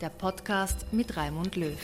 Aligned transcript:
der 0.00 0.10
Podcast 0.10 0.92
mit 0.92 1.16
Raimund 1.16 1.56
Löw. 1.56 1.76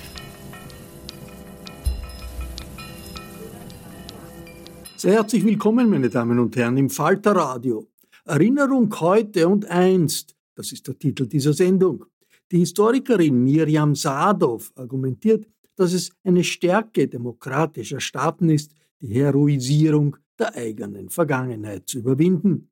Sehr 4.96 5.14
herzlich 5.14 5.44
willkommen, 5.44 5.88
meine 5.88 6.10
Damen 6.10 6.38
und 6.38 6.54
Herren, 6.56 6.76
im 6.76 6.90
Falter 6.90 7.32
Radio. 7.32 7.88
Erinnerung 8.24 8.94
heute 9.00 9.48
und 9.48 9.64
einst, 9.66 10.36
das 10.54 10.72
ist 10.72 10.86
der 10.86 10.98
Titel 10.98 11.26
dieser 11.26 11.54
Sendung. 11.54 12.04
Die 12.50 12.58
Historikerin 12.58 13.42
Miriam 13.42 13.94
Sadov 13.94 14.72
argumentiert, 14.76 15.46
dass 15.74 15.94
es 15.94 16.10
eine 16.22 16.44
Stärke 16.44 17.08
demokratischer 17.08 18.00
Staaten 18.00 18.50
ist, 18.50 18.74
die 19.00 19.14
Heroisierung 19.14 20.16
der 20.38 20.54
eigenen 20.54 21.08
Vergangenheit 21.08 21.88
zu 21.88 22.00
überwinden. 22.00 22.68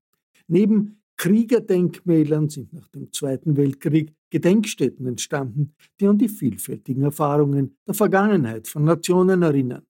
Neben 0.48 1.00
Kriegerdenkmälern 1.16 2.48
sind 2.50 2.72
nach 2.72 2.88
dem 2.88 3.10
Zweiten 3.12 3.56
Weltkrieg 3.56 4.12
Gedenkstätten 4.30 5.06
entstanden, 5.06 5.74
die 5.98 6.06
an 6.06 6.18
die 6.18 6.28
vielfältigen 6.28 7.02
Erfahrungen 7.02 7.76
der 7.86 7.94
Vergangenheit 7.94 8.68
von 8.68 8.84
Nationen 8.84 9.41
erinnern. 9.42 9.86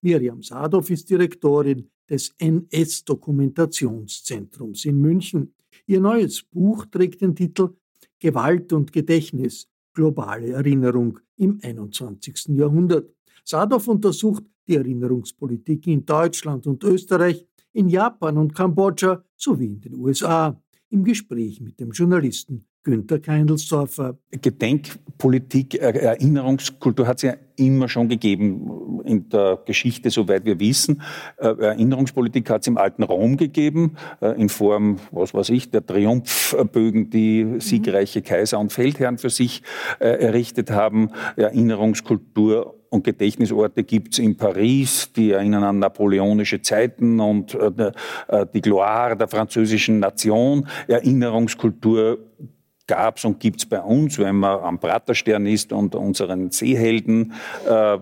Miriam 0.00 0.42
Sadov 0.42 0.88
ist 0.90 1.10
Direktorin 1.10 1.90
des 2.08 2.32
NS-Dokumentationszentrums 2.38 4.84
in 4.84 5.00
München. 5.00 5.54
Ihr 5.86 6.00
neues 6.00 6.42
Buch 6.42 6.86
trägt 6.86 7.22
den 7.22 7.34
Titel 7.34 7.70
Gewalt 8.18 8.72
und 8.72 8.92
Gedächtnis, 8.92 9.68
globale 9.92 10.50
Erinnerung 10.50 11.18
im 11.36 11.58
21. 11.62 12.50
Jahrhundert. 12.50 13.12
Sadov 13.44 13.88
untersucht 13.88 14.44
die 14.68 14.76
Erinnerungspolitik 14.76 15.88
in 15.88 16.06
Deutschland 16.06 16.68
und 16.68 16.84
Österreich, 16.84 17.44
in 17.72 17.88
Japan 17.88 18.38
und 18.38 18.54
Kambodscha 18.54 19.24
sowie 19.36 19.72
in 19.72 19.80
den 19.80 19.96
USA 19.96 20.56
im 20.90 21.02
Gespräch 21.02 21.60
mit 21.60 21.80
dem 21.80 21.90
Journalisten 21.90 22.64
Günther 22.84 23.20
Keindelsdorfer. 23.20 24.16
Gedenkpolitik, 24.30 25.76
Erinnerungskultur 25.76 27.06
hat 27.06 27.18
es 27.18 27.22
ja 27.22 27.34
immer 27.56 27.88
schon 27.88 28.08
gegeben 28.08 29.00
in 29.04 29.28
der 29.28 29.60
Geschichte, 29.64 30.10
soweit 30.10 30.44
wir 30.44 30.58
wissen. 30.58 31.02
Äh, 31.36 31.48
Erinnerungspolitik 31.48 32.50
hat 32.50 32.62
es 32.62 32.66
im 32.66 32.78
alten 32.78 33.02
Rom 33.02 33.36
gegeben, 33.36 33.96
äh, 34.20 34.40
in 34.40 34.48
Form, 34.48 34.98
was 35.10 35.34
weiß 35.34 35.50
ich, 35.50 35.70
der 35.70 35.84
Triumphbögen, 35.84 37.10
die 37.10 37.44
mhm. 37.44 37.60
siegreiche 37.60 38.22
Kaiser 38.22 38.58
und 38.58 38.72
Feldherren 38.72 39.18
für 39.18 39.30
sich 39.30 39.62
äh, 40.00 40.08
errichtet 40.08 40.70
haben. 40.70 41.10
Erinnerungskultur 41.36 42.78
und 42.90 43.04
Gedächtnisorte 43.04 43.84
gibt 43.84 44.12
es 44.12 44.18
in 44.18 44.36
Paris, 44.36 45.10
die 45.16 45.30
erinnern 45.30 45.64
an 45.64 45.78
napoleonische 45.78 46.60
Zeiten 46.60 47.20
und 47.20 47.54
äh, 47.54 47.92
die 48.52 48.60
Gloire 48.60 49.16
der 49.16 49.28
französischen 49.28 49.98
Nation. 49.98 50.68
Erinnerungskultur 50.88 52.18
gab 52.86 53.16
es 53.16 53.24
und 53.24 53.40
gibt 53.40 53.60
es 53.60 53.66
bei 53.66 53.80
uns, 53.80 54.18
wenn 54.18 54.36
man 54.36 54.60
am 54.60 54.78
Praterstern 54.78 55.46
ist 55.46 55.72
und 55.72 55.94
unseren 55.94 56.50
Seehelden 56.50 57.32
äh, 57.66 57.98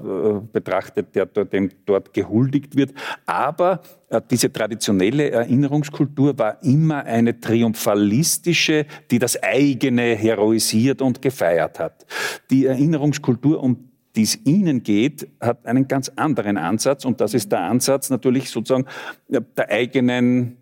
betrachtet, 0.52 1.14
der 1.14 1.26
dort, 1.26 1.52
dem 1.52 1.70
dort 1.86 2.12
gehuldigt 2.12 2.76
wird. 2.76 2.92
Aber 3.26 3.80
äh, 4.08 4.20
diese 4.30 4.52
traditionelle 4.52 5.30
Erinnerungskultur 5.30 6.38
war 6.38 6.62
immer 6.62 7.04
eine 7.04 7.38
triumphalistische, 7.38 8.86
die 9.10 9.18
das 9.18 9.42
eigene 9.42 10.14
heroisiert 10.16 11.02
und 11.02 11.22
gefeiert 11.22 11.78
hat. 11.78 12.06
Die 12.50 12.66
Erinnerungskultur, 12.66 13.62
um 13.62 13.90
die 14.16 14.22
es 14.22 14.44
Ihnen 14.44 14.82
geht, 14.82 15.28
hat 15.40 15.66
einen 15.66 15.86
ganz 15.86 16.10
anderen 16.16 16.56
Ansatz. 16.56 17.04
Und 17.04 17.20
das 17.20 17.34
ist 17.34 17.52
der 17.52 17.60
Ansatz 17.60 18.10
natürlich 18.10 18.50
sozusagen 18.50 18.86
der 19.28 19.70
eigenen 19.70 20.56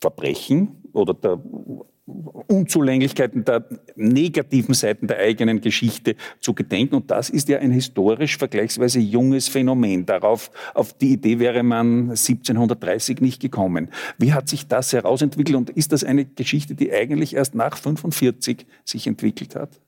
Verbrechen 0.00 0.82
oder 0.92 1.14
der 1.14 1.40
Unzulänglichkeiten, 2.48 3.44
der 3.44 3.64
negativen 3.96 4.74
Seiten 4.74 5.06
der 5.06 5.18
eigenen 5.18 5.60
Geschichte 5.60 6.16
zu 6.40 6.54
gedenken. 6.54 6.96
Und 6.96 7.10
das 7.10 7.30
ist 7.30 7.48
ja 7.48 7.58
ein 7.58 7.70
historisch 7.70 8.38
vergleichsweise 8.38 9.00
junges 9.00 9.48
Phänomen. 9.48 10.06
Darauf, 10.06 10.50
auf 10.74 10.92
die 10.92 11.12
Idee 11.12 11.38
wäre 11.38 11.62
man 11.62 12.10
1730 12.10 13.20
nicht 13.20 13.40
gekommen. 13.40 13.88
Wie 14.18 14.32
hat 14.32 14.48
sich 14.48 14.66
das 14.66 14.92
herausentwickelt 14.92 15.56
und 15.56 15.70
ist 15.70 15.92
das 15.92 16.04
eine 16.04 16.24
Geschichte, 16.24 16.74
die 16.74 16.92
eigentlich 16.92 17.34
erst 17.34 17.54
nach 17.54 17.76
45 17.76 18.66
sich 18.84 19.06
entwickelt 19.06 19.54
hat? 19.54 19.80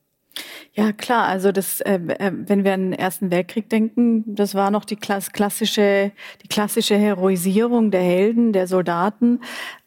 Ja, 0.74 0.92
klar. 0.92 1.26
Also 1.26 1.52
das, 1.52 1.80
äh, 1.82 2.00
äh, 2.18 2.32
wenn 2.32 2.64
wir 2.64 2.72
an 2.72 2.90
den 2.90 2.92
Ersten 2.94 3.30
Weltkrieg 3.30 3.68
denken, 3.68 4.24
das 4.34 4.54
war 4.54 4.70
noch 4.70 4.84
die 4.84 4.96
klassische, 4.96 6.12
die 6.42 6.48
klassische 6.48 6.96
Heroisierung 6.96 7.90
der 7.90 8.00
Helden, 8.00 8.52
der 8.52 8.66
Soldaten. 8.66 9.40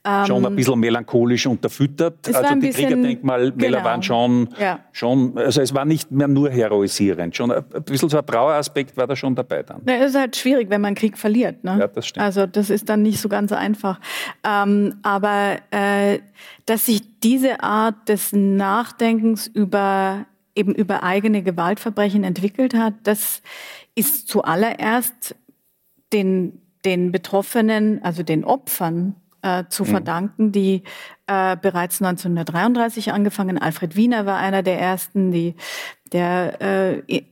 Ähm, 0.05 0.25
schon 0.25 0.45
ein 0.45 0.55
bisschen 0.55 0.79
melancholisch 0.79 1.47
unterfüttert. 1.47 2.27
Also 2.33 2.55
die 2.55 2.69
Kriegerdenkmalmäler 2.69 3.77
genau. 3.77 3.83
waren 3.83 4.03
schon, 4.03 4.49
ja. 4.59 4.79
schon, 4.91 5.37
also 5.37 5.61
es 5.61 5.73
war 5.73 5.83
nicht 5.83 6.11
mehr 6.11 6.27
nur 6.27 6.49
heroisierend. 6.49 7.35
Schon 7.35 7.51
ein 7.51 7.63
bisschen 7.83 8.09
so 8.09 8.17
ein 8.17 8.25
Traueraspekt 8.25 8.95
war 8.95 9.07
da 9.07 9.15
schon 9.15 9.33
dabei 9.33 9.63
dann. 9.63 9.81
Ja, 9.87 9.95
es 9.95 10.11
ist 10.11 10.19
halt 10.19 10.35
schwierig, 10.35 10.69
wenn 10.69 10.81
man 10.81 10.93
Krieg 10.93 11.17
verliert. 11.17 11.63
Ne? 11.63 11.77
Ja, 11.79 11.87
das 11.87 12.05
stimmt. 12.05 12.23
Also 12.23 12.45
das 12.45 12.69
ist 12.69 12.87
dann 12.87 13.01
nicht 13.01 13.19
so 13.19 13.29
ganz 13.29 13.51
einfach. 13.51 13.99
Ähm, 14.43 14.95
aber 15.01 15.57
äh, 15.71 16.19
dass 16.67 16.85
sich 16.85 17.01
diese 17.21 17.63
Art 17.63 18.07
des 18.07 18.31
Nachdenkens 18.31 19.47
über 19.47 20.25
eben 20.55 20.73
über 20.73 21.03
eigene 21.03 21.43
Gewaltverbrechen 21.43 22.23
entwickelt 22.23 22.73
hat, 22.73 22.93
das 23.03 23.41
ist 23.93 24.27
zuallererst 24.27 25.35
den, 26.13 26.61
den 26.85 27.11
Betroffenen, 27.11 28.01
also 28.03 28.23
den 28.23 28.45
Opfern 28.45 29.15
äh, 29.45 29.65
zu 29.69 29.83
mhm. 29.83 29.87
verdanken, 29.87 30.51
die 30.51 30.81
äh, 31.27 31.55
bereits 31.55 32.01
1933 32.01 33.13
angefangen. 33.13 33.59
Alfred 33.59 33.95
Wiener 33.95 34.25
war 34.25 34.37
einer 34.37 34.63
der 34.63 34.79
ersten, 34.79 35.31
die 35.31 35.53
der 36.11 36.61
äh, 36.61 37.23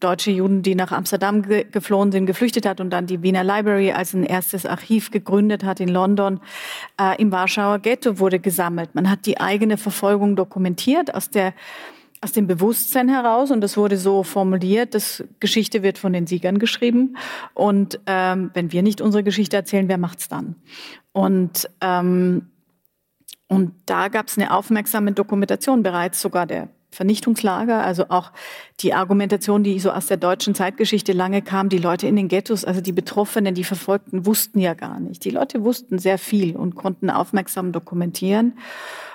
deutsche 0.00 0.30
Juden, 0.30 0.62
die 0.62 0.74
nach 0.74 0.92
Amsterdam 0.92 1.42
ge 1.42 1.64
geflohen 1.70 2.12
sind, 2.12 2.26
geflüchtet 2.26 2.66
hat 2.66 2.80
und 2.80 2.90
dann 2.90 3.06
die 3.06 3.22
Wiener 3.22 3.44
Library 3.44 3.92
als 3.92 4.12
ein 4.12 4.24
erstes 4.24 4.66
Archiv 4.66 5.10
gegründet 5.10 5.64
hat 5.64 5.80
in 5.80 5.88
London. 5.88 6.40
Äh, 7.00 7.20
Im 7.20 7.32
Warschauer 7.32 7.78
Ghetto 7.78 8.18
wurde 8.18 8.40
gesammelt. 8.40 8.94
Man 8.94 9.10
hat 9.10 9.26
die 9.26 9.40
eigene 9.40 9.78
Verfolgung 9.78 10.36
dokumentiert 10.36 11.14
aus 11.14 11.30
der 11.30 11.54
aus 12.24 12.32
dem 12.32 12.46
Bewusstsein 12.46 13.08
heraus 13.08 13.50
und 13.50 13.60
das 13.60 13.76
wurde 13.76 13.98
so 13.98 14.22
formuliert, 14.22 14.94
dass 14.94 15.22
Geschichte 15.40 15.82
wird 15.82 15.98
von 15.98 16.14
den 16.14 16.26
Siegern 16.26 16.58
geschrieben 16.58 17.16
und 17.52 18.00
ähm, 18.06 18.50
wenn 18.54 18.72
wir 18.72 18.82
nicht 18.82 19.02
unsere 19.02 19.22
Geschichte 19.22 19.56
erzählen, 19.56 19.88
wer 19.88 19.98
macht's 19.98 20.28
dann? 20.28 20.56
Und 21.12 21.68
ähm, 21.80 22.48
und 23.46 23.74
da 23.84 24.08
gab 24.08 24.28
es 24.28 24.38
eine 24.38 24.52
aufmerksame 24.52 25.12
Dokumentation 25.12 25.82
bereits 25.82 26.20
sogar 26.20 26.46
der 26.46 26.70
Vernichtungslager, 26.94 27.84
also 27.84 28.06
auch 28.08 28.32
die 28.80 28.94
Argumentation, 28.94 29.62
die 29.62 29.78
so 29.78 29.90
aus 29.90 30.06
der 30.06 30.16
deutschen 30.16 30.54
Zeitgeschichte 30.54 31.12
lange 31.12 31.42
kam, 31.42 31.68
die 31.68 31.78
Leute 31.78 32.06
in 32.06 32.16
den 32.16 32.28
Ghettos, 32.28 32.64
also 32.64 32.80
die 32.80 32.92
Betroffenen, 32.92 33.54
die 33.54 33.64
Verfolgten, 33.64 34.24
wussten 34.26 34.60
ja 34.60 34.74
gar 34.74 35.00
nicht. 35.00 35.24
Die 35.24 35.30
Leute 35.30 35.64
wussten 35.64 35.98
sehr 35.98 36.18
viel 36.18 36.56
und 36.56 36.74
konnten 36.74 37.10
aufmerksam 37.10 37.72
dokumentieren. 37.72 38.54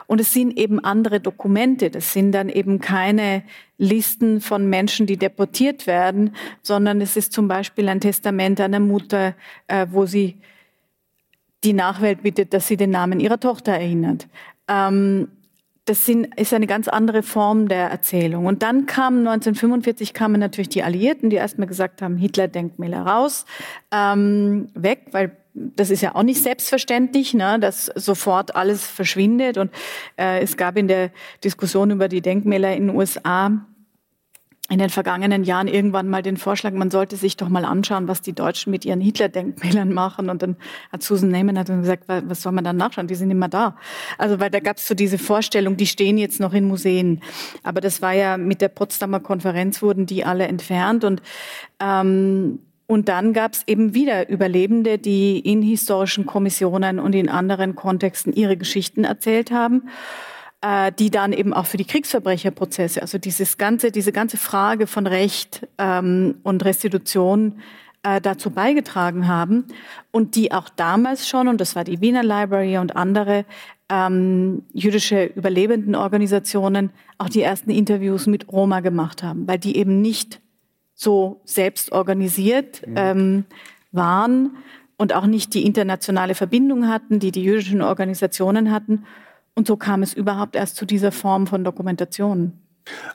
Und 0.10 0.20
es 0.20 0.34
sind 0.34 0.58
eben 0.58 0.84
andere 0.84 1.20
Dokumente. 1.20 1.92
Das 1.92 2.14
sind 2.14 2.32
dann 2.32 2.50
eben 2.50 2.80
keine 2.80 3.44
Listen 3.78 4.42
von 4.42 4.68
Menschen, 4.68 5.06
die 5.06 5.18
deportiert 5.18 5.86
werden, 5.86 6.36
sondern 6.64 7.00
es 7.00 7.16
ist 7.16 7.32
zum 7.32 7.48
Beispiel 7.48 7.88
ein 7.88 8.02
Testament 8.02 8.60
einer 8.60 8.80
Mutter, 8.80 9.36
äh, 9.68 9.86
wo 9.92 10.08
sie 10.08 10.38
die 11.64 11.74
Nachwelt 11.74 12.24
bittet, 12.24 12.54
dass 12.54 12.68
sie 12.68 12.76
den 12.76 12.90
Namen 12.90 13.20
ihrer 13.20 13.40
Tochter 13.40 13.74
erinnert. 13.74 14.28
Ähm, 14.68 15.28
das 15.90 16.06
sind, 16.06 16.40
ist 16.40 16.54
eine 16.54 16.68
ganz 16.68 16.88
andere 16.88 17.24
Form 17.24 17.68
der 17.68 17.90
Erzählung. 17.90 18.46
Und 18.46 18.62
dann 18.62 18.86
kamen 18.86 19.28
1945 19.28 20.14
kamen 20.14 20.40
natürlich 20.40 20.70
die 20.70 20.84
Alliierten, 20.84 21.32
die 21.32 21.38
erstmal 21.38 21.68
gesagt 21.68 22.04
haben, 22.04 22.16
Hitler-Denkmäler 22.16 23.02
raus, 23.02 23.46
ähm, 23.92 24.70
weg, 24.76 25.08
weil 25.12 25.36
das 25.56 25.90
ist 25.90 26.02
ja 26.02 26.14
auch 26.14 26.22
nicht 26.22 26.44
selbstverständlich, 26.44 27.34
ne, 27.34 27.60
dass 27.60 27.88
sofort 27.88 28.56
alles 28.56 28.86
verschwindet. 28.86 29.58
Und 29.58 29.72
äh, 30.16 30.42
es 30.42 30.58
gab 30.58 30.78
in 30.78 30.88
der 30.88 31.10
Diskussion 31.44 31.90
über 31.90 32.08
die 32.08 32.22
Denkmäler 32.22 32.76
in 32.76 32.90
den 32.90 32.96
USA 32.96 33.66
in 34.70 34.78
den 34.78 34.90
vergangenen 34.90 35.44
Jahren 35.44 35.68
irgendwann 35.68 36.08
mal 36.08 36.22
den 36.22 36.38
Vorschlag, 36.38 36.74
man 36.74 36.92
sollte 36.92 37.16
sich 37.16 37.36
doch 37.38 37.50
mal 37.50 37.66
anschauen, 37.66 38.08
was 38.08 38.22
die 38.22 38.34
Deutschen 38.34 38.70
mit 38.70 38.86
ihren 38.86 39.02
Hitler-Denkmälern 39.02 39.92
machen. 39.92 40.30
Und 40.30 40.44
dann 40.44 40.58
hat 40.92 41.02
Susan 41.02 41.30
Neyman 41.30 41.58
hat 41.58 41.70
dann 41.70 41.82
gesagt, 41.82 42.04
was 42.08 42.42
soll 42.44 42.52
man 42.52 42.64
dann 42.64 42.78
nachschauen? 42.78 43.08
Die 43.08 43.16
sind 43.16 43.32
immer 43.32 43.50
da. 43.50 43.76
Also 44.20 44.40
weil 44.40 44.52
da 44.52 44.60
gab 44.60 44.78
es 44.78 44.88
so 44.88 44.94
diese 44.94 45.18
Vorstellung, 45.18 45.76
die 45.76 45.88
stehen 45.88 46.20
jetzt 46.20 46.40
noch 46.40 46.54
in 46.54 46.68
Museen. 46.68 47.22
Aber 47.64 47.82
das 47.82 48.02
war 48.02 48.14
ja 48.14 48.38
mit 48.38 48.62
der 48.62 48.70
Potsdamer 48.70 49.20
Konferenz 49.20 49.82
wurden 49.82 50.06
die 50.06 50.24
alle 50.24 50.48
entfernt 50.48 51.04
und 51.04 51.22
ähm, 51.80 52.60
und 52.86 53.08
dann 53.08 53.34
gab 53.34 53.54
es 53.54 53.64
eben 53.68 53.94
wieder 53.94 54.30
Überlebende, 54.30 54.98
die 54.98 55.38
in 55.38 55.62
historischen 55.62 56.26
Kommissionen 56.26 56.98
und 56.98 57.14
in 57.14 57.30
anderen 57.30 57.76
Kontexten 57.76 58.34
ihre 58.34 58.58
Geschichten 58.58 59.04
erzählt 59.04 59.52
haben 59.52 59.84
äh, 60.62 60.92
die 60.92 61.10
dann 61.10 61.34
eben 61.34 61.54
auch 61.54 61.66
für 61.66 61.78
die 61.78 61.86
Kriegsverbrecherprozesse, 61.86 63.02
also 63.02 63.18
dieses 63.18 63.58
ganze, 63.58 63.92
diese 63.92 64.12
ganze 64.12 64.38
Frage 64.38 64.88
von 64.88 65.08
Recht 65.08 65.68
ähm, 65.78 66.36
und 66.44 66.66
Restitution 66.66 67.62
äh, 68.04 68.22
dazu 68.22 68.52
beigetragen 68.52 69.28
haben 69.28 69.66
und 70.12 70.36
die 70.36 70.52
auch 70.52 70.70
damals 70.70 71.28
schon, 71.28 71.48
und 71.48 71.60
das 71.62 71.76
war 71.76 71.84
die 71.84 72.02
Wiener 72.02 72.24
Library 72.24 72.78
und 72.78 72.96
andere 72.96 73.46
ähm, 73.90 74.64
jüdische 74.72 75.26
Überlebendenorganisationen, 75.26 76.92
auch 77.18 77.30
die 77.30 77.42
ersten 77.42 77.72
Interviews 77.72 78.28
mit 78.28 78.52
Roma 78.52 78.82
gemacht 78.82 79.24
haben, 79.24 79.48
weil 79.48 79.60
die 79.60 79.78
eben 79.78 80.02
nicht 80.02 80.42
so 80.94 81.42
selbst 81.46 81.92
organisiert 81.92 82.86
mhm. 82.86 82.94
ähm, 82.98 83.46
waren 83.92 84.58
und 84.98 85.14
auch 85.14 85.26
nicht 85.26 85.54
die 85.54 85.66
internationale 85.66 86.36
Verbindung 86.36 86.88
hatten, 86.88 87.20
die 87.20 87.32
die 87.32 87.44
jüdischen 87.44 87.82
Organisationen 87.82 88.72
hatten. 88.72 89.06
Und 89.60 89.68
so 89.68 89.76
kam 89.76 90.04
es 90.04 90.14
überhaupt 90.14 90.56
erst 90.56 90.78
zu 90.78 90.86
dieser 90.86 91.12
Form 91.12 91.46
von 91.46 91.66
Dokumentation. 91.66 92.54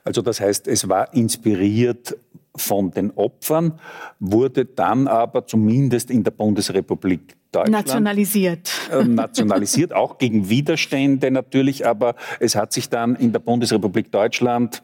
Also 0.05 0.21
das 0.21 0.43
heißt, 0.43 0.69
es 0.69 0.91
war 0.91 1.15
inspiriert 1.15 2.19
von 2.55 2.91
den 2.91 3.13
Opfern, 3.13 3.81
wurde 4.21 4.67
dann 4.67 5.09
aber 5.09 5.47
zumindest 5.47 6.11
in 6.11 6.23
der 6.23 6.33
Bundesrepublik 6.33 7.35
Deutschland 7.51 7.87
nationalisiert. 7.87 8.71
Äh, 8.93 9.05
nationalisiert, 9.05 9.95
auch 9.95 10.19
gegen 10.19 10.51
Widerstände 10.51 11.31
natürlich, 11.31 11.87
aber 11.87 12.15
es 12.41 12.57
hat 12.57 12.75
sich 12.75 12.91
dann 12.91 13.17
in 13.17 13.33
der 13.33 13.39
Bundesrepublik 13.39 14.13
Deutschland 14.13 14.83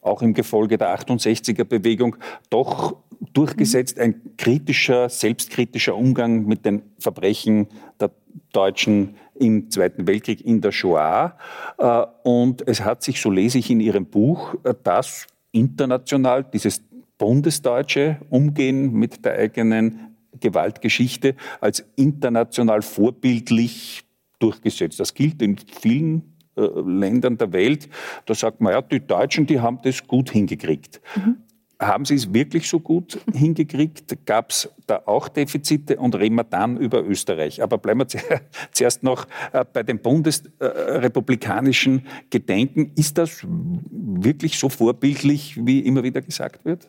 auch 0.00 0.22
im 0.22 0.32
Gefolge 0.32 0.78
der 0.78 0.98
68er 0.98 1.64
Bewegung 1.64 2.16
doch 2.48 2.96
durchgesetzt, 3.34 3.98
ein 3.98 4.14
kritischer, 4.38 5.10
selbstkritischer 5.10 5.94
Umgang 5.94 6.46
mit 6.46 6.64
den 6.64 6.80
Verbrechen 6.98 7.68
der 8.00 8.10
Deutschen 8.52 9.16
im 9.34 9.70
Zweiten 9.70 10.06
Weltkrieg 10.06 10.44
in 10.44 10.60
der 10.60 10.72
Shoah. 10.72 11.36
Äh, 11.78 12.04
und 12.22 12.66
es 12.66 12.82
hat 12.84 13.02
sich, 13.02 13.20
so 13.20 13.30
lese 13.30 13.58
ich 13.58 13.70
in 13.70 13.80
Ihrem 13.80 14.06
Buch, 14.06 14.54
äh, 14.64 14.74
das 14.82 15.26
international, 15.52 16.44
dieses 16.44 16.82
bundesdeutsche 17.18 18.18
Umgehen 18.30 18.92
mit 18.92 19.24
der 19.24 19.34
eigenen 19.34 20.16
Gewaltgeschichte 20.40 21.36
als 21.60 21.84
international 21.96 22.82
vorbildlich 22.82 24.04
durchgesetzt. 24.38 24.98
Das 24.98 25.14
gilt 25.14 25.40
in 25.40 25.56
vielen 25.58 26.36
äh, 26.56 26.62
Ländern 26.84 27.38
der 27.38 27.52
Welt. 27.52 27.88
Da 28.26 28.34
sagt 28.34 28.60
man, 28.60 28.72
ja, 28.72 28.82
die 28.82 29.00
Deutschen, 29.00 29.46
die 29.46 29.60
haben 29.60 29.78
das 29.82 30.06
gut 30.06 30.30
hingekriegt. 30.30 31.00
Mhm. 31.16 31.36
Haben 31.82 32.04
Sie 32.04 32.14
es 32.14 32.32
wirklich 32.32 32.68
so 32.68 32.80
gut 32.80 33.18
hingekriegt? 33.34 34.24
Gab 34.24 34.50
es 34.50 34.70
da 34.86 35.02
auch 35.06 35.28
Defizite? 35.28 35.96
Und 35.96 36.14
reden 36.14 36.36
wir 36.36 36.44
dann 36.44 36.76
über 36.76 37.04
Österreich. 37.04 37.62
Aber 37.62 37.78
bleiben 37.78 38.00
wir 38.00 38.06
zuerst 38.72 39.02
noch 39.02 39.26
äh, 39.52 39.64
bei 39.70 39.82
dem 39.82 39.98
bundesrepublikanischen 39.98 42.06
Gedenken. 42.30 42.92
Ist 42.94 43.18
das 43.18 43.44
wirklich 43.44 44.58
so 44.58 44.68
vorbildlich, 44.68 45.56
wie 45.66 45.80
immer 45.80 46.02
wieder 46.02 46.22
gesagt 46.22 46.64
wird? 46.64 46.88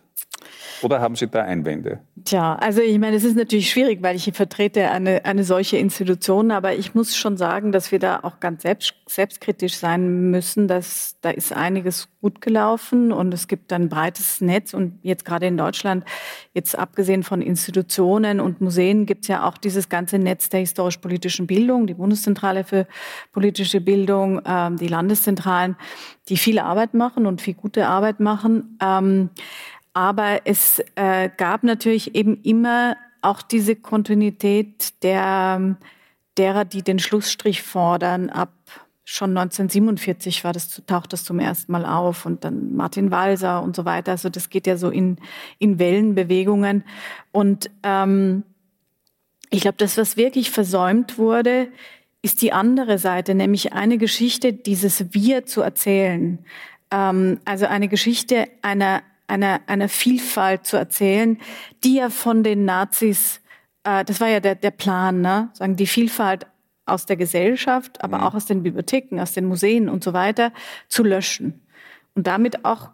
Oder 0.82 1.02
haben 1.02 1.16
Sie 1.16 1.28
da 1.28 1.44
Einwände? 1.44 2.00
Tja, 2.26 2.56
also 2.56 2.82
ich 2.82 2.98
meine, 3.00 3.16
es 3.16 3.24
ist 3.24 3.36
natürlich 3.36 3.70
schwierig, 3.70 4.02
weil 4.02 4.16
ich 4.16 4.32
vertrete 4.34 4.90
eine, 4.90 5.26
eine 5.26 5.44
solche 5.44 5.78
Institution, 5.78 6.52
aber 6.52 6.76
ich 6.76 6.96
muss 6.96 7.16
schon 7.16 7.38
sagen, 7.38 7.72
dass 7.72 7.92
wir 7.92 8.00
da 8.00 8.20
auch 8.24 8.40
ganz 8.40 8.64
selbst, 8.64 8.94
selbstkritisch 9.08 9.76
sein 9.76 10.32
müssen. 10.32 10.68
Dass, 10.68 11.18
da 11.22 11.30
ist 11.30 11.54
einiges 11.54 12.10
gut 12.22 12.40
gelaufen 12.40 13.12
und 13.12 13.34
es 13.34 13.48
gibt 13.48 13.74
ein 13.74 13.90
breites 13.90 14.40
Netz 14.40 14.74
und 14.74 15.00
jetzt 15.04 15.26
gerade 15.26 15.48
in 15.48 15.58
Deutschland, 15.58 16.06
jetzt 16.54 16.78
abgesehen 16.78 17.24
von 17.24 17.42
Institutionen 17.42 18.40
und 18.40 18.62
Museen, 18.62 19.06
gibt 19.06 19.26
es 19.26 19.28
ja 19.28 19.48
auch 19.48 19.58
dieses 19.58 19.90
ganze 19.90 20.20
Netz 20.20 20.50
der 20.50 20.62
historisch-politischen 20.62 21.48
Bildung, 21.48 21.88
die 21.88 21.96
Bundeszentrale 21.96 22.64
für 22.64 22.88
politische 23.34 23.82
Bildung, 23.82 24.42
ähm, 24.46 24.78
die 24.78 24.88
Landeszentralen, 24.88 25.76
die 26.30 26.38
viel 26.38 26.60
Arbeit 26.60 26.94
machen 26.94 27.26
und 27.26 27.42
viel 27.42 27.54
gute 27.54 27.88
Arbeit 27.88 28.22
machen. 28.22 28.78
Ähm, 28.82 29.30
aber 29.94 30.42
es 30.46 30.84
äh, 30.96 31.30
gab 31.38 31.64
natürlich 31.64 32.16
eben 32.16 32.42
immer 32.42 32.98
auch 33.22 33.42
diese 33.42 33.76
Kontinuität 33.76 35.02
der, 35.04 35.78
derer, 36.38 36.66
die 36.66 36.82
den 36.82 37.00
Schlussstrich 37.00 37.62
fordern. 37.62 38.30
Ab 38.30 38.52
schon 39.06 39.32
1947 39.38 40.44
war 40.44 40.54
das, 40.54 40.82
taucht 40.88 41.14
das 41.14 41.24
zum 41.24 41.40
ersten 41.40 41.72
Mal 41.72 41.86
auf 41.86 42.26
und 42.26 42.44
dann 42.44 42.76
Martin 42.76 43.12
Walser 43.12 43.62
und 43.62 43.76
so 43.76 43.86
weiter. 43.86 44.12
Also 44.12 44.30
das 44.30 44.50
geht 44.50 44.68
ja 44.68 44.78
so 44.78 44.90
in, 44.90 45.18
in 45.60 45.80
Wellenbewegungen. 45.80 46.84
Und 47.32 47.70
ähm, 47.84 48.44
ich 49.50 49.62
glaube, 49.62 49.78
das, 49.78 49.98
was 49.98 50.18
wirklich 50.18 50.52
versäumt 50.52 51.18
wurde, 51.18 51.68
ist 52.22 52.42
die 52.42 52.54
andere 52.54 52.98
Seite, 52.98 53.36
nämlich 53.36 53.74
eine 53.74 53.98
Geschichte, 53.98 54.54
dieses 54.54 55.14
Wir 55.14 55.46
zu 55.46 55.62
erzählen. 55.62 56.40
Ähm, 56.90 57.40
also 57.46 57.68
eine 57.68 57.90
Geschichte 57.90 58.48
einer 58.62 59.04
einer, 59.28 59.62
einer 59.68 59.90
Vielfalt 59.90 60.66
zu 60.66 60.78
erzählen, 60.78 61.40
die 61.84 61.96
ja 61.96 62.10
von 62.10 62.44
den 62.44 62.66
Nazis, 62.66 63.42
äh, 63.84 64.04
das 64.06 64.20
war 64.20 64.28
ja 64.28 64.40
der, 64.40 64.56
der 64.56 64.72
Plan, 64.72 65.22
ne? 65.22 65.50
sagen 65.54 65.76
die 65.76 65.88
Vielfalt 65.88 66.48
aus 66.86 67.06
der 67.06 67.16
Gesellschaft, 67.16 68.04
aber 68.04 68.20
mhm. 68.20 68.24
auch 68.24 68.36
aus 68.36 68.46
den 68.46 68.64
Bibliotheken, 68.64 69.20
aus 69.20 69.34
den 69.34 69.46
Museen 69.46 69.90
und 69.90 70.04
so 70.04 70.14
weiter 70.14 70.52
zu 70.88 71.04
löschen 71.04 71.62
und 72.16 72.28
damit 72.28 72.66
auch 72.66 72.90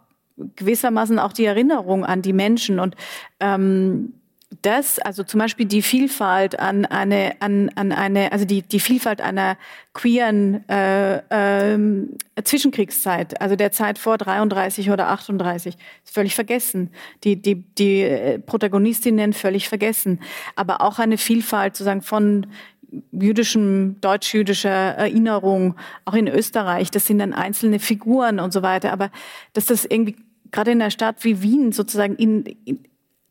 gewissermaßen 0.56 1.20
auch 1.20 1.34
die 1.34 1.46
Erinnerung 1.46 2.06
an 2.06 2.22
die 2.22 2.34
Menschen 2.34 2.80
und 2.80 2.96
ähm, 3.40 4.14
das, 4.62 4.98
also 5.00 5.24
zum 5.24 5.40
Beispiel 5.40 5.68
die 5.68 5.84
Vielfalt 5.84 6.60
an 6.60 6.86
eine, 6.86 7.36
an, 7.40 7.70
an 7.76 7.92
eine, 7.92 8.32
also 8.32 8.46
die, 8.46 8.64
die 8.64 8.80
Vielfalt 8.80 9.22
einer 9.22 9.58
queeren 9.94 10.68
äh, 10.68 11.18
äh, 11.74 11.78
Zwischenkriegszeit, 12.44 13.40
also 13.42 13.56
der 13.56 13.72
Zeit 13.72 14.00
vor 14.00 14.18
33 14.18 14.90
oder 14.90 15.10
38, 15.10 15.76
ist 16.04 16.14
völlig 16.14 16.34
vergessen. 16.34 16.90
Die, 17.24 17.40
die, 17.40 17.64
die 17.76 18.40
Protagonistinnen 18.46 19.34
völlig 19.34 19.70
vergessen. 19.70 20.20
Aber 20.56 20.82
auch 20.82 20.98
eine 20.98 21.18
Vielfalt 21.18 21.76
sozusagen 21.76 22.02
von 22.02 22.48
jüdischen, 23.12 24.02
deutsch-jüdischer 24.02 24.70
Erinnerung, 24.70 25.76
auch 26.06 26.16
in 26.16 26.28
Österreich. 26.28 26.90
Das 26.90 27.06
sind 27.06 27.20
dann 27.20 27.34
einzelne 27.34 27.80
Figuren 27.80 28.40
und 28.40 28.52
so 28.52 28.64
weiter. 28.64 28.92
Aber 28.94 29.12
dass 29.54 29.66
das 29.66 29.86
irgendwie 29.86 30.16
gerade 30.52 30.72
in 30.72 30.82
einer 30.82 30.92
Stadt 30.92 31.24
wie 31.24 31.42
Wien 31.44 31.72
sozusagen 31.72 32.16
in, 32.16 32.46
in 32.66 32.80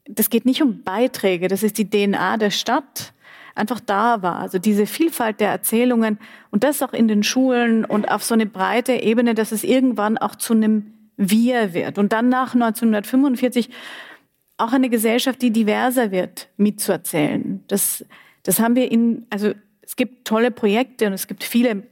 das 0.08 0.30
geht 0.30 0.46
nicht 0.46 0.62
um 0.62 0.82
Beiträge, 0.82 1.48
das 1.48 1.62
ist 1.62 1.78
die 1.78 1.88
DNA 1.88 2.38
der 2.38 2.50
Stadt 2.50 3.12
einfach 3.54 3.80
da 3.80 4.22
war. 4.22 4.38
Also 4.38 4.58
diese 4.58 4.86
Vielfalt 4.86 5.40
der 5.40 5.50
Erzählungen 5.50 6.18
und 6.50 6.64
das 6.64 6.82
auch 6.82 6.92
in 6.92 7.08
den 7.08 7.22
Schulen 7.22 7.84
und 7.84 8.10
auf 8.10 8.22
so 8.22 8.34
eine 8.34 8.46
breite 8.46 8.92
Ebene, 8.92 9.34
dass 9.34 9.52
es 9.52 9.64
irgendwann 9.64 10.16
auch 10.16 10.36
zu 10.36 10.54
einem 10.54 10.94
Wir 11.16 11.74
wird. 11.74 11.98
Und 11.98 12.12
dann 12.12 12.28
nach 12.28 12.54
1945 12.54 13.70
auch 14.56 14.72
eine 14.72 14.88
Gesellschaft, 14.88 15.42
die 15.42 15.50
diverser 15.50 16.10
wird, 16.10 16.48
mitzuerzählen. 16.56 17.62
Das, 17.68 18.04
das 18.44 18.60
haben 18.60 18.76
wir 18.76 18.90
in, 18.90 19.26
also 19.30 19.52
es 19.82 19.96
gibt 19.96 20.26
tolle 20.26 20.50
Projekte 20.50 21.06
und 21.06 21.12
es 21.12 21.26
gibt 21.26 21.44
viele 21.44 21.82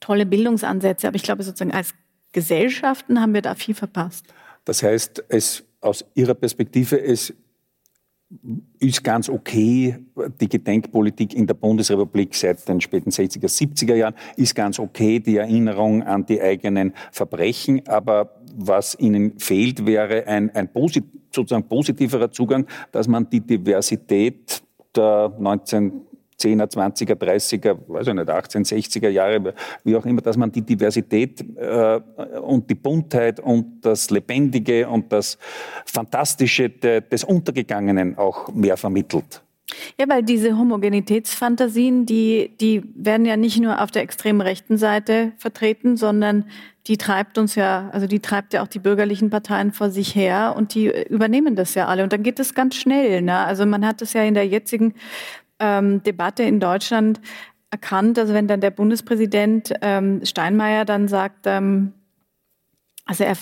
tolle 0.00 0.26
Bildungsansätze, 0.26 1.08
aber 1.08 1.16
ich 1.16 1.22
glaube 1.22 1.42
sozusagen 1.42 1.72
als 1.72 1.94
Gesellschaften 2.32 3.20
haben 3.20 3.34
wir 3.34 3.42
da 3.42 3.54
viel 3.54 3.74
verpasst. 3.74 4.26
Das 4.64 4.82
heißt, 4.82 5.24
es 5.28 5.64
aus 5.84 6.04
Ihrer 6.14 6.34
Perspektive, 6.34 7.00
es 7.00 7.34
ist 8.78 9.04
ganz 9.04 9.28
okay, 9.28 9.96
die 10.40 10.48
Gedenkpolitik 10.48 11.34
in 11.34 11.46
der 11.46 11.54
Bundesrepublik 11.54 12.34
seit 12.34 12.66
den 12.68 12.80
späten 12.80 13.10
60er, 13.10 13.46
70er 13.46 13.94
Jahren 13.94 14.14
ist 14.36 14.54
ganz 14.54 14.78
okay, 14.78 15.20
die 15.20 15.36
Erinnerung 15.36 16.02
an 16.02 16.26
die 16.26 16.40
eigenen 16.40 16.94
Verbrechen. 17.12 17.86
Aber 17.86 18.40
was 18.56 18.98
ihnen 18.98 19.38
fehlt, 19.38 19.86
wäre 19.86 20.26
ein, 20.26 20.50
ein 20.54 20.72
posit 20.72 21.04
sozusagen 21.32 21.68
positiverer 21.68 22.30
Zugang, 22.30 22.66
dass 22.92 23.08
man 23.08 23.28
die 23.28 23.40
Diversität 23.40 24.62
der 24.96 25.32
19 25.38 25.92
10er, 26.40 26.66
20er, 26.70 27.14
30er, 27.14 27.76
weiß 27.86 28.08
ich 28.08 28.14
nicht, 28.14 28.28
18, 28.28 28.64
60er 28.64 29.08
Jahre, 29.08 29.54
wie 29.84 29.96
auch 29.96 30.04
immer, 30.04 30.20
dass 30.20 30.36
man 30.36 30.50
die 30.50 30.62
Diversität 30.62 31.44
äh, 31.56 32.00
und 32.40 32.68
die 32.68 32.74
Buntheit 32.74 33.40
und 33.40 33.80
das 33.82 34.10
Lebendige 34.10 34.88
und 34.88 35.12
das 35.12 35.38
Fantastische 35.86 36.68
de, 36.70 37.00
des 37.00 37.24
Untergegangenen 37.24 38.18
auch 38.18 38.52
mehr 38.52 38.76
vermittelt. 38.76 39.42
Ja, 39.98 40.08
weil 40.08 40.22
diese 40.22 40.58
Homogenitätsfantasien, 40.58 42.06
die, 42.06 42.54
die 42.60 42.82
werden 42.94 43.26
ja 43.26 43.36
nicht 43.36 43.60
nur 43.60 43.80
auf 43.80 43.90
der 43.90 44.02
extrem 44.02 44.40
rechten 44.40 44.76
Seite 44.76 45.32
vertreten, 45.38 45.96
sondern 45.96 46.44
die 46.86 46.98
treibt 46.98 47.38
uns 47.38 47.54
ja, 47.54 47.88
also 47.92 48.06
die 48.06 48.20
treibt 48.20 48.52
ja 48.52 48.62
auch 48.62 48.68
die 48.68 48.78
bürgerlichen 48.78 49.30
Parteien 49.30 49.72
vor 49.72 49.90
sich 49.90 50.14
her 50.14 50.54
und 50.56 50.74
die 50.74 50.92
übernehmen 51.08 51.56
das 51.56 51.74
ja 51.74 51.86
alle. 51.86 52.02
Und 52.02 52.12
dann 52.12 52.22
geht 52.22 52.38
es 52.38 52.54
ganz 52.54 52.76
schnell. 52.76 53.22
Ne? 53.22 53.38
Also 53.38 53.64
man 53.64 53.86
hat 53.86 54.02
das 54.02 54.12
ja 54.12 54.22
in 54.22 54.34
der 54.34 54.46
jetzigen 54.46 54.94
ähm, 55.58 56.02
Debatte 56.02 56.42
in 56.42 56.60
Deutschland 56.60 57.20
erkannt, 57.70 58.18
also 58.18 58.34
wenn 58.34 58.46
dann 58.46 58.60
der 58.60 58.70
Bundespräsident 58.70 59.72
ähm, 59.80 60.24
Steinmeier 60.24 60.84
dann 60.84 61.08
sagt, 61.08 61.46
ähm, 61.46 61.92
also 63.04 63.24
er 63.24 63.36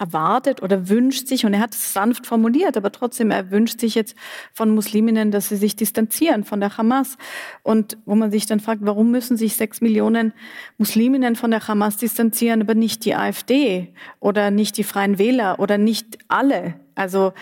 erwartet 0.00 0.62
oder 0.62 0.88
wünscht 0.88 1.28
sich, 1.28 1.44
und 1.44 1.52
er 1.52 1.60
hat 1.60 1.74
es 1.74 1.92
sanft 1.92 2.26
formuliert, 2.26 2.76
aber 2.76 2.90
trotzdem, 2.90 3.30
er 3.30 3.50
wünscht 3.50 3.80
sich 3.80 3.94
jetzt 3.94 4.16
von 4.54 4.74
Musliminnen, 4.74 5.30
dass 5.30 5.50
sie 5.50 5.56
sich 5.56 5.76
distanzieren 5.76 6.42
von 6.44 6.58
der 6.58 6.78
Hamas. 6.78 7.18
Und 7.62 7.98
wo 8.06 8.14
man 8.14 8.30
sich 8.30 8.46
dann 8.46 8.60
fragt, 8.60 8.80
warum 8.82 9.10
müssen 9.10 9.36
sich 9.36 9.56
sechs 9.56 9.82
Millionen 9.82 10.32
Musliminnen 10.78 11.36
von 11.36 11.50
der 11.50 11.68
Hamas 11.68 11.98
distanzieren, 11.98 12.62
aber 12.62 12.74
nicht 12.74 13.04
die 13.04 13.14
AfD 13.14 13.92
oder 14.20 14.50
nicht 14.50 14.78
die 14.78 14.84
Freien 14.84 15.18
Wähler 15.18 15.60
oder 15.60 15.76
nicht 15.76 16.18
alle? 16.28 16.74
Also 16.94 17.34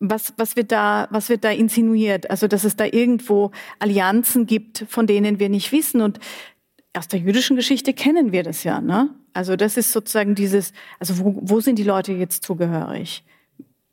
was, 0.00 0.32
was, 0.38 0.56
wird 0.56 0.72
da, 0.72 1.06
was 1.10 1.28
wird 1.28 1.44
da 1.44 1.50
insinuiert? 1.50 2.30
Also, 2.30 2.48
dass 2.48 2.64
es 2.64 2.74
da 2.74 2.86
irgendwo 2.86 3.52
Allianzen 3.78 4.46
gibt, 4.46 4.86
von 4.88 5.06
denen 5.06 5.38
wir 5.38 5.50
nicht 5.50 5.70
wissen. 5.72 6.00
Und 6.00 6.18
aus 6.94 7.06
der 7.06 7.20
jüdischen 7.20 7.54
Geschichte 7.56 7.92
kennen 7.92 8.32
wir 8.32 8.42
das 8.42 8.64
ja. 8.64 8.80
Ne? 8.80 9.10
Also, 9.34 9.56
das 9.56 9.76
ist 9.76 9.92
sozusagen 9.92 10.34
dieses, 10.34 10.72
also 10.98 11.18
wo, 11.18 11.38
wo 11.42 11.60
sind 11.60 11.78
die 11.78 11.84
Leute 11.84 12.12
jetzt 12.12 12.42
zugehörig? 12.42 13.24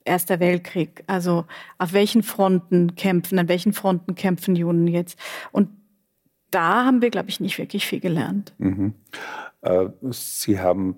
Erster 0.05 0.39
Weltkrieg. 0.39 1.03
Also, 1.07 1.45
auf 1.77 1.91
welchen 1.91 2.23
Fronten 2.23 2.95
kämpfen, 2.95 3.37
an 3.37 3.49
welchen 3.49 3.73
Fronten 3.73 4.15
kämpfen 4.15 4.55
Juden 4.55 4.87
jetzt? 4.87 5.19
Und 5.51 5.69
da 6.51 6.85
haben 6.85 7.01
wir, 7.01 7.09
glaube 7.09 7.29
ich, 7.29 7.41
nicht 7.41 7.57
wirklich 7.57 7.85
viel 7.85 7.99
gelernt. 7.99 8.53
Mhm. 8.57 8.93
Äh, 9.61 9.87
Sie 10.11 10.57
haben 10.59 10.95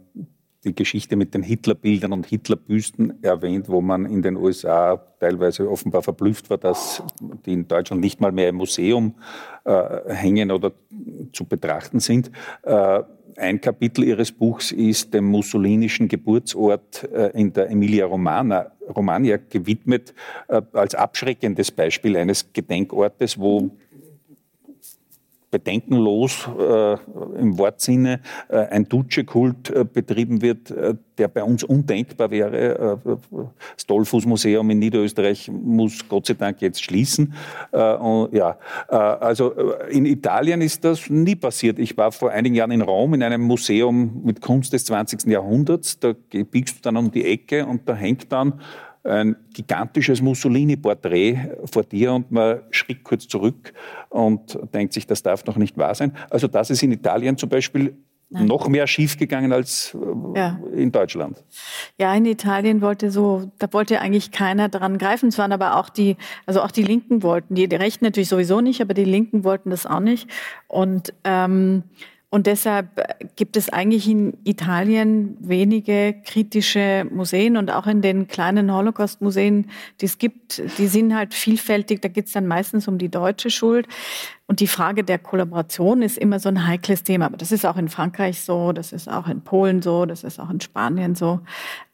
die 0.63 0.75
Geschichte 0.75 1.16
mit 1.16 1.34
den 1.34 1.44
Hitlerbildern 1.44 2.12
und 2.12 2.25
Hitlerbüsten 2.25 3.24
erwähnt, 3.24 3.70
wo 3.70 3.82
man 3.82 4.06
in 4.06 4.22
den 4.22 4.36
USA 4.36 4.98
teilweise 5.20 5.70
offenbar 5.70 6.01
verblüfft 6.01 6.50
war, 6.50 6.58
dass 6.58 7.01
die 7.46 7.54
in 7.54 7.68
Deutschland 7.68 8.01
nicht 8.01 8.20
mal 8.20 8.32
mehr 8.32 8.50
im 8.50 8.56
Museum 8.56 9.16
äh, 9.63 10.13
hängen 10.13 10.51
oder 10.51 10.74
zu 11.32 11.46
betrachten 11.46 12.00
sind. 12.00 12.32
Äh, 12.63 13.04
ein 13.38 13.62
Kapitel 13.62 14.04
Ihres 14.04 14.34
Buchs 14.34 14.72
ist 14.72 15.13
dem 15.13 15.25
mussolinischen 15.25 16.10
Geburtsort 16.10 17.10
äh, 17.13 17.30
in 17.39 17.54
der 17.54 17.70
Emilia 17.70 18.06
Romana, 18.06 18.72
Romagna 18.94 19.38
gewidmet, 19.38 20.13
äh, 20.50 20.62
als 20.74 20.94
abschreckendes 20.94 21.72
Beispiel 21.72 22.18
eines 22.18 22.51
Gedenkortes, 22.51 23.39
wo 23.39 23.72
bedenkenlos 25.51 26.48
äh, 26.60 26.94
im 27.39 27.58
Wortsinne 27.58 28.22
äh, 28.50 28.58
ein 28.68 28.88
Duce-Kult 28.88 29.72
äh, 29.72 29.84
betrieben 29.84 30.41
wird, 30.41 30.72
äh, 30.72 30.96
der 31.18 31.27
bei 31.27 31.44
uns 31.44 31.63
undenkbar 31.63 32.29
wäre. 32.32 33.00
Äh, 33.03 33.15
das 33.75 33.86
Dollfuß-Museum 33.88 34.70
in 34.70 34.79
Niederösterreich 34.79 35.50
muss 35.51 36.08
Gott 36.08 36.27
sei 36.27 36.36
Dank 36.36 36.62
jetzt 36.62 36.84
schließen. 36.84 37.34
Äh, 37.72 37.96
und, 37.96 38.34
ja, 38.34 38.58
also 38.88 39.53
in 39.89 40.06
Italien 40.06 40.62
ist 40.62 40.84
das 40.84 41.10
nie 41.10 41.36
passiert. 41.36 41.79
Ich 41.79 41.98
war 41.98 42.12
vor 42.12 42.32
einigen 42.32 42.56
Jahren 42.56 42.72
in 42.72 42.82
Rom 42.82 43.13
in 43.13 43.24
einem 43.24 43.41
Museum 43.41 44.22
mit 44.24 44.41
Kunst 44.41 44.74
des 44.74 44.86
20. 44.86 45.25
Jahrhunderts. 45.25 46.00
Da 46.00 46.13
biegst 46.29 46.77
du 46.77 46.82
dann 46.82 46.98
um 46.98 47.12
die 47.12 47.25
Ecke 47.25 47.65
und 47.65 47.88
da 47.88 47.96
hängt 47.96 48.32
dann 48.32 48.62
ein 49.10 49.36
gigantisches 49.54 50.22
Mussolini-Porträt 50.22 51.58
vor 51.66 51.84
dir 51.84 52.13
und 52.13 52.32
man 52.32 52.62
schritt 52.72 53.04
kurz 53.04 53.28
zurück 53.28 53.74
und 54.10 54.58
denkt 54.74 54.94
sich, 54.94 55.08
das 55.08 55.24
darf 55.24 55.44
doch 55.44 55.58
nicht 55.58 55.78
wahr 55.78 55.96
sein. 55.96 56.13
Also 56.30 56.48
das 56.48 56.70
ist 56.70 56.84
in 56.84 56.92
Italien 56.92 57.38
zum 57.38 57.50
Beispiel 57.50 57.98
Nein. 58.32 58.46
noch 58.46 58.68
mehr 58.68 58.86
schiefgegangen 58.86 59.51
als 59.51 59.96
äh, 59.96 60.39
ja. 60.39 60.60
in 60.74 60.92
Deutschland. 60.92 61.44
Ja, 61.98 62.13
in 62.13 62.25
Italien 62.25 62.82
wollte 62.82 63.10
so, 63.10 63.51
da 63.58 63.72
wollte 63.74 64.00
eigentlich 64.01 64.32
keiner 64.32 64.70
dran 64.70 65.00
greifen. 65.00 65.30
Es 65.30 65.39
waren 65.39 65.51
aber 65.51 65.78
auch 65.78 65.89
die, 65.89 66.16
also 66.46 66.62
auch 66.62 66.72
die 66.72 66.84
Linken 66.84 67.24
wollten, 67.24 67.56
die, 67.56 67.68
die 67.68 67.75
Rechten 67.75 68.06
natürlich 68.06 68.30
sowieso 68.30 68.62
nicht, 68.62 68.82
aber 68.82 68.94
die 68.94 69.04
Linken 69.04 69.44
wollten 69.44 69.72
das 69.72 69.88
auch 69.88 70.00
nicht. 70.00 70.30
Und 70.68 71.13
ähm, 71.24 71.84
und 72.31 72.45
deshalb 72.45 73.36
gibt 73.36 73.57
es 73.57 73.69
eigentlich 73.69 74.07
in 74.07 74.38
Italien 74.43 75.36
wenige 75.39 76.15
kritische 76.24 77.07
Museen 77.12 77.57
und 77.57 77.71
auch 77.71 77.88
in 77.88 78.03
den 78.03 78.27
kleinen 78.27 78.71
Holocaust-Museen, 78.71 79.71
die 80.00 80.05
es 80.05 80.19
gibt, 80.19 80.62
die 80.77 80.86
sind 80.86 81.15
halt 81.15 81.33
vielfältig. 81.33 82.01
Da 82.01 82.07
geht 82.07 82.27
es 82.27 82.33
dann 82.33 82.45
meistens 82.45 82.88
um 82.88 83.00
die 83.00 83.09
deutsche 83.09 83.50
Schuld. 83.50 83.88
Und 84.45 84.59
die 84.59 84.67
Frage 84.67 85.03
der 85.03 85.17
Kollaboration 85.17 86.03
ist 86.03 86.19
immer 86.19 86.39
so 86.39 86.50
ein 86.50 86.67
heikles 86.67 87.01
Thema. 87.01 87.25
Aber 87.25 87.38
das 87.38 87.51
ist 87.51 87.65
auch 87.65 87.77
in 87.77 87.89
Frankreich 87.89 88.41
so, 88.41 88.74
das 88.74 88.93
ist 88.93 89.09
auch 89.09 89.27
in 89.27 89.41
Polen 89.41 89.81
so, 89.81 90.05
das 90.05 90.24
ist 90.24 90.39
auch 90.39 90.51
in 90.51 90.62
Spanien 90.62 91.15
so. 91.15 91.39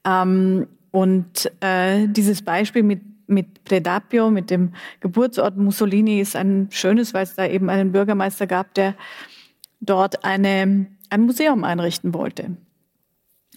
Ähm, 0.05 0.67
und 0.91 1.49
äh, 1.61 2.07
dieses 2.07 2.41
Beispiel 2.41 2.83
mit 2.83 3.01
mit 3.27 3.63
Predapio, 3.63 4.29
mit 4.29 4.51
dem 4.51 4.73
Geburtsort 4.99 5.57
Mussolini, 5.57 6.21
ist 6.21 6.35
ein 6.35 6.67
schönes, 6.69 7.15
weil 7.15 7.23
es 7.23 7.33
da 7.33 7.47
eben 7.47 7.71
einen 7.71 7.91
Bürgermeister 7.91 8.45
gab, 8.45 8.75
der 8.75 8.93
dort 9.85 10.25
eine, 10.25 10.87
ein 11.09 11.21
Museum 11.21 11.63
einrichten 11.63 12.13
wollte. 12.13 12.57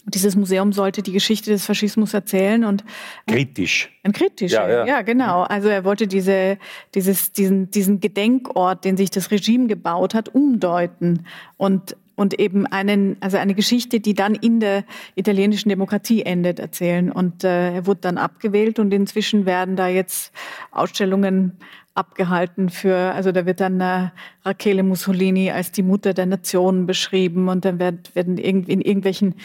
dieses 0.05 0.35
Museum 0.35 0.73
sollte 0.73 1.03
die 1.03 1.11
Geschichte 1.11 1.51
des 1.51 1.65
Faschismus 1.65 2.13
erzählen 2.13 2.63
und 2.63 2.83
kritisch. 3.27 3.91
Ein 4.03 4.11
kritisch, 4.11 4.53
ja, 4.53 4.67
ja. 4.67 4.85
ja, 4.85 5.01
genau. 5.01 5.43
Also 5.43 5.67
er 5.69 5.83
wollte 5.83 6.07
diese, 6.07 6.57
dieses, 6.95 7.31
diesen, 7.31 7.69
diesen 7.69 7.99
Gedenkort, 7.99 8.85
den 8.85 8.97
sich 8.97 9.11
das 9.11 9.29
Regime 9.31 9.67
gebaut 9.67 10.13
hat, 10.13 10.33
umdeuten 10.33 11.25
und 11.57 11.95
und 12.19 12.37
eben 12.37 12.67
einen, 12.67 13.15
also 13.21 13.37
eine 13.37 13.55
Geschichte, 13.55 14.01
die 14.01 14.13
dann 14.13 14.35
in 14.35 14.59
der 14.59 14.83
italienischen 15.15 15.69
Demokratie 15.69 16.23
endet, 16.23 16.59
erzählen. 16.59 17.13
Und 17.13 17.45
äh, 17.45 17.75
er 17.75 17.87
wurde 17.87 18.01
dann 18.01 18.17
abgewählt 18.17 18.77
und 18.77 18.93
inzwischen 18.93 19.45
werden 19.45 19.77
da 19.77 19.87
jetzt 19.87 20.33
Ausstellungen 20.71 21.53
abgehalten 21.99 22.69
für, 22.69 22.95
also 22.95 23.31
da 23.31 23.45
wird 23.45 23.59
dann 23.59 23.81
äh, 23.81 24.09
Rachele 24.43 24.83
Mussolini 24.83 25.51
als 25.51 25.71
die 25.71 25.83
Mutter 25.83 26.13
der 26.13 26.25
Nation 26.25 26.85
beschrieben 26.85 27.49
und 27.49 27.65
dann 27.65 27.77
wird, 27.77 28.15
werden 28.15 28.37
irgendwie 28.37 28.71
in 28.71 28.81
irgendwelchen 28.81 29.35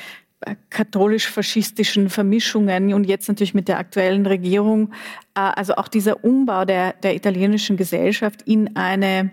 äh, 0.40 0.54
katholisch-faschistischen 0.70 2.08
Vermischungen 2.10 2.94
und 2.94 3.04
jetzt 3.04 3.28
natürlich 3.28 3.54
mit 3.54 3.66
der 3.66 3.78
aktuellen 3.78 4.24
Regierung, 4.24 4.92
äh, 5.34 5.40
also 5.40 5.74
auch 5.74 5.88
dieser 5.88 6.24
Umbau 6.24 6.64
der, 6.64 6.92
der 6.92 7.16
italienischen 7.16 7.76
Gesellschaft 7.76 8.42
in 8.42 8.76
eine 8.76 9.32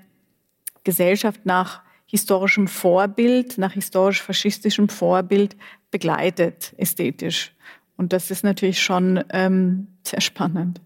Gesellschaft 0.83 1.45
nach 1.45 1.81
historischem 2.07 2.67
Vorbild, 2.67 3.57
nach 3.59 3.73
historisch-faschistischem 3.73 4.89
Vorbild 4.89 5.55
begleitet, 5.91 6.73
ästhetisch. 6.77 7.53
Und 7.97 8.13
das 8.13 8.31
ist 8.31 8.43
natürlich 8.43 8.81
schon 8.81 9.23
ähm, 9.31 9.87
sehr 10.03 10.21
spannend. 10.21 10.81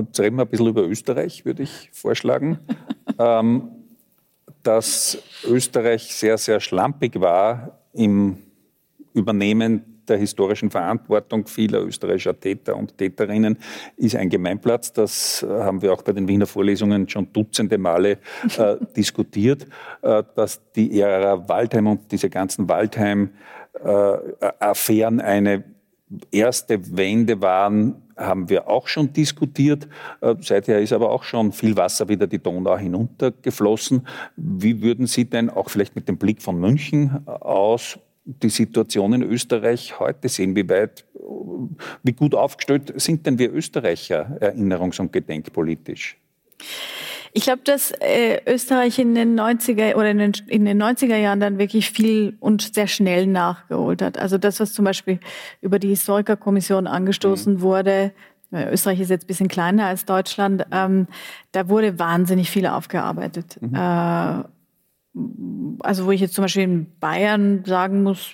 Jetzt 0.00 0.20
reden 0.20 0.36
wir 0.36 0.42
ein 0.42 0.48
bisschen 0.48 0.68
über 0.68 0.82
Österreich, 0.82 1.44
würde 1.44 1.64
ich 1.64 1.90
vorschlagen. 1.92 2.58
ähm, 3.18 3.68
dass 4.62 5.18
Österreich 5.44 6.14
sehr, 6.14 6.38
sehr 6.38 6.60
schlampig 6.60 7.20
war 7.20 7.80
im 7.92 8.38
Übernehmen 9.12 9.92
der 10.08 10.16
historischen 10.18 10.70
Verantwortung 10.70 11.46
vieler 11.46 11.84
österreichischer 11.84 12.38
Täter 12.38 12.76
und 12.76 12.96
Täterinnen 12.98 13.56
ist 13.96 14.14
ein 14.16 14.28
Gemeinplatz. 14.28 14.92
Das 14.92 15.46
haben 15.48 15.80
wir 15.82 15.92
auch 15.92 16.02
bei 16.02 16.12
den 16.12 16.28
Wiener 16.28 16.46
Vorlesungen 16.46 17.08
schon 17.08 17.32
dutzende 17.32 17.78
Male 17.78 18.18
äh, 18.58 18.76
diskutiert, 18.96 19.66
äh, 20.02 20.24
dass 20.34 20.60
die 20.72 21.00
Ära 21.00 21.48
Waldheim 21.48 21.86
und 21.86 22.10
diese 22.10 22.28
ganzen 22.30 22.68
Waldheim-Affären 22.68 25.20
äh, 25.20 25.22
eine 25.22 25.62
erste 26.30 26.96
Wende 26.96 27.40
waren, 27.40 28.02
haben 28.24 28.48
wir 28.48 28.68
auch 28.68 28.88
schon 28.88 29.12
diskutiert. 29.12 29.88
Äh, 30.20 30.34
seither 30.40 30.80
ist 30.80 30.92
aber 30.92 31.10
auch 31.10 31.24
schon 31.24 31.52
viel 31.52 31.76
Wasser 31.76 32.08
wieder 32.08 32.26
die 32.26 32.38
Donau 32.38 32.76
hinuntergeflossen. 32.76 34.06
Wie 34.36 34.82
würden 34.82 35.06
Sie 35.06 35.24
denn 35.24 35.50
auch 35.50 35.70
vielleicht 35.70 35.96
mit 35.96 36.08
dem 36.08 36.18
Blick 36.18 36.42
von 36.42 36.58
München 36.58 37.26
aus 37.26 37.98
die 38.24 38.50
Situation 38.50 39.12
in 39.14 39.22
Österreich 39.22 39.98
heute 39.98 40.28
sehen? 40.28 40.54
Wie 40.56 40.68
weit, 40.68 41.04
wie 42.02 42.12
gut 42.12 42.34
aufgestellt 42.34 42.92
sind 42.96 43.26
denn 43.26 43.38
wir 43.38 43.52
Österreicher 43.52 44.38
erinnerungs- 44.40 45.00
und 45.00 45.12
gedenkpolitisch? 45.12 46.16
Ich 47.34 47.44
glaube, 47.44 47.62
dass 47.64 47.92
äh, 48.00 48.40
Österreich 48.46 48.98
in 48.98 49.14
den 49.14 49.38
90er 49.38 49.94
oder 49.94 50.10
in 50.10 50.18
den, 50.18 50.32
in 50.48 50.64
den 50.66 50.82
90er 50.82 51.16
Jahren 51.16 51.40
dann 51.40 51.58
wirklich 51.58 51.90
viel 51.90 52.36
und 52.40 52.74
sehr 52.74 52.86
schnell 52.86 53.26
nachgeholt 53.26 54.02
hat. 54.02 54.18
Also 54.18 54.36
das, 54.36 54.60
was 54.60 54.74
zum 54.74 54.84
Beispiel 54.84 55.18
über 55.62 55.78
die 55.78 55.88
Historikerkommission 55.88 56.86
angestoßen 56.86 57.54
mhm. 57.54 57.60
wurde, 57.62 58.12
Österreich 58.52 59.00
ist 59.00 59.08
jetzt 59.08 59.24
ein 59.24 59.28
bisschen 59.28 59.48
kleiner 59.48 59.86
als 59.86 60.04
Deutschland, 60.04 60.66
ähm, 60.72 61.06
da 61.52 61.68
wurde 61.68 61.98
wahnsinnig 61.98 62.50
viel 62.50 62.66
aufgearbeitet. 62.66 63.58
Mhm. 63.60 63.74
Äh, 63.74 64.44
also 65.80 66.06
wo 66.06 66.10
ich 66.10 66.20
jetzt 66.20 66.34
zum 66.34 66.42
Beispiel 66.42 66.64
in 66.64 66.86
Bayern 67.00 67.64
sagen 67.64 68.02
muss, 68.02 68.32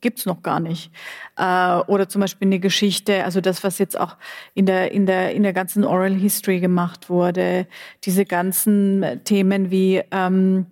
gibt 0.00 0.18
es 0.18 0.26
noch 0.26 0.42
gar 0.42 0.60
nicht. 0.60 0.90
Äh, 1.36 1.76
oder 1.86 2.08
zum 2.08 2.20
Beispiel 2.20 2.48
eine 2.48 2.60
Geschichte, 2.60 3.24
also 3.24 3.40
das, 3.40 3.64
was 3.64 3.78
jetzt 3.78 3.98
auch 3.98 4.16
in 4.54 4.66
der, 4.66 4.92
in, 4.92 5.06
der, 5.06 5.34
in 5.34 5.42
der 5.42 5.52
ganzen 5.52 5.84
Oral 5.84 6.14
History 6.14 6.60
gemacht 6.60 7.10
wurde, 7.10 7.66
diese 8.04 8.24
ganzen 8.24 9.20
Themen 9.24 9.70
wie 9.70 10.02
ähm, 10.10 10.66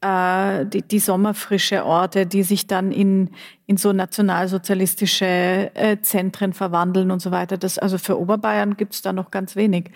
äh, 0.00 0.66
die, 0.66 0.82
die 0.82 0.98
sommerfrische 0.98 1.84
Orte, 1.84 2.26
die 2.26 2.42
sich 2.42 2.66
dann 2.66 2.90
in, 2.90 3.30
in 3.66 3.76
so 3.76 3.92
nationalsozialistische 3.92 5.70
äh, 5.74 5.98
Zentren 6.00 6.52
verwandeln 6.52 7.10
und 7.10 7.20
so 7.20 7.30
weiter. 7.30 7.58
Das, 7.58 7.78
also 7.78 7.98
für 7.98 8.18
Oberbayern 8.18 8.76
gibt 8.76 8.94
es 8.94 9.02
da 9.02 9.12
noch 9.12 9.30
ganz 9.30 9.56
wenig. 9.56 9.90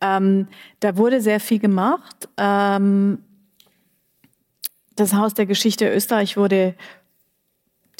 Ähm, 0.00 0.48
da 0.80 0.96
wurde 0.96 1.20
sehr 1.20 1.40
viel 1.40 1.60
gemacht. 1.60 2.28
Ähm, 2.36 3.18
das 4.96 5.14
Haus 5.14 5.34
der 5.34 5.46
Geschichte 5.46 5.92
Österreich 5.92 6.36
wurde 6.36 6.74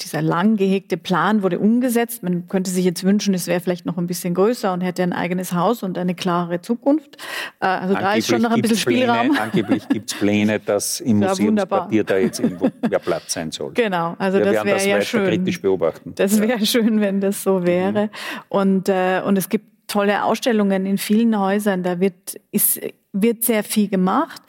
dieser 0.01 0.21
lang 0.21 0.57
gehegte 0.57 0.97
Plan 0.97 1.43
wurde 1.43 1.59
umgesetzt. 1.59 2.23
Man 2.23 2.47
könnte 2.47 2.69
sich 2.69 2.85
jetzt 2.85 3.03
wünschen, 3.03 3.33
es 3.33 3.47
wäre 3.47 3.59
vielleicht 3.59 3.85
noch 3.85 3.97
ein 3.97 4.07
bisschen 4.07 4.33
größer 4.33 4.73
und 4.73 4.81
hätte 4.81 5.03
ein 5.03 5.13
eigenes 5.13 5.53
Haus 5.53 5.83
und 5.83 5.97
eine 5.97 6.15
klare 6.15 6.61
Zukunft. 6.61 7.17
Äh, 7.59 7.67
also 7.67 7.95
angeblich 7.95 7.99
da 7.99 8.13
ist 8.15 8.27
schon 8.27 8.41
noch 8.41 8.51
ein 8.51 8.61
bisschen 8.61 8.77
Spielraum. 8.77 9.29
Pläne, 9.29 9.41
angeblich 9.41 9.89
gibt 9.89 10.11
es 10.11 10.17
Pläne, 10.17 10.59
dass 10.59 10.99
im 10.99 11.21
ja, 11.21 11.29
Museumsquartier 11.29 12.03
da 12.03 12.17
jetzt 12.17 12.39
irgendwo 12.39 12.69
mehr 12.89 12.99
Platz 12.99 13.33
sein 13.33 13.51
soll. 13.51 13.73
Genau, 13.73 14.15
also 14.19 14.37
Wir 14.37 14.45
das 14.45 14.65
wäre 14.65 14.87
ja 14.87 15.01
schön. 15.01 15.27
kritisch 15.27 15.61
beobachten. 15.61 16.13
Das 16.15 16.39
wäre 16.39 16.59
ja. 16.59 16.65
schön, 16.65 17.01
wenn 17.01 17.21
das 17.21 17.43
so 17.43 17.65
wäre. 17.65 18.05
Mhm. 18.05 18.09
Und, 18.49 18.89
äh, 18.89 19.21
und 19.25 19.37
es 19.37 19.49
gibt 19.49 19.65
tolle 19.87 20.23
Ausstellungen 20.23 20.85
in 20.85 20.97
vielen 20.97 21.39
Häusern. 21.39 21.83
Da 21.83 21.99
wird, 21.99 22.35
ist, 22.51 22.81
wird 23.13 23.43
sehr 23.43 23.63
viel 23.63 23.87
gemacht. 23.87 24.41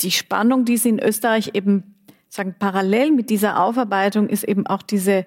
Die 0.00 0.10
Spannung, 0.10 0.64
die 0.64 0.76
sie 0.76 0.90
in 0.90 0.98
Österreich 0.98 1.50
eben 1.54 1.95
sagen, 2.36 2.54
parallel 2.58 3.12
mit 3.12 3.30
dieser 3.30 3.62
Aufarbeitung 3.62 4.28
ist 4.28 4.44
eben 4.44 4.66
auch 4.66 4.82
diese, 4.82 5.26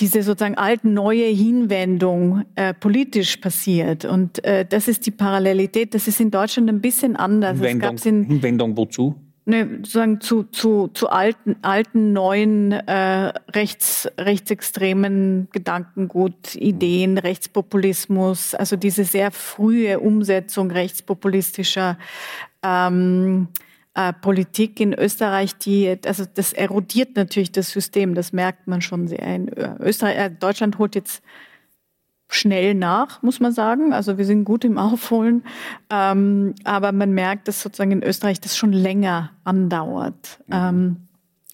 diese 0.00 0.22
sozusagen 0.22 0.56
alten-neue 0.56 1.26
Hinwendung 1.26 2.44
äh, 2.54 2.74
politisch 2.74 3.36
passiert. 3.38 4.04
Und 4.04 4.44
äh, 4.44 4.64
das 4.64 4.88
ist 4.88 5.06
die 5.06 5.10
Parallelität. 5.10 5.94
Das 5.94 6.08
ist 6.08 6.20
in 6.20 6.30
Deutschland 6.30 6.68
ein 6.68 6.80
bisschen 6.80 7.16
anders. 7.16 7.58
Hinwendung, 7.58 7.96
in, 8.04 8.24
Hinwendung 8.24 8.76
wozu? 8.76 9.16
Ne, 9.44 9.78
sozusagen 9.78 10.20
zu, 10.20 10.44
zu, 10.44 10.86
zu 10.94 11.08
alten, 11.08 11.56
alten, 11.62 12.12
neuen 12.12 12.70
äh, 12.70 13.32
rechts, 13.52 14.08
rechtsextremen 14.16 15.48
Gedankengut, 15.50 16.54
Ideen, 16.54 17.18
Rechtspopulismus, 17.18 18.54
also 18.54 18.76
diese 18.76 19.02
sehr 19.02 19.32
frühe 19.32 19.98
Umsetzung 19.98 20.70
rechtspopulistischer 20.70 21.98
ähm, 22.62 23.48
äh, 23.94 24.12
Politik 24.12 24.80
in 24.80 24.94
Österreich, 24.94 25.56
die, 25.56 25.98
also 26.06 26.24
das 26.32 26.52
erodiert 26.52 27.16
natürlich 27.16 27.52
das 27.52 27.70
System, 27.70 28.14
das 28.14 28.32
merkt 28.32 28.66
man 28.66 28.80
schon 28.80 29.08
sehr. 29.08 29.22
In 29.22 29.48
Österreich, 29.80 30.16
äh, 30.16 30.30
Deutschland 30.30 30.78
holt 30.78 30.94
jetzt 30.94 31.22
schnell 32.28 32.74
nach, 32.74 33.22
muss 33.22 33.40
man 33.40 33.52
sagen. 33.52 33.92
Also 33.92 34.16
wir 34.16 34.24
sind 34.24 34.44
gut 34.44 34.64
im 34.64 34.78
Aufholen, 34.78 35.44
ähm, 35.90 36.54
aber 36.64 36.92
man 36.92 37.12
merkt, 37.12 37.48
dass 37.48 37.60
sozusagen 37.60 37.90
in 37.90 38.02
Österreich 38.02 38.40
das 38.40 38.56
schon 38.56 38.72
länger 38.72 39.30
andauert, 39.44 40.40
mhm. 40.46 40.54
ähm, 40.54 40.96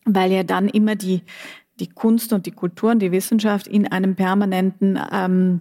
weil 0.05 0.33
ja 0.33 0.45
dann 0.45 0.69
immer 0.69 0.95
die 0.95 1.23
die 1.81 1.89
Kunst 1.89 2.33
und 2.33 2.47
die 2.47 2.53
Kultur 2.53 2.91
und 2.91 3.01
die 3.01 3.13
Wissenschaft 3.13 3.67
in 3.67 3.87
einem 3.87 4.15
permanenten 4.15 4.99
ähm, 5.13 5.61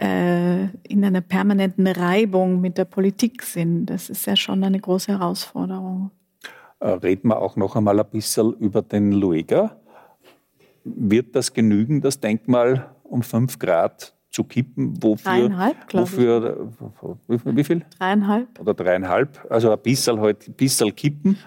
äh, 0.00 0.64
in 0.88 1.04
einer 1.04 1.20
permanenten 1.20 1.86
Reibung 1.86 2.60
mit 2.60 2.78
der 2.78 2.84
Politik 2.84 3.42
sind. 3.42 3.86
Das 3.86 4.10
ist 4.10 4.26
ja 4.26 4.36
schon 4.36 4.62
eine 4.64 4.80
große 4.80 5.12
Herausforderung. 5.12 6.10
Äh, 6.80 6.88
reden 6.88 7.28
wir 7.28 7.40
auch 7.40 7.56
noch 7.56 7.76
einmal 7.76 7.98
ein 7.98 8.06
bisschen 8.10 8.52
über 8.54 8.82
den 8.82 9.12
Lueger. 9.12 9.80
Wird 10.84 11.34
das 11.34 11.52
genügen, 11.52 12.00
das 12.00 12.20
Denkmal 12.20 12.90
um 13.04 13.22
fünf 13.22 13.58
Grad 13.58 14.14
zu 14.30 14.44
kippen? 14.44 15.02
Wofür, 15.02 15.32
dreieinhalb, 15.32 15.88
glaube 15.88 16.12
wofür, 16.12 16.70
ich. 17.28 17.56
Wie 17.56 17.64
viel? 17.64 17.86
Dreieinhalb. 17.98 18.60
Oder 18.60 18.74
dreieinhalb. 18.74 19.46
Also 19.48 19.72
ein 19.72 19.78
bisschen, 19.78 20.20
halt, 20.20 20.48
ein 20.48 20.54
bisschen 20.54 20.94
kippen. 20.94 21.38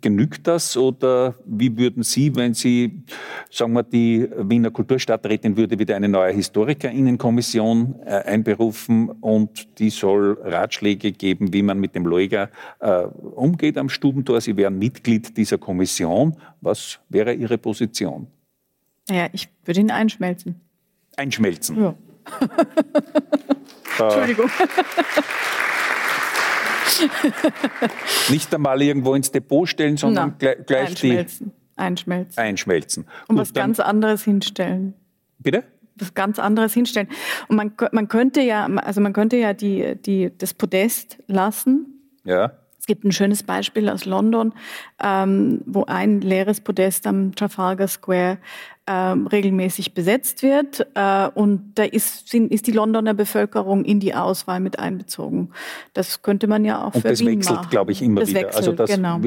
Genügt 0.00 0.46
das 0.46 0.76
oder 0.76 1.34
wie 1.44 1.76
würden 1.76 2.02
Sie, 2.02 2.34
wenn 2.34 2.54
Sie, 2.54 3.02
sagen 3.50 3.72
wir, 3.72 3.82
die 3.82 4.28
Wiener 4.36 4.70
Kulturstadträtin 4.70 5.56
würde 5.56 5.78
wieder 5.78 5.96
eine 5.96 6.08
neue 6.08 6.32
Historikerinnenkommission 6.32 7.96
äh, 8.04 8.22
einberufen 8.24 9.10
und 9.10 9.78
die 9.78 9.90
soll 9.90 10.38
Ratschläge 10.42 11.12
geben, 11.12 11.52
wie 11.52 11.62
man 11.62 11.78
mit 11.78 11.94
dem 11.94 12.06
Loiger 12.06 12.50
äh, 12.80 13.02
umgeht 13.02 13.78
am 13.78 13.88
Stubentor. 13.88 14.40
Sie 14.40 14.56
wären 14.56 14.78
Mitglied 14.78 15.36
dieser 15.36 15.58
Kommission. 15.58 16.36
Was 16.60 16.98
wäre 17.08 17.32
Ihre 17.34 17.58
Position? 17.58 18.26
Naja, 19.08 19.28
ich 19.32 19.48
würde 19.64 19.80
ihn 19.80 19.90
einschmelzen. 19.90 20.60
Einschmelzen? 21.16 21.80
Ja. 21.80 21.94
Entschuldigung. 23.98 24.50
Nicht 28.28 28.54
einmal 28.54 28.80
irgendwo 28.82 29.14
ins 29.14 29.30
Depot 29.30 29.68
stellen, 29.68 29.96
sondern 29.96 30.30
Na, 30.30 30.34
gleich, 30.38 30.66
gleich 30.66 30.88
einschmelzen. 30.90 31.52
die 31.52 31.78
einschmelzen. 31.78 32.38
Einschmelzen. 32.38 33.04
Und 33.28 33.36
Gut, 33.36 33.38
was 33.38 33.54
ganz 33.54 33.80
anderes 33.80 34.24
hinstellen. 34.24 34.94
Bitte? 35.38 35.64
Was 35.96 36.14
ganz 36.14 36.38
anderes 36.38 36.74
hinstellen. 36.74 37.08
Und 37.48 37.56
man, 37.56 37.72
man 37.92 38.08
könnte 38.08 38.40
ja, 38.40 38.66
also 38.66 39.00
man 39.00 39.12
könnte 39.12 39.36
ja 39.36 39.52
die, 39.52 39.96
die, 39.96 40.30
das 40.36 40.54
Podest 40.54 41.18
lassen. 41.26 42.10
Ja. 42.24 42.52
Es 42.78 42.86
gibt 42.86 43.04
ein 43.04 43.12
schönes 43.12 43.42
Beispiel 43.42 43.88
aus 43.88 44.04
London, 44.04 44.54
ähm, 45.02 45.62
wo 45.66 45.84
ein 45.86 46.20
leeres 46.20 46.60
Podest 46.60 47.06
am 47.06 47.34
Trafalgar 47.34 47.88
Square 47.88 48.38
ähm, 48.88 49.26
regelmäßig 49.26 49.94
besetzt 49.94 50.42
wird. 50.42 50.86
Äh, 50.94 51.28
und 51.34 51.72
da 51.74 51.82
ist, 51.82 52.28
sind, 52.28 52.52
ist 52.52 52.66
die 52.66 52.72
Londoner 52.72 53.14
Bevölkerung 53.14 53.84
in 53.84 53.98
die 53.98 54.14
Auswahl 54.14 54.60
mit 54.60 54.78
einbezogen. 54.78 55.50
Das 55.92 56.22
könnte 56.22 56.46
man 56.46 56.64
ja 56.64 56.84
auch 56.84 56.94
und 56.94 57.02
für 57.02 57.08
das 57.08 57.20
Wien 57.20 57.38
wechselt, 57.38 57.70
glaube 57.70 57.92
ich, 57.92 58.00
immer 58.00 58.20
das 58.20 58.30
wieder. 58.30 58.42
Wechselt, 58.42 58.56
also 58.56 58.72
das 58.72 58.90
genau. 58.90 59.20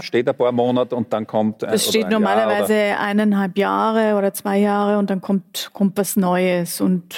steht 0.00 0.28
ein 0.28 0.36
paar 0.36 0.52
Monate 0.52 0.96
und 0.96 1.12
dann 1.12 1.26
kommt 1.26 1.62
ein, 1.62 1.72
Das 1.72 1.86
steht 1.86 2.06
ein 2.06 2.12
normalerweise 2.12 2.74
Jahr, 2.74 3.00
eineinhalb 3.00 3.58
Jahre 3.58 4.16
oder 4.16 4.32
zwei 4.32 4.58
Jahre 4.58 4.98
und 4.98 5.10
dann 5.10 5.20
kommt, 5.20 5.70
kommt 5.74 5.98
was 5.98 6.16
Neues. 6.16 6.80
Und 6.80 7.14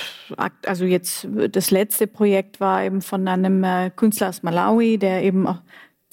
also 0.66 0.84
jetzt 0.84 1.28
das 1.50 1.70
letzte 1.70 2.08
Projekt 2.08 2.58
war 2.58 2.82
eben 2.82 3.02
von 3.02 3.28
einem 3.28 3.62
äh, 3.62 3.90
Künstler 3.94 4.30
aus 4.30 4.42
Malawi, 4.42 4.98
der 4.98 5.22
eben 5.22 5.46
auch 5.46 5.58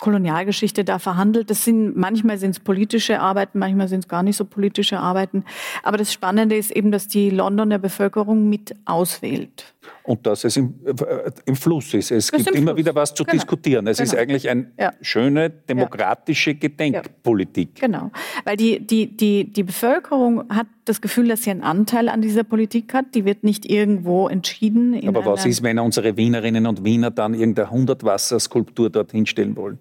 Kolonialgeschichte 0.02 0.84
da 0.84 1.00
verhandelt. 1.00 1.50
Das 1.50 1.64
sind 1.64 1.96
manchmal 1.96 2.40
sind 2.40 2.52
es 2.52 2.60
politische 2.60 3.22
Arbeiten, 3.22 3.60
manchmal 3.60 3.88
sind 3.88 4.00
es 4.00 4.08
gar 4.10 4.24
nicht 4.24 4.36
so 4.36 4.46
politische 4.46 5.00
Arbeiten. 5.00 5.46
Aber 5.84 5.98
das 5.98 6.12
Spannende 6.12 6.58
ist 6.58 6.72
eben, 6.72 6.92
dass 6.92 7.08
die 7.08 7.30
Londoner 7.30 7.78
Bevölkerung 7.78 8.50
mit 8.50 8.76
auswählt. 8.86 9.74
Und 10.04 10.26
dass 10.26 10.44
es 10.44 10.58
im, 10.58 10.74
äh, 10.86 11.32
im 11.46 11.56
Fluss 11.56 11.94
ist. 11.94 12.12
Es 12.12 12.28
das 12.28 12.44
gibt 12.44 12.56
immer 12.56 12.72
Fluss. 12.72 12.78
wieder 12.78 12.96
was 12.96 13.14
zu 13.14 13.24
genau. 13.24 13.34
diskutieren. 13.34 13.88
Es 13.88 13.98
genau. 13.98 14.12
ist 14.12 14.18
eigentlich 14.18 14.50
eine 14.50 14.72
ja. 14.80 14.92
schöne 15.02 15.52
demokratische 15.52 16.56
Gedenkpolitik. 16.56 17.76
Genau, 17.76 18.10
weil 18.44 18.58
die, 18.58 18.80
die, 18.80 19.16
die, 19.16 19.54
die 19.54 19.64
Bevölkerung 19.64 20.50
hat 20.50 20.68
das 20.86 21.02
Gefühl, 21.02 21.28
dass 21.28 21.44
sie 21.44 21.52
einen 21.52 21.62
Anteil 21.62 22.10
an 22.10 22.24
dieser 22.24 22.44
Politik 22.44 22.94
hat. 22.96 23.14
Die 23.14 23.26
wird 23.26 23.44
nicht 23.44 23.70
irgendwo 23.70 24.28
entschieden. 24.28 25.00
Aber 25.08 25.26
was 25.26 25.46
ist, 25.46 25.62
wenn 25.62 25.78
unsere 25.78 26.18
Wienerinnen 26.18 26.66
und 26.66 26.84
Wiener 26.84 27.12
dann 27.12 27.36
irgendeine 27.36 27.70
Hundertwasserskulptur 27.70 28.90
dorthin 28.90 29.28
stellen 29.28 29.56
wollen? 29.56 29.78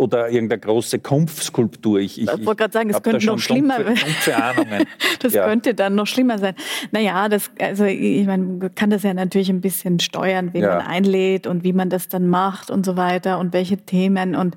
Oder 0.00 0.30
irgendeine 0.30 0.60
große 0.60 0.98
Kumpfskulptur. 0.98 2.00
Ich, 2.00 2.18
ich, 2.20 2.26
ich 2.26 2.46
wollte 2.46 2.56
gerade 2.56 2.72
sagen, 2.72 2.90
es 2.90 3.02
könnte 3.02 3.26
noch 3.26 3.38
schlimmer 3.38 3.78
werden. 3.78 3.98
das 5.20 5.34
ja. 5.34 5.46
könnte 5.46 5.74
dann 5.74 5.94
noch 5.94 6.06
schlimmer 6.06 6.38
sein. 6.38 6.54
Naja, 6.90 7.28
das, 7.28 7.50
also 7.60 7.84
ich 7.84 8.26
meine, 8.26 8.44
man 8.44 8.74
kann 8.74 8.88
das 8.88 9.02
ja 9.02 9.12
natürlich 9.12 9.50
ein 9.50 9.60
bisschen 9.60 10.00
steuern, 10.00 10.54
wen 10.54 10.62
ja. 10.62 10.76
man 10.76 10.86
einlädt 10.86 11.46
und 11.46 11.64
wie 11.64 11.74
man 11.74 11.90
das 11.90 12.08
dann 12.08 12.28
macht 12.28 12.70
und 12.70 12.86
so 12.86 12.96
weiter 12.96 13.38
und 13.38 13.52
welche 13.52 13.76
Themen. 13.76 14.34
Und 14.34 14.56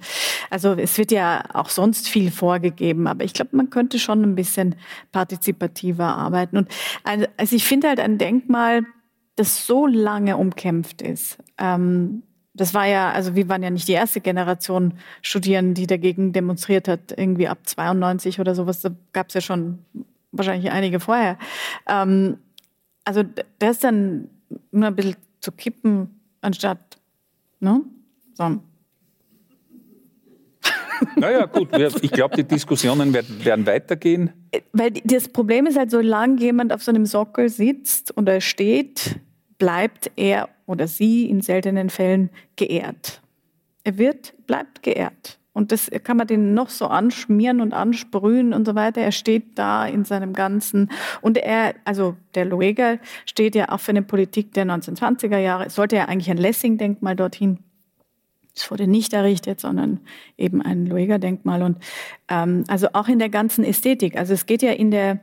also 0.50 0.74
es 0.74 0.98
wird 0.98 1.12
ja 1.12 1.44
auch 1.54 1.68
sonst 1.68 2.08
viel 2.08 2.32
vorgegeben, 2.32 3.08
aber 3.08 3.26
ich 3.26 3.34
glaube, 3.34 3.56
man 3.58 3.70
könnte 3.70 4.00
schon 4.00 4.24
ein 4.24 4.36
bisschen 4.36 4.76
partizipativer 5.12 6.06
arbeiten. 6.06 6.56
Und 6.56 6.70
also, 7.04 7.26
also 7.36 7.56
ich 7.56 7.66
finde 7.66 7.90
halt 7.90 8.00
ein 8.00 8.18
Denkmal, 8.18 8.84
das 9.36 9.68
so 9.68 9.88
lange 9.88 10.38
umkämpft 10.38 11.02
ist. 11.02 11.38
Ähm, 11.58 12.24
das 12.54 12.74
war 12.74 12.86
ja, 12.86 13.12
also 13.12 13.36
wir 13.36 13.50
waren 13.50 13.64
ja 13.64 13.70
nicht 13.70 13.88
die 13.88 13.94
erste 13.94 14.22
Generation 14.22 14.94
Studierenden, 15.22 15.74
die 15.74 15.88
dagegen 15.88 16.34
demonstriert 16.34 16.88
hat, 16.88 17.14
irgendwie 17.18 17.48
ab 17.48 17.60
92 17.64 18.40
oder 18.40 18.54
sowas. 18.54 18.82
Da 18.82 18.92
gab 19.12 19.30
es 19.30 19.34
ja 19.34 19.42
schon 19.42 19.80
wahrscheinlich 20.32 20.72
einige 20.72 21.00
vorher. 21.00 21.38
Ähm, 21.88 22.38
also 23.06 23.24
das 23.60 23.80
dann 23.80 24.30
nur 24.72 24.88
ein 24.88 24.96
bisschen 24.96 25.16
zu 25.40 25.52
kippen, 25.52 26.20
anstatt, 26.42 26.98
ne? 27.60 27.82
So. 28.34 28.44
Naja, 31.18 31.46
gut, 31.48 31.68
ich 32.02 32.12
glaube, 32.12 32.38
die 32.38 32.46
Diskussionen 32.46 33.14
werden, 33.14 33.66
weitergehen. 33.66 34.32
Weil 34.72 34.92
das 35.04 35.28
Problem 35.28 35.66
ist 35.66 35.78
halt, 35.78 35.92
solange 35.92 36.40
jemand 36.40 36.72
auf 36.72 36.82
so 36.82 36.92
einem 36.92 37.06
Sockel 37.06 37.50
sitzt 37.50 38.16
und 38.16 38.30
er 38.30 38.40
steht, 38.40 39.20
bleibt 39.58 40.12
er 40.16 40.48
oder 40.66 40.88
sie 40.88 41.30
in 41.30 41.42
seltenen 41.42 41.90
Fällen 41.90 42.30
geehrt. 42.56 43.22
Er 43.84 43.98
wird, 43.98 44.34
bleibt 44.48 44.84
geehrt. 44.84 45.40
Und 45.54 45.72
das 45.72 45.92
kann 46.04 46.18
man 46.18 46.26
den 46.26 46.56
noch 46.56 46.70
so 46.70 46.88
anschmieren 46.88 47.62
und 47.62 47.74
ansprühen 47.74 48.54
und 48.54 48.66
so 48.66 48.74
weiter. 48.74 49.02
Er 49.02 49.12
steht 49.12 49.58
da 49.58 49.86
in 49.86 50.04
seinem 50.04 50.34
Ganzen. 50.34 50.90
Und 51.22 51.38
er, 51.38 51.76
also 51.86 52.18
der 52.34 52.46
Lueger 52.46 52.98
steht 53.26 53.54
ja 53.54 53.70
auch 53.70 53.80
für 53.80 53.92
eine 53.92 54.02
Politik 54.02 54.54
der 54.54 54.66
1920er 54.66 55.38
Jahre. 55.38 55.68
Es 55.68 55.76
sollte 55.76 55.96
ja 55.96 56.06
eigentlich 56.06 56.32
ein 56.32 56.38
Lessing-Denkmal 56.38 57.16
dorthin. 57.16 57.60
Es 58.56 58.70
wurde 58.70 58.88
nicht 58.88 59.14
errichtet, 59.14 59.60
sondern 59.60 60.00
eben 60.38 60.62
ein 60.62 60.88
Lueger-Denkmal. 60.88 61.62
Und 61.62 61.78
ähm, 62.30 62.64
also 62.68 62.88
auch 62.94 63.08
in 63.08 63.20
der 63.20 63.30
ganzen 63.30 63.64
Ästhetik. 63.64 64.18
Also 64.18 64.34
es 64.34 64.48
geht 64.48 64.64
ja 64.64 64.72
in 64.72 64.90
der 64.90 65.20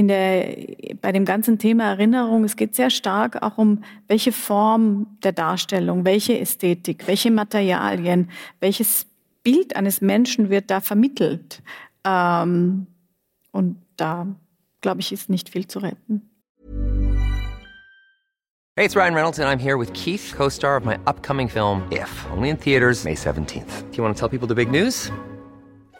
in 0.00 0.08
der, 0.08 0.56
bei 1.00 1.12
dem 1.12 1.24
ganzen 1.24 1.58
Thema 1.58 1.84
Erinnerung, 1.84 2.44
es 2.44 2.56
geht 2.56 2.74
sehr 2.74 2.90
stark 2.90 3.42
auch 3.42 3.58
um, 3.58 3.84
welche 4.08 4.32
Form 4.32 5.06
der 5.22 5.32
Darstellung, 5.32 6.04
welche 6.04 6.38
Ästhetik, 6.38 7.06
welche 7.06 7.30
Materialien, 7.30 8.30
welches 8.60 9.06
Bild 9.42 9.76
eines 9.76 10.00
Menschen 10.00 10.48
wird 10.48 10.70
da 10.70 10.80
vermittelt. 10.80 11.62
Ähm, 12.04 12.86
und 13.52 13.76
da, 13.96 14.26
glaube 14.80 15.00
ich, 15.00 15.12
ist 15.12 15.28
nicht 15.28 15.50
viel 15.50 15.66
zu 15.66 15.80
retten. 15.80 16.22
Hey, 18.76 18.86
it's 18.86 18.96
Ryan 18.96 19.14
Reynolds 19.14 19.38
and 19.38 19.46
I'm 19.46 19.62
here 19.62 19.76
with 19.76 19.92
Keith, 19.92 20.32
co-star 20.34 20.78
of 20.78 20.86
my 20.86 20.96
upcoming 21.06 21.48
film 21.48 21.82
If, 21.92 22.08
only 22.34 22.48
in 22.48 22.56
theaters 22.56 23.04
May 23.04 23.14
17th. 23.14 23.90
Do 23.90 23.96
you 23.98 24.02
want 24.02 24.16
to 24.16 24.18
tell 24.18 24.30
people 24.30 24.48
the 24.48 24.54
big 24.54 24.70
news? 24.70 25.12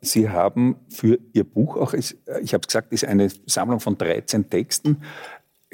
Sie 0.00 0.28
haben 0.28 0.76
für 0.88 1.18
Ihr 1.32 1.44
Buch 1.44 1.76
auch, 1.76 1.92
ich 1.92 2.14
habe 2.26 2.62
es 2.62 2.66
gesagt, 2.66 2.92
ist 2.92 3.04
eine 3.04 3.28
Sammlung 3.46 3.80
von 3.80 3.98
13 3.98 4.48
Texten, 4.48 5.02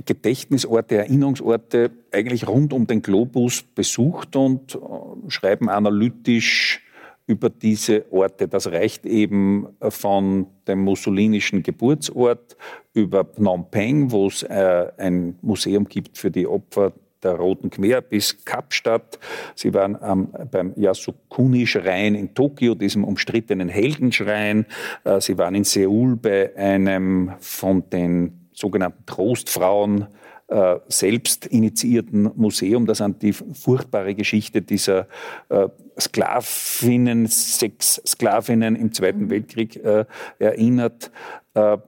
Gedächtnisorte, 0.05 0.97
Erinnerungsorte 0.97 1.91
eigentlich 2.13 2.47
rund 2.47 2.73
um 2.73 2.87
den 2.87 3.01
Globus 3.03 3.63
besucht 3.63 4.37
und 4.37 4.75
äh, 4.75 4.79
schreiben 5.31 5.71
analytisch 5.71 6.83
über 7.27 7.51
diese 7.51 8.05
Orte. 8.13 8.47
Das 8.47 8.69
reicht 8.69 9.07
eben 9.07 9.69
von 9.81 10.47
dem 10.69 10.81
mussolinischen 10.81 11.63
Geburtsort 11.63 12.57
über 12.93 13.25
Phnom 13.25 13.71
Penh, 13.71 14.13
wo 14.13 14.27
es 14.29 14.43
äh, 14.43 14.93
ein 14.97 15.39
Museum 15.43 15.89
gibt 15.89 16.19
für 16.19 16.31
die 16.31 16.47
Opfer 16.47 16.93
der 17.23 17.33
Roten 17.33 17.71
Khmer 17.71 18.01
bis 18.01 18.45
Kapstadt. 18.45 19.19
Sie 19.55 19.73
waren 19.75 19.99
ähm, 20.03 20.29
beim 20.51 20.73
Yasukuni-Schrein 20.77 22.15
in 22.15 22.35
Tokio, 22.35 22.75
diesem 22.75 23.05
umstrittenen 23.05 23.69
Heldenschrein. 23.69 24.67
Äh, 25.05 25.21
Sie 25.21 25.39
waren 25.39 25.55
in 25.55 25.65
Seoul 25.65 26.17
bei 26.17 26.57
einem 26.57 27.33
von 27.41 27.89
den 27.91 28.49
sogenannten 28.53 29.05
Trostfrauen 29.07 30.07
äh, 30.49 30.77
selbst 30.87 31.47
initiierten 31.47 32.31
Museum, 32.37 32.87
das 32.87 33.01
an 33.01 33.19
die 33.19 33.33
furchtbare 33.33 34.15
Geschichte 34.15 34.63
dieser 34.63 35.09
äh, 35.49 35.69
Sklavinnen, 35.99 37.27
sechs 37.27 38.01
Sklavinnen 38.07 38.77
im 38.77 38.93
Zweiten 38.93 39.25
mhm. 39.25 39.31
Weltkrieg 39.31 39.85
äh, 39.85 40.05
erinnert. 40.39 41.11
Äh, 41.55 41.79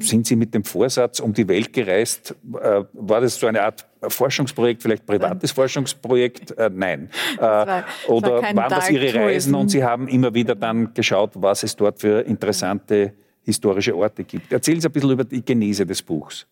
sind 0.00 0.26
Sie 0.26 0.36
mit 0.36 0.54
dem 0.54 0.64
Vorsatz 0.64 1.18
um 1.18 1.32
die 1.32 1.48
Welt 1.48 1.72
gereist? 1.72 2.36
Äh, 2.62 2.84
war 2.92 3.20
das 3.20 3.40
so 3.40 3.48
eine 3.48 3.62
Art 3.62 3.87
Forschungsprojekt, 4.06 4.82
vielleicht 4.82 5.06
privates 5.06 5.50
Forschungsprojekt? 5.52 6.52
Äh, 6.52 6.70
nein. 6.72 7.10
Äh, 7.38 7.40
war, 7.42 7.84
oder 8.08 8.42
war 8.42 8.56
waren 8.56 8.70
das 8.70 8.90
Ihre 8.90 9.14
Reisen 9.14 9.54
und 9.54 9.68
Sie 9.68 9.84
haben 9.84 10.08
immer 10.08 10.34
wieder 10.34 10.54
dann 10.54 10.92
geschaut, 10.94 11.32
was 11.34 11.62
es 11.62 11.76
dort 11.76 12.00
für 12.00 12.20
interessante 12.20 13.12
historische 13.42 13.96
Orte 13.96 14.24
gibt? 14.24 14.52
Erzählen 14.52 14.80
Sie 14.80 14.88
ein 14.88 14.92
bisschen 14.92 15.10
über 15.10 15.24
die 15.24 15.44
Genese 15.44 15.86
des 15.86 16.02
Buchs. 16.02 16.46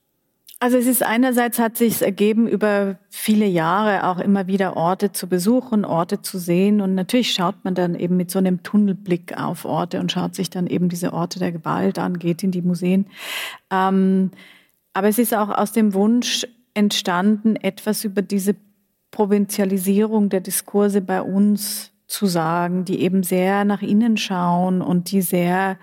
Also 0.59 0.79
es 0.79 0.87
ist 0.87 1.03
einerseits 1.03 1.59
hat 1.59 1.77
sich 1.77 2.01
ergeben, 2.01 2.49
über 2.49 2.97
viele 3.11 3.45
Jahre 3.45 4.05
auch 4.05 4.19
immer 4.19 4.47
wieder 4.47 4.75
Orte 4.77 5.13
zu 5.13 5.29
besuchen, 5.29 5.85
Orte 5.85 6.23
zu 6.23 6.39
sehen. 6.39 6.81
Und 6.81 6.95
natürlich 6.95 7.33
schaut 7.33 7.57
man 7.65 7.75
dann 7.75 7.95
eben 7.95 8.17
mit 8.17 8.31
so 8.31 8.39
einem 8.39 8.63
Tunnelblick 8.63 9.37
auf 9.39 9.67
Orte 9.67 10.01
und 10.01 10.11
schaut 10.11 10.35
sich 10.35 10.49
dann 10.49 10.67
eben 10.67 10.89
diese 10.89 11.13
Orte 11.13 11.39
der 11.39 11.53
Gewalt 11.53 11.99
an, 11.99 12.19
geht 12.19 12.43
in 12.43 12.53
die 12.53 12.63
Museen. 12.63 13.07
Ähm, 13.71 14.31
aber 14.95 15.09
es 15.09 15.19
ist 15.19 15.35
auch 15.35 15.51
aus 15.51 15.73
dem 15.73 15.93
Wunsch 15.93 16.47
entstanden, 16.77 17.57
etwas 17.57 18.05
über 18.05 18.23
diese 18.23 18.55
Provinzialisierung 19.11 20.29
der 20.29 20.41
Diskurse 20.41 21.01
bei 21.01 21.23
uns 21.23 21.93
zu 22.07 22.27
sagen, 22.27 22.85
die 22.85 23.01
eben 23.01 23.23
sehr 23.23 23.65
nach 23.65 23.83
innen 23.83 24.17
schauen 24.17 24.83
und 24.83 25.11
die 25.11 25.23
sehr 25.23 25.79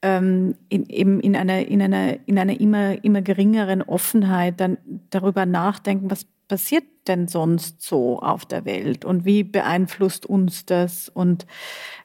ähm, 0.00 0.54
in, 0.68 0.88
eben 0.88 1.20
in 1.20 1.34
einer, 1.34 1.66
in 1.66 1.82
einer, 1.82 2.16
in 2.26 2.38
einer 2.38 2.60
immer, 2.60 3.04
immer 3.04 3.20
geringeren 3.20 3.82
Offenheit 3.82 4.60
dann 4.60 4.78
darüber 5.10 5.44
nachdenken, 5.44 6.10
was 6.10 6.24
passiert 6.46 6.84
denn 7.08 7.26
sonst 7.26 7.82
so 7.82 8.20
auf 8.20 8.46
der 8.46 8.64
Welt 8.64 9.04
und 9.04 9.24
wie 9.24 9.42
beeinflusst 9.42 10.24
uns 10.24 10.64
das? 10.66 11.08
Und 11.08 11.46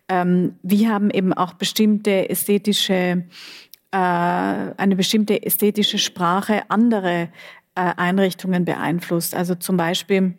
ähm, 0.10 0.56
wie 0.64 0.90
haben 0.90 1.12
eben 1.12 1.34
auch 1.34 1.54
bestimmte 1.54 2.30
ästhetische, 2.30 3.26
äh, 3.92 3.98
eine 3.98 4.96
bestimmte 4.96 5.44
ästhetische 5.44 6.00
Sprache 6.00 6.64
andere 6.70 7.30
Einrichtungen 7.76 8.66
beeinflusst. 8.66 9.36
Also 9.36 9.56
zum 9.56 9.78
Beispiel 9.78 10.36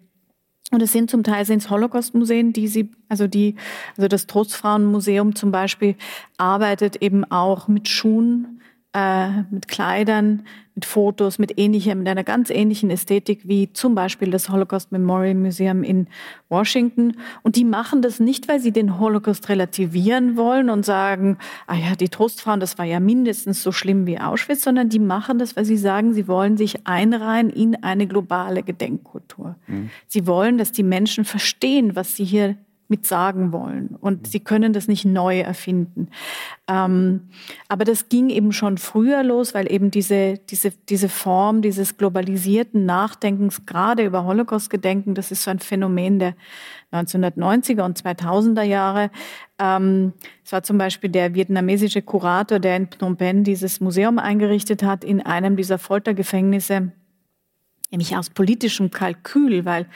und 0.71 0.83
es 0.83 0.93
sind 0.93 1.11
zum 1.11 1.23
Teil 1.23 1.45
sind 1.45 1.69
Holocaust-Museen, 1.69 2.53
die 2.53 2.69
sie, 2.69 2.91
also 3.09 3.27
die, 3.29 3.55
also 3.97 4.09
das 4.09 4.27
Trostfrauenmuseum 4.27 5.37
zum 5.37 5.53
Beispiel 5.53 5.95
arbeitet 6.39 6.97
eben 6.97 7.25
auch 7.31 7.69
mit 7.69 7.89
Schuhen, 7.89 8.61
äh, 8.95 9.43
mit 9.51 9.69
Kleidern, 9.69 10.45
mit 10.75 10.85
Fotos, 10.85 11.39
mit 11.39 11.59
ähnlichem, 11.59 11.99
mit 11.99 12.09
einer 12.09 12.25
ganz 12.25 12.51
ähnlichen 12.51 12.91
Ästhetik 12.91 13.41
wie 13.45 13.73
zum 13.73 13.95
Beispiel 13.95 14.31
das 14.31 14.49
Holocaust 14.49 14.91
Memorial 14.93 15.35
Museum 15.35 15.83
in 15.83 16.09
Washington. 16.49 17.17
Und 17.43 17.57
die 17.57 17.65
machen 17.65 18.03
das 18.03 18.19
nicht, 18.19 18.49
weil 18.49 18.61
sie 18.61 18.73
den 18.73 18.99
Holocaust 18.99 19.49
relativieren 19.49 20.37
wollen 20.37 20.71
und 20.71 20.85
sagen, 20.85 21.39
ah 21.67 21.75
ja, 21.75 21.95
die 21.95 22.09
Trostfrauen, 22.09 22.61
das 22.61 22.79
war 22.79 22.85
ja 22.85 22.99
mindestens 22.99 23.63
so 23.63 23.73
schlimm 23.73 24.07
wie 24.07 24.19
Auschwitz, 24.19 24.63
sondern 24.63 24.89
die 24.89 24.99
machen 24.99 25.39
das, 25.39 25.57
weil 25.57 25.65
sie 25.65 25.77
sagen, 25.77 26.15
sie 26.15 26.27
wollen 26.27 26.57
sich 26.57 26.87
einreihen 26.87 27.51
in 27.51 27.83
eine 27.83 28.07
globale 28.07 28.63
Gedenkkultur. 28.63 29.57
Mhm. 29.67 29.91
Sie 30.07 30.27
wollen, 30.27 30.59
dass 30.59 30.73
die 30.73 30.83
Menschen 30.83 31.25
verstehen, 31.25 31.95
was 31.95 32.17
sie 32.17 32.25
hier 32.25 32.57
mit 32.89 33.07
sagen 33.07 33.53
wollen. 33.53 33.97
Und 34.01 34.27
sie 34.27 34.41
können 34.41 34.73
das 34.73 34.89
nicht 34.89 35.05
neu 35.05 35.41
erfinden. 35.41 36.09
Ähm, 36.69 37.29
aber 37.69 37.85
das 37.85 38.09
ging 38.09 38.29
eben 38.29 38.53
schon 38.53 38.77
früher 38.77 39.23
los, 39.23 39.55
weil 39.55 39.73
eben 39.73 39.91
diese, 39.91 40.39
diese, 40.51 40.71
diese 40.89 41.09
Form 41.09 41.63
dieses 41.63 41.97
globalisierten 41.97 42.85
Nachdenkens, 42.85 43.65
gerade 43.65 44.05
über 44.05 44.25
Holocaust-Gedenken, 44.25 45.15
das 45.15 45.31
ist 45.31 45.45
so 45.45 45.51
ein 45.51 45.61
Phänomen 45.61 46.19
der 46.19 46.35
1990er 46.93 47.83
und 47.83 47.99
2000er 47.99 48.63
Jahre. 48.63 49.11
Ähm, 49.59 50.13
es 50.45 50.53
war 50.53 50.63
zum 50.63 50.77
Beispiel 50.77 51.11
der 51.11 51.35
vietnamesische 51.35 52.03
Kurator, 52.03 52.59
der 52.59 52.77
in 52.77 52.89
Phnom 52.89 53.17
Penh 53.17 53.45
dieses 53.45 53.81
Museum 53.81 54.19
eingerichtet 54.19 54.83
hat, 54.83 55.05
in 55.05 55.21
einem 55.23 55.57
dieser 55.57 55.79
Foltergefängnisse, 55.79 56.93
nämlich 57.91 58.17
aus 58.17 58.31
politischem 58.31 58.91
Kalkül, 58.91 59.65
weil 59.65 59.87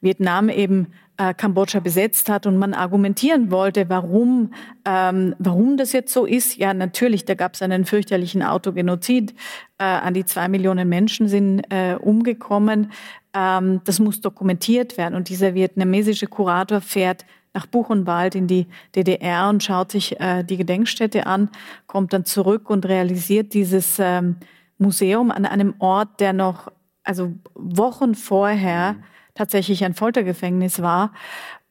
Vietnam 0.00 0.48
eben 0.48 0.88
äh, 1.20 1.34
Kambodscha 1.34 1.80
besetzt 1.80 2.30
hat 2.30 2.46
und 2.46 2.56
man 2.56 2.72
argumentieren 2.72 3.50
wollte, 3.50 3.90
warum, 3.90 4.54
ähm, 4.86 5.34
warum 5.38 5.76
das 5.76 5.92
jetzt 5.92 6.14
so 6.14 6.24
ist. 6.24 6.56
Ja, 6.56 6.72
natürlich, 6.72 7.26
da 7.26 7.34
gab 7.34 7.54
es 7.54 7.60
einen 7.60 7.84
fürchterlichen 7.84 8.42
Autogenozid. 8.42 9.34
Äh, 9.76 9.84
an 9.84 10.14
die 10.14 10.24
zwei 10.24 10.48
Millionen 10.48 10.88
Menschen 10.88 11.28
sind 11.28 11.62
äh, 11.68 11.96
umgekommen. 12.00 12.90
Ähm, 13.34 13.82
das 13.84 13.98
muss 13.98 14.22
dokumentiert 14.22 14.96
werden. 14.96 15.14
Und 15.14 15.28
dieser 15.28 15.54
vietnamesische 15.54 16.26
Kurator 16.26 16.80
fährt 16.80 17.26
nach 17.52 17.66
Buchenwald 17.66 18.34
in 18.34 18.46
die 18.46 18.66
DDR 18.96 19.50
und 19.50 19.62
schaut 19.62 19.92
sich 19.92 20.18
äh, 20.20 20.42
die 20.42 20.56
Gedenkstätte 20.56 21.26
an, 21.26 21.50
kommt 21.86 22.14
dann 22.14 22.24
zurück 22.24 22.70
und 22.70 22.86
realisiert 22.86 23.52
dieses 23.52 23.98
ähm, 23.98 24.36
Museum 24.78 25.30
an 25.30 25.44
einem 25.44 25.74
Ort, 25.80 26.18
der 26.20 26.32
noch, 26.32 26.72
also 27.04 27.34
Wochen 27.54 28.14
vorher, 28.14 28.94
mhm 28.94 29.02
tatsächlich 29.40 29.84
ein 29.84 29.94
Foltergefängnis 29.94 30.82
war. 30.82 31.12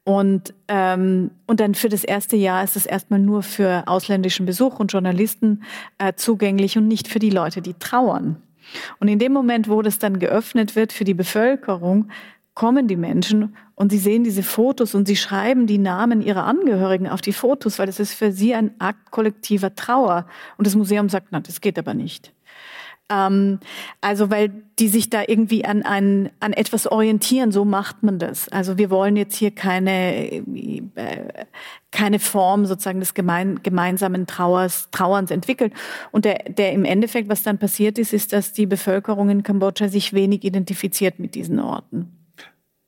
Und, 0.04 0.56
ähm, 0.68 1.30
und 1.46 1.60
dann 1.60 1.76
für 1.76 1.88
das 1.88 2.04
erste 2.04 2.36
Jahr 2.36 2.64
ist 2.64 2.76
es 2.76 2.88
erstmal 2.88 3.20
nur 3.20 3.44
für 3.44 3.84
ausländischen 3.86 4.48
Besuch 4.48 4.80
und 4.80 4.92
Journalisten 4.92 5.64
äh, 6.00 6.14
zugänglich 6.16 6.80
und 6.80 6.88
nicht 6.88 7.08
für 7.08 7.20
die 7.20 7.30
Leute, 7.30 7.62
die 7.62 7.76
trauern. 7.76 8.42
Und 9.00 9.08
in 9.08 9.20
dem 9.20 9.34
Moment, 9.34 9.70
wo 9.70 9.84
das 9.84 10.00
dann 10.00 10.18
geöffnet 10.18 10.76
wird 10.76 10.94
für 10.94 11.04
die 11.04 11.14
Bevölkerung, 11.14 12.10
kommen 12.56 12.88
die 12.88 12.96
Menschen 12.96 13.56
und 13.76 13.92
sie 13.92 14.00
sehen 14.00 14.24
diese 14.24 14.44
Fotos 14.44 14.96
und 14.96 15.08
sie 15.08 15.16
schreiben 15.16 15.68
die 15.68 15.78
Namen 15.78 16.22
ihrer 16.22 16.46
Angehörigen 16.46 17.08
auf 17.08 17.22
die 17.22 17.34
Fotos, 17.34 17.78
weil 17.78 17.86
das 17.86 18.00
ist 18.00 18.14
für 18.14 18.32
sie 18.32 18.56
ein 18.56 18.72
Akt 18.80 19.12
kollektiver 19.12 19.76
Trauer. 19.76 20.26
Und 20.58 20.66
das 20.66 20.76
Museum 20.76 21.08
sagt, 21.08 21.28
na, 21.30 21.40
das 21.40 21.62
geht 21.62 21.78
aber 21.78 21.94
nicht. 21.94 22.34
Ähm, 23.10 23.60
also 24.02 24.30
weil 24.30 24.52
die 24.78 24.88
sich 24.88 25.10
da 25.10 25.24
irgendwie 25.28 25.66
an, 25.66 25.82
an, 25.82 26.30
an 26.40 26.54
etwas 26.54 26.88
orientieren, 26.88 27.52
so 27.52 27.66
macht 27.66 28.04
man 28.04 28.20
das. 28.20 28.48
Also 28.50 28.78
wir 28.78 28.90
wollen 28.90 29.16
jetzt 29.18 29.36
hier 29.36 29.52
keine, 29.52 30.32
äh, 30.32 31.46
keine 31.92 32.20
Form 32.20 32.66
sozusagen 32.66 33.00
des 33.00 33.14
gemein, 33.14 33.62
gemeinsamen 33.64 34.28
Trauers, 34.28 34.90
Trauerns 34.92 35.32
entwickeln. 35.32 35.74
Und 36.12 36.26
der, 36.26 36.44
der 36.50 36.72
im 36.72 36.86
Endeffekt, 36.86 37.30
was 37.30 37.44
dann 37.44 37.58
passiert 37.58 37.98
ist, 37.98 38.14
ist, 38.14 38.32
dass 38.32 38.54
die 38.54 38.66
Bevölkerung 38.66 39.30
in 39.30 39.44
Kambodscha 39.44 39.90
sich 39.90 40.14
wenig 40.14 40.44
identifiziert 40.44 41.20
mit 41.20 41.36
diesen 41.36 41.60
Orten. 41.60 42.16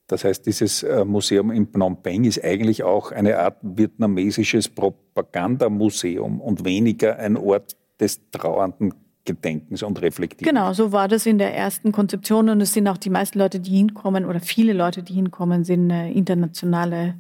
Das 0.08 0.26
heißt, 0.26 0.46
dieses 0.46 0.84
äh, 0.84 1.06
Museum 1.06 1.52
in 1.52 1.68
Phnom 1.68 2.04
Penh 2.04 2.26
ist 2.26 2.44
eigentlich 2.44 2.84
auch 2.84 3.14
eine 3.14 3.40
Art 3.40 3.58
vietnamesisches 3.62 4.68
Propagandamuseum 4.68 6.42
und 6.42 6.66
weniger 6.66 7.18
ein 7.18 7.38
Ort 7.38 7.78
des 7.98 8.20
trauernden 8.30 8.94
Gedenkens 9.26 9.84
und 9.84 10.02
Reflektierens. 10.02 10.48
Genau, 10.48 10.74
so 10.74 10.92
war 10.92 11.08
das 11.08 11.26
in 11.26 11.38
der 11.38 11.56
ersten 11.56 11.92
Konzeption 11.92 12.50
und 12.50 12.62
es 12.62 12.74
sind 12.74 12.88
auch 12.88 12.98
die 12.98 13.10
meisten 13.10 13.38
Leute, 13.38 13.60
die 13.60 13.72
hinkommen 13.72 14.26
oder 14.26 14.40
viele 14.40 14.74
Leute, 14.74 15.04
die 15.04 15.14
hinkommen, 15.14 15.64
sind 15.64 15.90
äh, 15.92 16.12
internationale 16.12 17.16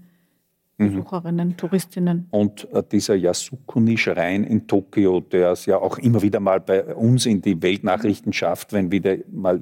mhm. 0.82 0.88
Besucherinnen. 0.88 1.58
Touristinnen. 1.58 2.28
Und 2.32 2.68
äh, 2.74 2.84
dieser 2.92 3.16
Yasukuni-Schrein 3.16 4.44
in 4.44 4.68
Tokio, 4.68 5.20
der 5.20 5.52
es 5.52 5.66
ja 5.66 5.78
auch 5.78 5.98
immer 6.00 6.22
wieder 6.22 6.40
mal 6.40 6.60
bei 6.60 6.96
uns 6.96 7.26
in 7.26 7.42
die 7.42 7.62
Weltnachrichten 7.62 8.34
schafft, 8.34 8.74
wenn 8.74 8.92
wieder 8.92 9.18
mal 9.32 9.62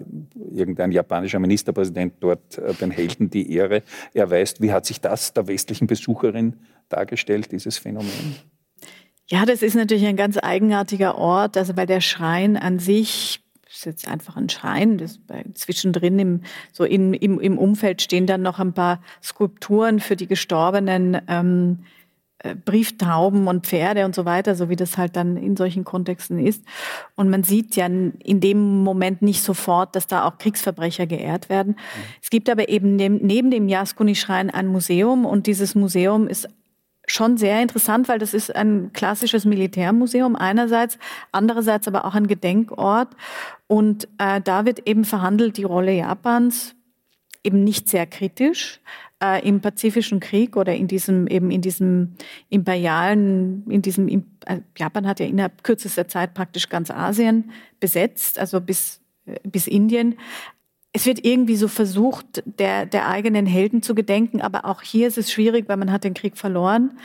irgendein 0.51 0.91
japanischer 0.91 1.39
Ministerpräsident 1.39 2.13
dort 2.21 2.57
äh, 2.57 2.73
den 2.73 2.91
Helden 2.91 3.29
die 3.29 3.51
Ehre 3.51 3.83
erweist. 4.13 4.61
Wie 4.61 4.71
hat 4.71 4.85
sich 4.85 5.01
das 5.01 5.33
der 5.33 5.47
westlichen 5.47 5.87
Besucherin 5.87 6.53
dargestellt, 6.87 7.51
dieses 7.51 7.77
Phänomen? 7.77 8.35
Ja, 9.31 9.45
das 9.45 9.61
ist 9.61 9.75
natürlich 9.75 10.05
ein 10.07 10.15
ganz 10.15 10.37
eigenartiger 10.41 11.15
Ort, 11.15 11.55
also 11.55 11.77
weil 11.77 11.85
der 11.85 12.01
Schrein 12.01 12.57
an 12.57 12.79
sich 12.79 13.41
ist 13.69 13.85
jetzt 13.85 14.07
einfach 14.07 14.35
ein 14.35 14.49
Schrein. 14.49 14.97
Das 14.97 15.19
bei, 15.19 15.45
zwischendrin 15.53 16.17
im, 16.17 16.41
so 16.73 16.83
in, 16.83 17.13
im, 17.13 17.39
im 17.39 17.57
Umfeld 17.57 18.01
stehen 18.01 18.25
dann 18.25 18.41
noch 18.41 18.59
ein 18.59 18.73
paar 18.73 19.01
Skulpturen 19.21 19.99
für 19.99 20.15
die 20.15 20.27
gestorbenen 20.27 21.21
ähm, 21.27 21.85
äh, 22.39 22.55
Brieftauben 22.55 23.47
und 23.47 23.67
Pferde 23.67 24.05
und 24.05 24.15
so 24.15 24.25
weiter, 24.25 24.55
so 24.55 24.69
wie 24.69 24.75
das 24.75 24.97
halt 24.97 25.15
dann 25.15 25.37
in 25.37 25.55
solchen 25.55 25.83
Kontexten 25.83 26.39
ist. 26.39 26.63
Und 27.15 27.29
man 27.29 27.43
sieht 27.43 27.75
ja 27.75 27.85
in 27.85 28.39
dem 28.39 28.83
Moment 28.83 29.21
nicht 29.21 29.43
sofort, 29.43 29.95
dass 29.95 30.07
da 30.07 30.25
auch 30.25 30.39
Kriegsverbrecher 30.39 31.05
geehrt 31.05 31.49
werden. 31.49 31.73
Mhm. 31.73 32.01
Es 32.21 32.29
gibt 32.31 32.49
aber 32.49 32.69
eben 32.69 32.95
neben, 32.95 33.17
neben 33.17 33.51
dem 33.51 33.69
Yaskuni-Schrein 33.69 34.49
ein 34.49 34.67
Museum 34.67 35.25
und 35.25 35.45
dieses 35.45 35.75
Museum 35.75 36.27
ist 36.27 36.47
schon 37.11 37.37
sehr 37.37 37.61
interessant, 37.61 38.07
weil 38.07 38.19
das 38.19 38.33
ist 38.33 38.55
ein 38.55 38.91
klassisches 38.93 39.45
Militärmuseum 39.45 40.35
einerseits, 40.35 40.97
andererseits 41.31 41.87
aber 41.87 42.05
auch 42.05 42.15
ein 42.15 42.27
Gedenkort. 42.27 43.09
Und 43.67 44.07
äh, 44.17 44.41
da 44.41 44.65
wird 44.65 44.87
eben 44.87 45.05
verhandelt 45.05 45.57
die 45.57 45.63
Rolle 45.63 45.93
Japans 45.93 46.75
eben 47.43 47.63
nicht 47.63 47.87
sehr 47.87 48.05
kritisch 48.05 48.81
äh, 49.23 49.45
im 49.47 49.61
Pazifischen 49.61 50.19
Krieg 50.19 50.55
oder 50.57 50.75
in 50.75 50.87
diesem 50.87 51.27
eben 51.27 51.51
in 51.51 51.61
diesem 51.61 52.15
imperialen, 52.49 53.65
in 53.69 53.81
diesem 53.81 54.07
äh, 54.07 54.59
Japan 54.77 55.07
hat 55.07 55.19
ja 55.19 55.25
innerhalb 55.25 55.63
kürzester 55.63 56.07
Zeit 56.07 56.33
praktisch 56.33 56.69
ganz 56.69 56.91
Asien 56.91 57.51
besetzt, 57.79 58.39
also 58.39 58.61
bis 58.61 59.01
äh, 59.25 59.39
bis 59.43 59.67
Indien 59.67 60.15
es 60.91 61.05
wird 61.05 61.23
irgendwie 61.23 61.55
so 61.55 61.67
versucht, 61.67 62.43
der, 62.45 62.85
der 62.85 63.07
eigenen 63.07 63.45
Helden 63.45 63.83
zu 63.83 63.93
gedenken, 63.93 64.41
aber 64.41 64.65
auch 64.65 64.81
hier 64.81 65.07
ist 65.07 65.17
es 65.17 65.31
schwierig, 65.31 65.69
weil 65.69 65.77
man 65.77 65.91
hat 65.91 66.03
den 66.03 66.13
Krieg 66.13 66.37
verloren. 66.37 66.97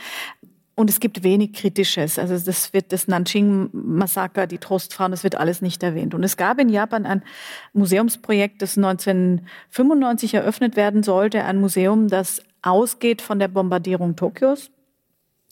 Und 0.77 0.89
es 0.89 0.99
gibt 0.99 1.23
wenig 1.23 1.53
Kritisches. 1.53 2.19
Also 2.19 2.37
das 2.37 2.73
wird 2.73 2.91
das 2.91 3.07
Nanjing-Massaker, 3.07 4.45
die 4.45 4.57
Trostfrauen, 4.57 5.11
das 5.11 5.23
wird 5.23 5.35
alles 5.35 5.61
nicht 5.61 5.81
erwähnt. 5.83 6.13
Und 6.13 6.23
es 6.23 6.35
gab 6.35 6.59
in 6.59 6.67
Japan 6.67 7.05
ein 7.05 7.23
Museumsprojekt, 7.71 8.61
das 8.61 8.75
1995 8.75 10.33
eröffnet 10.33 10.75
werden 10.75 11.01
sollte. 11.01 11.45
Ein 11.45 11.61
Museum, 11.61 12.09
das 12.09 12.41
ausgeht 12.61 13.21
von 13.21 13.39
der 13.39 13.47
Bombardierung 13.47 14.17
Tokios. 14.17 14.69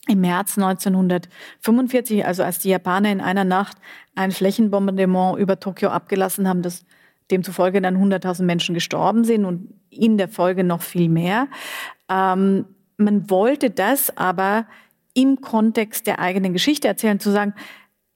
Im 0.06 0.20
März 0.20 0.58
1945, 0.58 2.26
also 2.26 2.42
als 2.42 2.58
die 2.58 2.68
Japaner 2.68 3.10
in 3.10 3.22
einer 3.22 3.44
Nacht 3.44 3.78
ein 4.14 4.32
Flächenbombardement 4.32 5.38
über 5.38 5.58
Tokio 5.58 5.88
abgelassen 5.88 6.46
haben, 6.46 6.60
das 6.60 6.84
demzufolge 7.30 7.80
dann 7.80 7.96
100.000 7.96 8.42
Menschen 8.42 8.74
gestorben 8.74 9.24
sind 9.24 9.44
und 9.44 9.74
in 9.90 10.18
der 10.18 10.28
Folge 10.28 10.64
noch 10.64 10.82
viel 10.82 11.08
mehr. 11.08 11.48
Ähm, 12.08 12.66
man 12.96 13.30
wollte 13.30 13.70
das 13.70 14.16
aber 14.16 14.66
im 15.14 15.40
Kontext 15.40 16.06
der 16.06 16.18
eigenen 16.18 16.52
Geschichte 16.52 16.88
erzählen, 16.88 17.20
zu 17.20 17.30
sagen, 17.30 17.54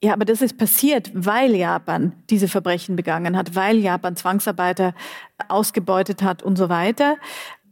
ja, 0.02 0.12
aber 0.12 0.24
das 0.24 0.42
ist 0.42 0.58
passiert, 0.58 1.10
weil 1.14 1.56
Japan 1.56 2.12
diese 2.30 2.46
Verbrechen 2.46 2.94
begangen 2.94 3.36
hat, 3.36 3.56
weil 3.56 3.78
Japan 3.78 4.14
Zwangsarbeiter 4.14 4.94
ausgebeutet 5.48 6.22
hat 6.22 6.42
und 6.42 6.56
so 6.56 6.68
weiter. 6.68 7.16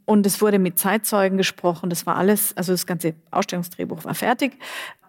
Und 0.05 0.25
es 0.25 0.41
wurde 0.41 0.59
mit 0.59 0.79
Zeitzeugen 0.79 1.37
gesprochen, 1.37 1.89
das 1.89 2.05
war 2.05 2.15
alles, 2.15 2.55
also 2.55 2.73
das 2.73 2.85
ganze 2.85 3.15
Ausstellungsdrehbuch 3.31 4.03
war 4.05 4.13
fertig. 4.13 4.57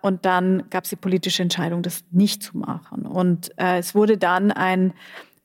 Und 0.01 0.25
dann 0.25 0.71
gab 0.71 0.85
es 0.85 0.91
die 0.91 0.97
politische 0.97 1.43
Entscheidung, 1.43 1.83
das 1.83 2.05
nicht 2.11 2.43
zu 2.43 2.57
machen. 2.57 3.07
Und 3.07 3.51
äh, 3.59 3.79
es 3.79 3.95
wurde 3.95 4.17
dann 4.17 4.53
ein 4.53 4.93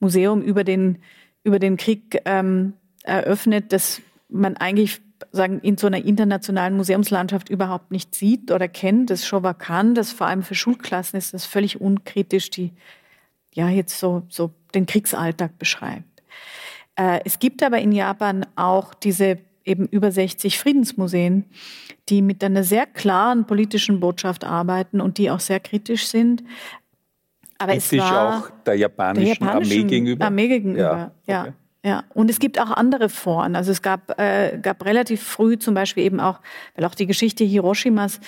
Museum 0.04 0.42
über 0.42 0.64
den, 0.64 1.00
über 1.44 1.58
den 1.58 1.78
Krieg 1.78 2.22
ähm, 2.26 2.74
eröffnet, 3.04 3.74
das 3.74 4.02
man 4.30 4.58
eigentlich 4.58 5.02
sagen, 5.32 5.60
in 5.62 5.78
so 5.78 5.88
einer 5.88 6.04
internationalen 6.04 6.76
Museumslandschaft 6.76 7.50
überhaupt 7.50 7.92
nicht 7.92 8.14
sieht 8.14 8.52
oder 8.52 8.68
kennt. 8.68 9.10
Das 9.10 9.26
Showakan, 9.26 9.96
das 9.96 10.12
vor 10.12 10.28
allem 10.28 10.44
für 10.44 10.56
Schulklassen 10.56 11.18
ist, 11.18 11.34
das 11.34 11.46
völlig 11.46 11.82
unkritisch 11.82 12.50
die, 12.50 12.72
ja, 13.54 13.70
jetzt 13.70 14.00
so, 14.00 14.24
so 14.30 14.52
den 14.76 14.86
Kriegsalltag 14.86 15.58
beschreibt. 15.58 16.24
Äh, 16.96 17.22
es 17.26 17.40
gibt 17.40 17.64
aber 17.64 17.80
in 17.80 17.92
Japan 17.92 18.46
auch 18.56 18.94
diese 18.94 19.40
eben 19.66 19.88
über 19.88 20.12
60 20.12 20.60
Friedensmuseen, 20.60 21.46
die 22.10 22.22
mit 22.22 22.44
einer 22.44 22.64
sehr 22.64 22.86
klaren 22.86 23.46
politischen 23.46 24.00
Botschaft 24.00 24.44
arbeiten 24.44 25.00
und 25.00 25.18
die 25.18 25.32
auch 25.32 25.40
sehr 25.40 25.60
kritisch 25.60 26.08
sind. 26.08 26.44
Aber 27.64 27.76
es 27.76 27.92
war 27.98 28.38
auch 28.38 28.50
der 28.66 28.76
japanischen, 28.76 29.26
der 29.26 29.34
japanischen 29.34 29.72
Armee 29.74 29.90
gegenüber. 29.90 30.26
Armee 30.26 30.48
gegenüber, 30.48 31.12
ja. 31.26 31.42
Okay. 31.42 31.54
Ja, 31.86 32.06
und 32.14 32.30
es 32.30 32.40
gibt 32.40 32.60
auch 32.62 32.72
andere 32.72 33.10
Foren. 33.10 33.58
Also 33.58 33.72
es 33.72 33.82
gab, 33.82 34.18
äh, 34.18 34.58
gab 34.62 34.86
relativ 34.86 35.22
früh 35.22 35.58
zum 35.58 35.74
Beispiel 35.74 36.06
eben 36.06 36.22
auch, 36.22 36.40
weil 36.76 36.86
auch 36.86 36.96
die 36.96 37.08
Geschichte 37.08 37.44
Hiroshimas 37.44 38.22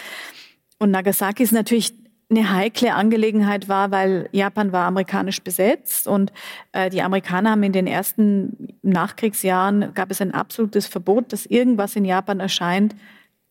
und 0.77 0.91
Nagasakis 0.91 1.53
natürlich 1.53 1.93
eine 2.29 2.53
heikle 2.53 2.93
Angelegenheit 2.93 3.69
war, 3.69 3.91
weil 3.91 4.27
Japan 4.31 4.71
war 4.71 4.87
amerikanisch 4.87 5.41
besetzt 5.41 6.07
und 6.07 6.33
äh, 6.73 6.89
die 6.89 7.01
Amerikaner 7.01 7.51
haben 7.51 7.63
in 7.63 7.71
den 7.71 7.87
ersten 7.87 8.77
Nachkriegsjahren 8.81 9.93
gab 9.93 10.11
es 10.11 10.21
ein 10.21 10.33
absolutes 10.33 10.87
Verbot, 10.87 11.31
dass 11.31 11.45
irgendwas 11.45 11.95
in 11.95 12.03
Japan 12.03 12.39
erscheint, 12.39 12.95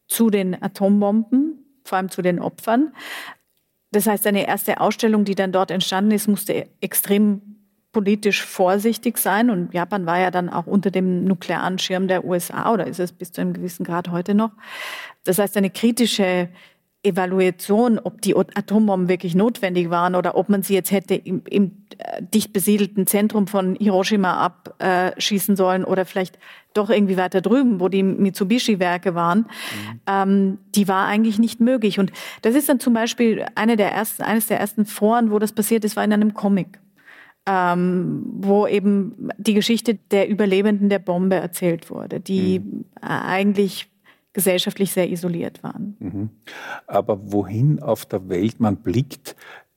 zu 0.06 0.28
den 0.28 0.60
Atombomben, 0.60 1.80
vor 1.84 1.98
allem 1.98 2.10
zu 2.10 2.20
den 2.20 2.40
Opfern. 2.40 2.92
Das 3.94 4.08
heißt, 4.08 4.26
eine 4.26 4.48
erste 4.48 4.80
Ausstellung, 4.80 5.24
die 5.24 5.36
dann 5.36 5.52
dort 5.52 5.70
entstanden 5.70 6.10
ist, 6.10 6.26
musste 6.26 6.66
extrem 6.80 7.40
politisch 7.92 8.42
vorsichtig 8.44 9.18
sein. 9.18 9.50
Und 9.50 9.72
Japan 9.72 10.04
war 10.04 10.18
ja 10.18 10.32
dann 10.32 10.48
auch 10.48 10.66
unter 10.66 10.90
dem 10.90 11.24
nuklearen 11.24 11.78
Schirm 11.78 12.08
der 12.08 12.24
USA 12.24 12.72
oder 12.72 12.88
ist 12.88 12.98
es 12.98 13.12
bis 13.12 13.30
zu 13.30 13.40
einem 13.40 13.52
gewissen 13.52 13.84
Grad 13.84 14.10
heute 14.10 14.34
noch. 14.34 14.50
Das 15.22 15.38
heißt, 15.38 15.56
eine 15.56 15.70
kritische 15.70 16.48
Evaluation, 17.04 17.98
ob 17.98 18.22
die 18.22 18.34
Atombomben 18.34 19.08
wirklich 19.08 19.34
notwendig 19.34 19.90
waren 19.90 20.14
oder 20.14 20.36
ob 20.36 20.48
man 20.48 20.62
sie 20.62 20.74
jetzt 20.74 20.90
hätte 20.90 21.14
im, 21.14 21.42
im 21.48 21.84
äh, 21.98 22.22
dicht 22.22 22.52
besiedelten 22.52 23.06
Zentrum 23.06 23.46
von 23.46 23.76
Hiroshima 23.76 24.54
abschießen 24.78 25.56
sollen 25.56 25.84
oder 25.84 26.06
vielleicht 26.06 26.38
doch 26.72 26.90
irgendwie 26.90 27.16
weiter 27.16 27.40
drüben, 27.40 27.80
wo 27.80 27.88
die 27.88 28.02
Mitsubishi-Werke 28.02 29.14
waren, 29.14 29.40
mhm. 29.40 30.00
ähm, 30.06 30.58
die 30.74 30.88
war 30.88 31.06
eigentlich 31.06 31.38
nicht 31.38 31.60
möglich. 31.60 31.98
Und 31.98 32.12
das 32.42 32.54
ist 32.54 32.68
dann 32.68 32.80
zum 32.80 32.94
Beispiel 32.94 33.46
eine 33.54 33.76
der 33.76 33.92
ersten, 33.92 34.22
eines 34.22 34.46
der 34.46 34.58
ersten 34.58 34.84
Foren, 34.86 35.30
wo 35.30 35.38
das 35.38 35.52
passiert 35.52 35.84
ist, 35.84 35.96
war 35.96 36.04
in 36.04 36.12
einem 36.12 36.34
Comic. 36.34 36.80
Ähm, 37.46 38.22
wo 38.38 38.66
eben 38.66 39.28
die 39.36 39.52
Geschichte 39.52 39.98
der 40.10 40.30
Überlebenden 40.30 40.88
der 40.88 40.98
Bombe 40.98 41.36
erzählt 41.36 41.90
wurde, 41.90 42.18
die 42.18 42.60
mhm. 42.60 42.86
eigentlich 43.02 43.90
gesellschaftlich 44.34 44.92
sehr 44.92 45.10
isoliert 45.10 45.62
waren. 45.62 45.96
Mhm. 45.98 46.30
Aber 46.86 47.32
wohin 47.32 47.80
auf 47.80 48.04
der 48.04 48.28
Welt 48.28 48.60
man 48.60 48.76
blickt, 48.76 49.34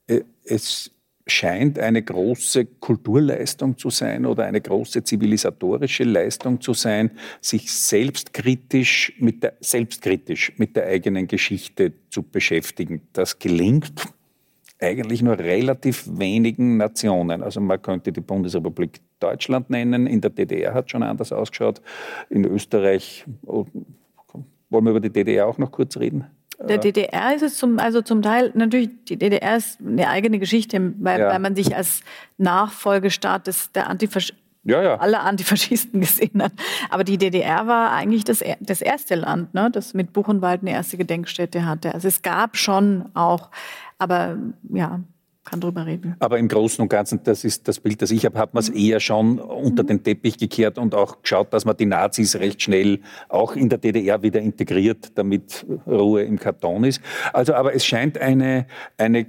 äh, 0.08 0.24
es 0.44 0.92
scheint 1.28 1.78
eine 1.78 2.02
große 2.02 2.66
Kulturleistung 2.66 3.78
zu 3.78 3.90
sein 3.90 4.26
oder 4.26 4.46
eine 4.46 4.62
große 4.62 5.04
zivilisatorische 5.04 6.04
Leistung 6.04 6.62
zu 6.62 6.74
sein, 6.74 7.12
sich 7.42 7.72
selbstkritisch 7.72 9.14
mit 9.20 9.44
der, 9.44 9.54
selbstkritisch 9.60 10.54
mit 10.58 10.76
der 10.76 10.88
eigenen 10.88 11.28
Geschichte 11.28 11.94
zu 12.10 12.24
beschäftigen. 12.24 13.02
Das 13.14 13.40
gelingt 13.40 14.08
eigentlich 14.80 15.22
nur 15.22 15.38
relativ 15.38 16.06
wenigen 16.08 16.78
Nationen. 16.78 17.44
Also 17.44 17.60
man 17.60 17.82
könnte 17.82 18.12
die 18.12 18.22
Bundesrepublik 18.22 19.02
Deutschland 19.20 19.70
nennen, 19.70 20.08
in 20.08 20.22
der 20.22 20.30
DDR 20.30 20.74
hat 20.74 20.92
schon 20.92 21.04
anders 21.04 21.32
ausgeschaut, 21.32 21.82
in 22.30 22.46
Österreich 22.46 23.26
wollen 24.70 24.86
wir 24.86 24.92
über 24.92 25.00
die 25.00 25.12
DDR 25.12 25.48
auch 25.48 25.58
noch 25.58 25.72
kurz 25.72 25.98
reden? 25.98 26.26
Der 26.60 26.78
äh, 26.78 26.80
DDR 26.80 27.36
ist 27.36 27.44
es 27.44 27.58
zum, 27.58 27.80
also 27.80 28.02
zum 28.02 28.22
Teil, 28.22 28.52
natürlich, 28.56 28.90
die 29.08 29.18
DDR 29.18 29.58
ist 29.58 29.80
eine 29.80 30.10
eigene 30.10 30.40
Geschichte, 30.40 30.94
weil, 31.00 31.20
ja. 31.20 31.30
weil 31.30 31.40
man 31.40 31.56
sich 31.56 31.76
als 31.76 32.02
Nachfolgestaat 32.38 33.48
des, 33.48 33.72
der 33.72 33.88
Antifasch 33.90 34.34
ja, 34.64 34.82
ja. 34.82 34.96
aller 34.98 35.22
Antifaschisten 35.22 36.02
gesehen 36.02 36.42
hat. 36.42 36.52
Aber 36.90 37.04
die 37.04 37.18
DDR 37.18 37.68
war 37.68 37.92
eigentlich 37.92 38.24
das, 38.24 38.44
das 38.60 38.82
erste 38.82 39.16
Land, 39.16 39.54
ne, 39.54 39.70
das 39.72 39.94
mit 39.94 40.14
Buchenwald 40.14 40.62
eine 40.62 40.72
erste 40.72 40.98
Gedenkstätte 40.98 41.66
hatte. 41.66 41.94
Also 41.94 42.08
es 42.08 42.22
gab 42.22 42.58
schon 42.58 43.10
auch, 43.14 43.50
aber 43.98 44.38
ja, 44.70 45.02
kann 45.48 45.62
drüber 45.62 45.86
reden. 45.86 46.16
Aber 46.20 46.38
im 46.38 46.48
Großen 46.48 46.82
und 46.82 46.90
Ganzen, 46.90 47.22
das 47.24 47.44
ist 47.44 47.68
das 47.68 47.80
Bild, 47.80 48.02
das 48.02 48.12
ich 48.12 48.26
habe, 48.26 48.38
hat 48.38 48.54
man 48.54 48.62
es 48.62 48.70
eher 48.70 49.00
schon 49.00 49.40
unter 49.40 49.84
den 49.84 50.04
Teppich 50.04 50.38
gekehrt 50.38 50.78
und 50.78 50.94
auch 50.94 51.22
geschaut, 51.22 51.54
dass 51.54 51.64
man 51.64 51.78
die 51.78 51.86
Nazis 51.86 52.36
recht 52.36 52.62
schnell 52.62 53.00
auch 53.30 53.56
in 53.56 53.70
der 53.70 53.78
DDR 53.78 54.22
wieder 54.22 54.42
integriert, 54.42 55.14
damit 55.16 55.66
Ruhe 55.88 56.24
im 56.24 56.38
Karton 56.38 56.84
ist. 56.84 57.02
Also, 57.32 57.54
aber 57.54 57.74
es 57.74 57.86
scheint 57.86 58.18
eine, 58.18 58.68
eine 58.98 59.28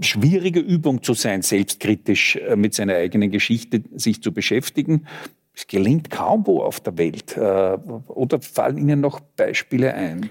schwierige 0.00 0.60
Übung 0.60 1.02
zu 1.02 1.14
sein, 1.14 1.42
selbstkritisch 1.42 2.36
äh, 2.36 2.56
mit 2.56 2.74
seiner 2.74 2.94
eigenen 2.94 3.30
Geschichte 3.30 3.82
sich 3.94 4.22
zu 4.22 4.32
beschäftigen. 4.32 5.06
Es 5.54 5.68
gelingt 5.68 6.10
kaum 6.10 6.46
wo 6.46 6.62
auf 6.62 6.80
der 6.80 6.98
Welt. 6.98 7.36
Äh, 7.36 7.40
oder 8.08 8.40
fallen 8.40 8.78
Ihnen 8.78 9.00
noch 9.00 9.20
Beispiele 9.20 9.94
ein? 9.94 10.30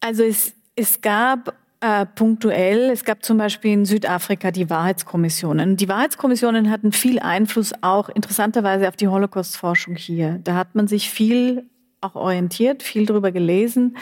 Also 0.00 0.22
es, 0.22 0.54
es 0.76 1.00
gab 1.00 1.59
äh, 1.80 2.06
punktuell. 2.06 2.90
Es 2.90 3.04
gab 3.04 3.24
zum 3.24 3.38
Beispiel 3.38 3.72
in 3.72 3.84
Südafrika 3.84 4.50
die 4.50 4.68
Wahrheitskommissionen. 4.68 5.76
Die 5.76 5.88
Wahrheitskommissionen 5.88 6.70
hatten 6.70 6.92
viel 6.92 7.18
Einfluss 7.18 7.72
auch 7.80 8.08
interessanterweise 8.08 8.88
auf 8.88 8.96
die 8.96 9.08
Holocaust-Forschung 9.08 9.96
hier. 9.96 10.40
Da 10.44 10.54
hat 10.54 10.74
man 10.74 10.88
sich 10.88 11.10
viel 11.10 11.64
auch 12.00 12.14
orientiert, 12.14 12.82
viel 12.82 13.06
darüber 13.06 13.32
gelesen. 13.32 13.96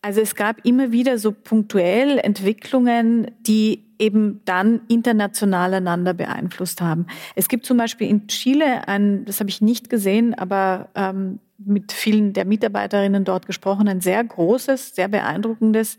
Also 0.00 0.20
es 0.20 0.34
gab 0.34 0.64
immer 0.64 0.90
wieder 0.90 1.18
so 1.18 1.32
punktuell 1.32 2.18
Entwicklungen, 2.18 3.30
die 3.40 3.84
eben 3.98 4.40
dann 4.44 4.80
international 4.88 5.74
einander 5.74 6.12
beeinflusst 6.12 6.80
haben. 6.80 7.06
Es 7.36 7.48
gibt 7.48 7.66
zum 7.66 7.76
Beispiel 7.76 8.08
in 8.08 8.26
Chile 8.26 8.88
ein, 8.88 9.24
das 9.24 9.38
habe 9.38 9.48
ich 9.48 9.60
nicht 9.60 9.90
gesehen, 9.90 10.34
aber 10.34 10.88
ähm, 10.96 11.38
mit 11.66 11.92
vielen 11.92 12.32
der 12.32 12.44
Mitarbeiterinnen 12.44 13.24
dort 13.24 13.46
gesprochen, 13.46 13.88
ein 13.88 14.00
sehr 14.00 14.22
großes, 14.22 14.94
sehr 14.94 15.08
beeindruckendes 15.08 15.98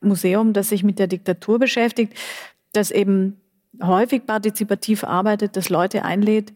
Museum, 0.00 0.52
das 0.52 0.68
sich 0.68 0.84
mit 0.84 0.98
der 0.98 1.06
Diktatur 1.06 1.58
beschäftigt, 1.58 2.14
das 2.72 2.90
eben 2.90 3.40
häufig 3.82 4.26
partizipativ 4.26 5.04
arbeitet, 5.04 5.56
das 5.56 5.68
Leute 5.68 6.04
einlädt, 6.04 6.52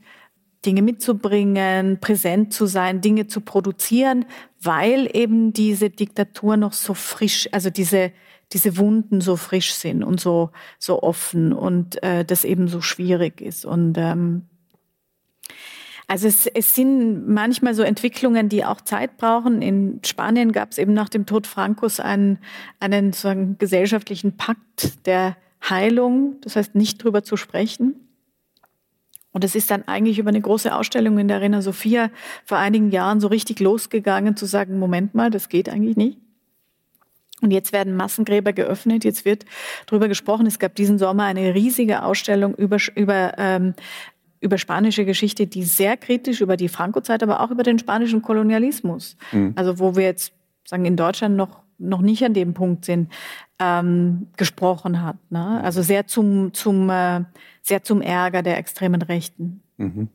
Dinge 0.65 0.83
mitzubringen, 0.83 1.99
präsent 2.01 2.53
zu 2.53 2.67
sein, 2.67 3.01
Dinge 3.01 3.27
zu 3.27 3.41
produzieren, 3.41 4.25
weil 4.61 5.09
eben 5.15 5.53
diese 5.53 5.91
Diktatur 5.91 6.57
noch 6.57 6.73
so 6.73 6.95
frisch, 6.95 7.49
also 7.53 7.71
diese, 7.71 8.13
diese 8.53 8.79
Wunden 8.79 9.21
so 9.21 9.37
frisch 9.37 9.75
sind 9.75 10.03
und 10.03 10.21
so, 10.21 10.51
so 10.79 11.03
offen 11.03 11.53
und 11.53 12.03
äh, 12.03 12.25
das 12.25 12.45
eben 12.45 12.69
so 12.69 12.81
schwierig 12.81 13.41
ist. 13.41 13.67
Und 13.67 13.99
ähm, 13.99 14.47
also 16.07 16.29
es, 16.29 16.47
es 16.47 16.75
sind 16.75 17.29
manchmal 17.29 17.75
so 17.75 17.83
Entwicklungen, 17.83 18.49
die 18.49 18.65
auch 18.65 18.81
Zeit 18.81 19.17
brauchen. 19.17 19.63
In 19.63 20.01
Spanien 20.05 20.53
gab 20.53 20.73
es 20.73 20.79
eben 20.79 20.93
nach 20.93 21.09
dem 21.09 21.27
Tod 21.27 21.47
Francos 21.47 21.99
einen, 22.01 22.39
einen 22.79 23.13
sozusagen 23.13 23.57
gesellschaftlichen 23.59 24.37
Pakt 24.37 25.07
der 25.07 25.37
Heilung, 25.69 26.37
das 26.43 26.57
heißt 26.57 26.75
nicht 26.75 27.03
drüber 27.03 27.25
zu 27.25 27.37
sprechen. 27.37 27.95
Und 29.33 29.43
es 29.43 29.55
ist 29.55 29.71
dann 29.71 29.89
eigentlich 29.89 30.19
über 30.19 30.29
eine 30.29 30.41
große 30.41 30.75
Ausstellung 30.75 31.19
in 31.19 31.27
der 31.27 31.39
Arena 31.39 31.61
Sophia 31.61 32.11
vor 32.45 32.59
einigen 32.59 32.91
Jahren 32.91 33.21
so 33.21 33.27
richtig 33.27 33.59
losgegangen, 33.59 34.37
zu 34.37 34.47
sagen, 34.47 34.79
Moment 34.79 35.15
mal, 35.15 35.31
das 35.31 35.49
geht 35.49 35.69
eigentlich 35.69 35.97
nicht. 35.97 36.19
Und 37.41 37.51
jetzt 37.51 37.73
werden 37.73 37.97
Massengräber 37.97 38.53
geöffnet, 38.53 39.05
jetzt 39.05 39.25
wird 39.25 39.45
darüber 39.87 40.09
gesprochen. 40.09 40.47
Es 40.47 40.59
gab 40.59 40.75
diesen 40.77 40.99
Sommer 40.99 41.25
eine 41.25 41.55
riesige 41.55 42.03
Ausstellung 42.03 42.55
über, 42.55 42.79
über 42.95 43.35
ähm, 43.37 43.75
über 44.45 44.59
spanische 44.59 45.05
Geschichte, 45.05 45.47
die 45.47 45.65
sehr 45.65 45.97
kritisch 45.97 46.41
über 46.41 46.57
die 46.57 46.69
Franco-Zeit, 46.69 47.23
aber 47.23 47.41
auch 47.41 47.51
über 47.51 47.63
den 47.63 47.79
spanischen 47.79 48.23
Kolonialismus, 48.23 49.17
mhm. 49.33 49.55
also 49.57 49.79
wo 49.79 49.97
wir 49.97 50.05
jetzt 50.05 50.33
sagen 50.67 50.85
in 50.85 50.97
Deutschland 50.97 51.37
noch 51.37 51.65
noch 51.77 52.03
nicht 52.03 52.25
an 52.25 52.35
dem 52.35 52.55
Punkt 52.55 52.85
sind, 52.85 53.13
ähm, 53.59 54.29
gesprochen 54.37 55.03
hat. 55.03 55.17
Ne? 55.31 55.61
Also 55.63 55.83
sehr 55.83 56.07
zum, 56.07 56.55
zum, 56.55 56.89
äh, 56.89 57.25
sehr 57.63 57.83
zum 57.83 58.01
Ärger 58.01 58.43
der 58.43 58.59
extremen 58.59 59.03
Rechten. 59.03 59.61
Mhm. 59.77 60.09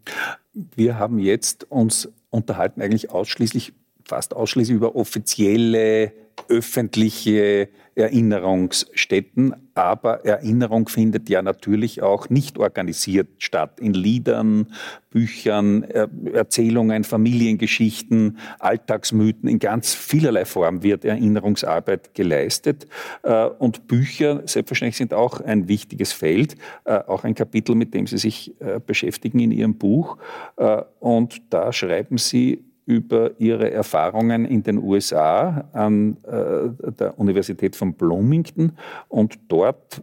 Wir 0.54 0.98
haben 0.98 1.20
jetzt 1.20 1.70
uns 1.70 2.10
unterhalten 2.30 2.82
eigentlich 2.82 3.12
ausschließlich, 3.12 3.74
fast 4.06 4.34
ausschließlich 4.34 4.76
über 4.76 4.96
offizielle 4.96 6.14
öffentliche 6.48 7.70
Erinnerungsstätten, 8.00 9.56
aber 9.76 10.26
Erinnerung 10.26 10.90
findet 10.90 11.30
ja 11.30 11.42
natürlich 11.42 12.02
auch 12.02 12.30
nicht 12.30 12.58
organisiert 12.58 13.28
statt. 13.38 13.80
In 13.80 13.94
Liedern, 13.94 14.68
Büchern, 15.10 15.84
Erzählungen, 15.84 17.04
Familiengeschichten, 17.04 18.38
Alltagsmythen, 18.60 19.50
in 19.50 19.60
ganz 19.60 19.94
vielerlei 19.94 20.46
Form 20.46 20.84
wird 20.84 21.06
Erinnerungsarbeit 21.06 22.14
geleistet. 22.14 22.88
Äh, 23.24 23.46
und 23.46 23.88
Bücher, 23.88 24.42
selbstverständlich, 24.46 24.98
sind 24.98 25.14
auch 25.14 25.42
ein 25.42 25.68
wichtiges 25.68 26.12
Feld, 26.12 26.56
äh, 26.86 27.00
auch 27.08 27.24
ein 27.24 27.36
Kapitel, 27.36 27.76
mit 27.76 27.94
dem 27.94 28.08
Sie 28.08 28.18
sich 28.18 28.60
äh, 28.60 28.80
beschäftigen 28.86 29.40
in 29.40 29.52
Ihrem 29.52 29.76
Buch. 29.76 30.18
Und 31.00 31.42
da 31.50 31.72
schreiben 31.72 32.18
Sie 32.18 32.64
über 32.90 33.40
ihre 33.40 33.70
Erfahrungen 33.70 34.46
in 34.46 34.64
den 34.64 34.80
USA 34.80 35.70
an 35.74 36.18
äh, 36.24 36.92
der 36.92 37.20
Universität 37.20 37.76
von 37.76 37.94
Bloomington 37.94 38.72
und 39.10 39.38
dort 39.48 40.02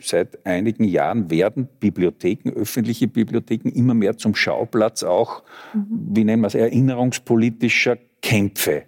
seit 0.00 0.46
einigen 0.46 0.84
Jahren 0.84 1.30
werden 1.30 1.68
Bibliotheken, 1.80 2.48
öffentliche 2.48 3.08
Bibliotheken 3.08 3.68
immer 3.68 3.92
mehr 3.92 4.16
zum 4.16 4.34
Schauplatz 4.34 5.02
auch, 5.02 5.42
mhm. 5.74 5.86
wie 6.14 6.24
nennen 6.24 6.40
wir 6.40 6.46
es, 6.46 6.54
erinnerungspolitischer 6.54 7.98
Kämpfe. 8.22 8.84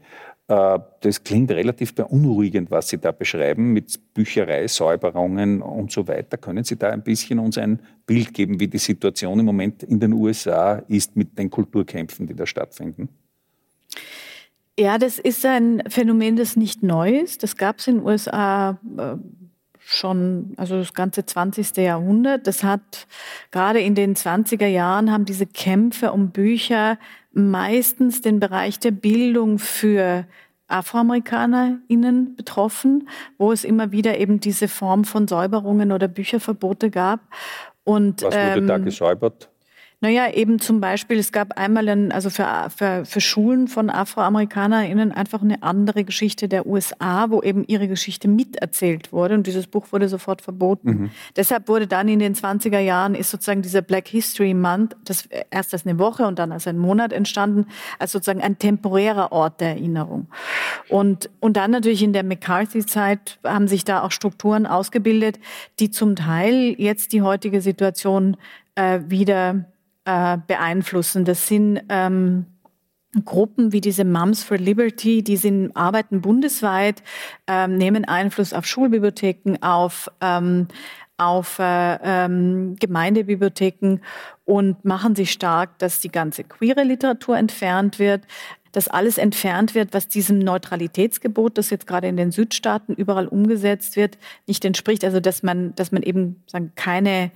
Äh, 0.51 0.81
das 1.01 1.23
klingt 1.23 1.53
relativ 1.53 1.95
beunruhigend, 1.95 2.73
was 2.73 2.89
Sie 2.89 2.99
da 2.99 3.13
beschreiben, 3.13 3.73
mit 3.73 4.13
Bücherei, 4.13 4.67
Säuberungen 4.67 5.63
und 5.63 5.93
so 5.93 6.09
weiter. 6.09 6.37
Können 6.37 6.65
Sie 6.65 6.77
da 6.77 6.91
ein 6.91 7.03
bisschen 7.03 7.39
uns 7.39 7.57
ein 7.57 7.81
Bild 8.05 8.35
geben, 8.35 8.59
wie 8.59 8.67
die 8.67 8.79
Situation 8.79 9.39
im 9.39 9.47
Moment 9.47 9.85
in 9.85 10.01
den 10.01 10.13
USA 10.13 10.83
ist 10.89 11.15
mit 11.15 11.39
den 11.39 11.51
Kulturkämpfen, 11.51 12.27
die 12.27 12.35
da 12.35 12.47
stattfinden? 12.47 13.09
Ja, 14.77 14.99
das 14.99 15.21
ist 15.21 15.47
ein 15.47 15.85
Phänomen, 15.89 16.35
das 16.35 16.57
nicht 16.57 16.83
neu 16.83 17.19
ist. 17.19 17.45
Das 17.45 17.57
gab 17.57 17.79
es 17.79 17.87
in 17.87 17.99
den 17.99 18.07
USA 18.07 18.77
äh, 18.99 19.17
schon, 19.79 20.55
also 20.57 20.79
das 20.79 20.95
ganze 20.95 21.25
20. 21.25 21.77
Jahrhundert. 21.77 22.49
Das 22.49 22.65
hat 22.65 23.07
gerade 23.53 23.81
in 23.81 23.95
den 23.95 24.17
20er 24.17 24.67
Jahren 24.67 25.13
haben 25.13 25.27
diese 25.27 25.47
Kämpfe 25.47 26.11
um 26.11 26.31
Bücher 26.31 26.99
meistens 27.33 28.21
den 28.21 28.41
Bereich 28.41 28.79
der 28.79 28.91
Bildung 28.91 29.59
für 29.59 30.27
AfroamerikanerInnen 30.69 32.37
betroffen, 32.37 33.09
wo 33.39 33.53
es 33.53 33.65
immer 33.65 33.93
wieder 33.93 34.19
eben 34.19 34.41
diese 34.41 34.69
Form 34.69 35.05
von 35.05 35.27
Säuberungen 35.27 35.93
oder 35.93 36.09
Bücherverbote 36.09 36.91
gab. 36.91 37.21
Und, 37.85 38.23
Was 38.23 38.35
wurde 38.35 38.59
ähm, 38.59 38.67
da 38.67 38.79
gesäubert? 38.79 39.50
Naja, 40.03 40.33
eben 40.33 40.61
zum 40.61 40.81
Beispiel, 40.81 41.19
es 41.19 41.31
gab 41.31 41.59
einmal 41.59 41.87
ein, 41.87 42.11
also 42.11 42.31
für, 42.31 42.47
für, 42.75 43.05
für 43.05 43.21
Schulen 43.21 43.69
von 43.69 43.91
AfroamerikanerInnen 43.91 45.13
einfach 45.13 45.43
eine 45.43 45.63
andere 45.63 46.05
Geschichte 46.05 46.49
der 46.49 46.67
USA, 46.67 47.31
wo 47.31 47.43
eben 47.43 47.65
ihre 47.67 47.87
Geschichte 47.87 48.27
miterzählt 48.27 49.13
wurde 49.13 49.35
und 49.35 49.47
dieses 49.47 49.67
Buch 49.67 49.93
wurde 49.93 50.09
sofort 50.09 50.41
verboten. 50.41 50.89
Mhm. 50.89 51.11
Deshalb 51.37 51.69
wurde 51.69 51.87
dann 51.87 52.09
in 52.09 52.19
den 52.19 52.35
20er 52.35 52.79
Jahren 52.79 53.15
ist 53.15 53.31
sozusagen 53.31 53.61
dieser 53.61 53.83
Black 53.83 54.09
History 54.09 54.55
Month, 54.55 54.97
das 55.05 55.29
erst 55.51 55.75
als 55.75 55.87
eine 55.87 55.99
Woche 55.99 56.27
und 56.27 56.39
dann 56.39 56.51
als 56.51 56.67
ein 56.67 56.79
Monat 56.79 57.13
entstanden, 57.13 57.67
als 57.99 58.13
sozusagen 58.13 58.41
ein 58.41 58.59
temporärer 58.59 59.33
Ort 59.33 59.61
der 59.61 59.69
Erinnerung. 59.71 60.29
Und, 60.89 61.29
und 61.41 61.59
dann 61.59 61.73
natürlich 61.73 62.03
in 62.03 62.15
der 62.15 62.25
McCarthy-Zeit 62.25 63.39
haben 63.45 63.69
sich 63.69 63.85
da 63.85 64.03
auch 64.03 64.13
Strukturen 64.13 64.65
ausgebildet, 64.65 65.39
die 65.79 65.91
zum 65.91 66.17
Teil 66.17 66.75
jetzt 66.79 67.13
die 67.13 67.21
heutige 67.21 67.61
Situation 67.61 68.39
äh, 68.77 69.01
wieder 69.07 69.67
äh, 70.05 70.39
beeinflussen. 70.47 71.25
Das 71.25 71.47
sind 71.47 71.81
ähm, 71.89 72.47
Gruppen 73.25 73.73
wie 73.73 73.81
diese 73.81 74.05
Moms 74.05 74.45
for 74.45 74.57
Liberty, 74.57 75.23
die 75.23 75.37
sind, 75.37 75.77
arbeiten 75.77 76.21
bundesweit, 76.21 77.03
ähm, 77.47 77.77
nehmen 77.77 78.05
Einfluss 78.05 78.53
auf 78.53 78.67
Schulbibliotheken, 78.67 79.57
auf, 79.63 80.11
ähm, 80.21 80.69
auf 81.19 81.59
äh, 81.59 81.99
ähm, 82.03 82.77
Gemeindebibliotheken 82.79 83.99
und 84.45 84.85
machen 84.85 85.17
sich 85.17 85.33
stark, 85.33 85.79
dass 85.79 86.01
die 86.01 86.11
ganze 86.11 86.45
queere 86.45 86.85
Literatur 86.85 87.37
entfernt 87.37 87.99
wird, 87.99 88.23
dass 88.73 88.87
alles 88.87 89.19
entfernt 89.19 89.75
wird, 89.75 89.93
was 89.93 90.07
diesem 90.07 90.39
Neutralitätsgebot, 90.39 91.59
das 91.59 91.71
jetzt 91.71 91.89
gerade 91.89 92.07
in 92.07 92.17
den 92.17 92.31
Südstaaten 92.31 92.95
überall 92.95 93.27
umgesetzt 93.27 93.97
wird, 93.97 94.19
nicht 94.47 94.65
entspricht. 94.65 95.05
Also 95.05 95.19
dass 95.19 95.43
man, 95.43 95.75
dass 95.75 95.91
man 95.91 96.05
eben 96.05 96.45
sagen, 96.47 96.73
keine 96.77 97.33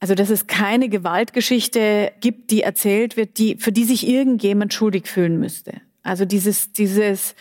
also, 0.00 0.14
dass 0.14 0.30
es 0.30 0.46
keine 0.46 0.88
Gewaltgeschichte 0.88 2.12
gibt, 2.20 2.50
die 2.50 2.62
erzählt 2.62 3.18
wird, 3.18 3.36
die, 3.38 3.56
für 3.56 3.70
die 3.70 3.84
sich 3.84 4.08
irgendjemand 4.08 4.72
schuldig 4.72 5.06
fühlen 5.06 5.38
müsste. 5.38 5.82
Also 6.02 6.24
dieses, 6.24 6.72
dieses 6.72 7.34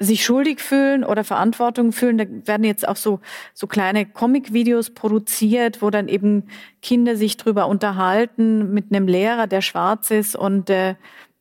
sich 0.00 0.24
schuldig 0.24 0.60
fühlen 0.60 1.04
oder 1.04 1.24
Verantwortung 1.24 1.92
fühlen, 1.92 2.18
da 2.18 2.24
werden 2.48 2.64
jetzt 2.64 2.88
auch 2.88 2.96
so, 2.96 3.20
so 3.54 3.66
kleine 3.66 4.06
Comic-Videos 4.06 4.90
produziert, 4.90 5.82
wo 5.82 5.90
dann 5.90 6.08
eben 6.08 6.48
Kinder 6.82 7.16
sich 7.16 7.36
drüber 7.36 7.68
unterhalten 7.68 8.72
mit 8.72 8.86
einem 8.90 9.06
Lehrer, 9.06 9.46
der 9.46 9.60
schwarz 9.60 10.10
ist 10.10 10.34
und 10.34 10.70
äh, 10.70 10.94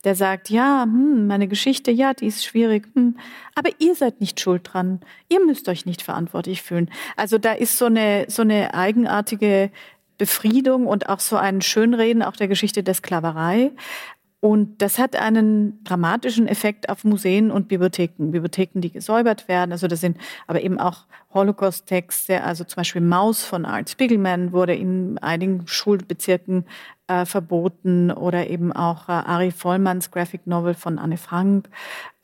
der 0.03 0.15
sagt, 0.15 0.49
ja, 0.49 0.84
hm, 0.84 1.26
meine 1.28 1.47
Geschichte, 1.47 1.89
ja, 1.89 2.13
die 2.13 2.28
ist 2.28 2.45
schwierig, 2.45 2.88
hm, 2.95 3.17
aber 3.55 3.70
ihr 3.80 3.95
seid 3.95 4.20
nicht 4.20 4.39
schuld 4.39 4.70
dran. 4.72 4.99
Ihr 5.30 5.43
müsst 5.43 5.67
euch 5.70 5.86
nicht 5.86 6.01
verantwortlich 6.01 6.61
fühlen. 6.61 6.91
Also 7.15 7.38
da 7.38 7.53
ist 7.53 7.78
so 7.78 7.86
eine, 7.86 8.26
so 8.28 8.41
eine 8.41 8.74
eigenartige 8.74 9.72
Befriedung 10.20 10.86
und 10.86 11.09
auch 11.09 11.20
so 11.20 11.38
ein 11.38 11.63
Schönreden 11.63 12.22
auch 12.22 12.36
der 12.36 12.47
Geschichte 12.47 12.84
der 12.84 12.93
Sklaverei. 12.93 13.72
Und 14.41 14.82
das 14.82 14.99
hat 14.99 15.17
einen 15.17 15.84
dramatischen 15.84 16.47
Effekt 16.47 16.88
auf 16.88 17.03
Museen 17.03 17.51
und 17.51 17.67
Bibliotheken. 17.67 18.32
Bibliotheken, 18.32 18.80
die 18.80 18.91
gesäubert 18.91 19.49
werden. 19.49 19.74
Also 19.74 19.88
das 19.88 19.99
sind 19.99 20.17
aber 20.47 20.61
eben 20.61 20.80
auch 20.80 21.07
Holocaust-Texte. 21.34 22.41
Also 22.43 22.63
zum 22.63 22.78
Beispiel 22.78 23.01
Maus 23.01 23.43
von 23.43 23.65
Art 23.65 23.89
Spiegelman 23.89 24.53
wurde 24.53 24.76
in 24.76 25.17
einigen 25.17 25.67
Schulbezirken 25.67 26.65
äh, 27.07 27.26
verboten 27.26 28.11
oder 28.11 28.47
eben 28.49 28.72
auch 28.72 29.09
äh, 29.09 29.13
Ari 29.13 29.51
Vollmanns 29.51 30.09
Graphic 30.09 30.47
Novel 30.47 30.74
von 30.74 30.99
Anne 30.99 31.17
Frank, 31.17 31.67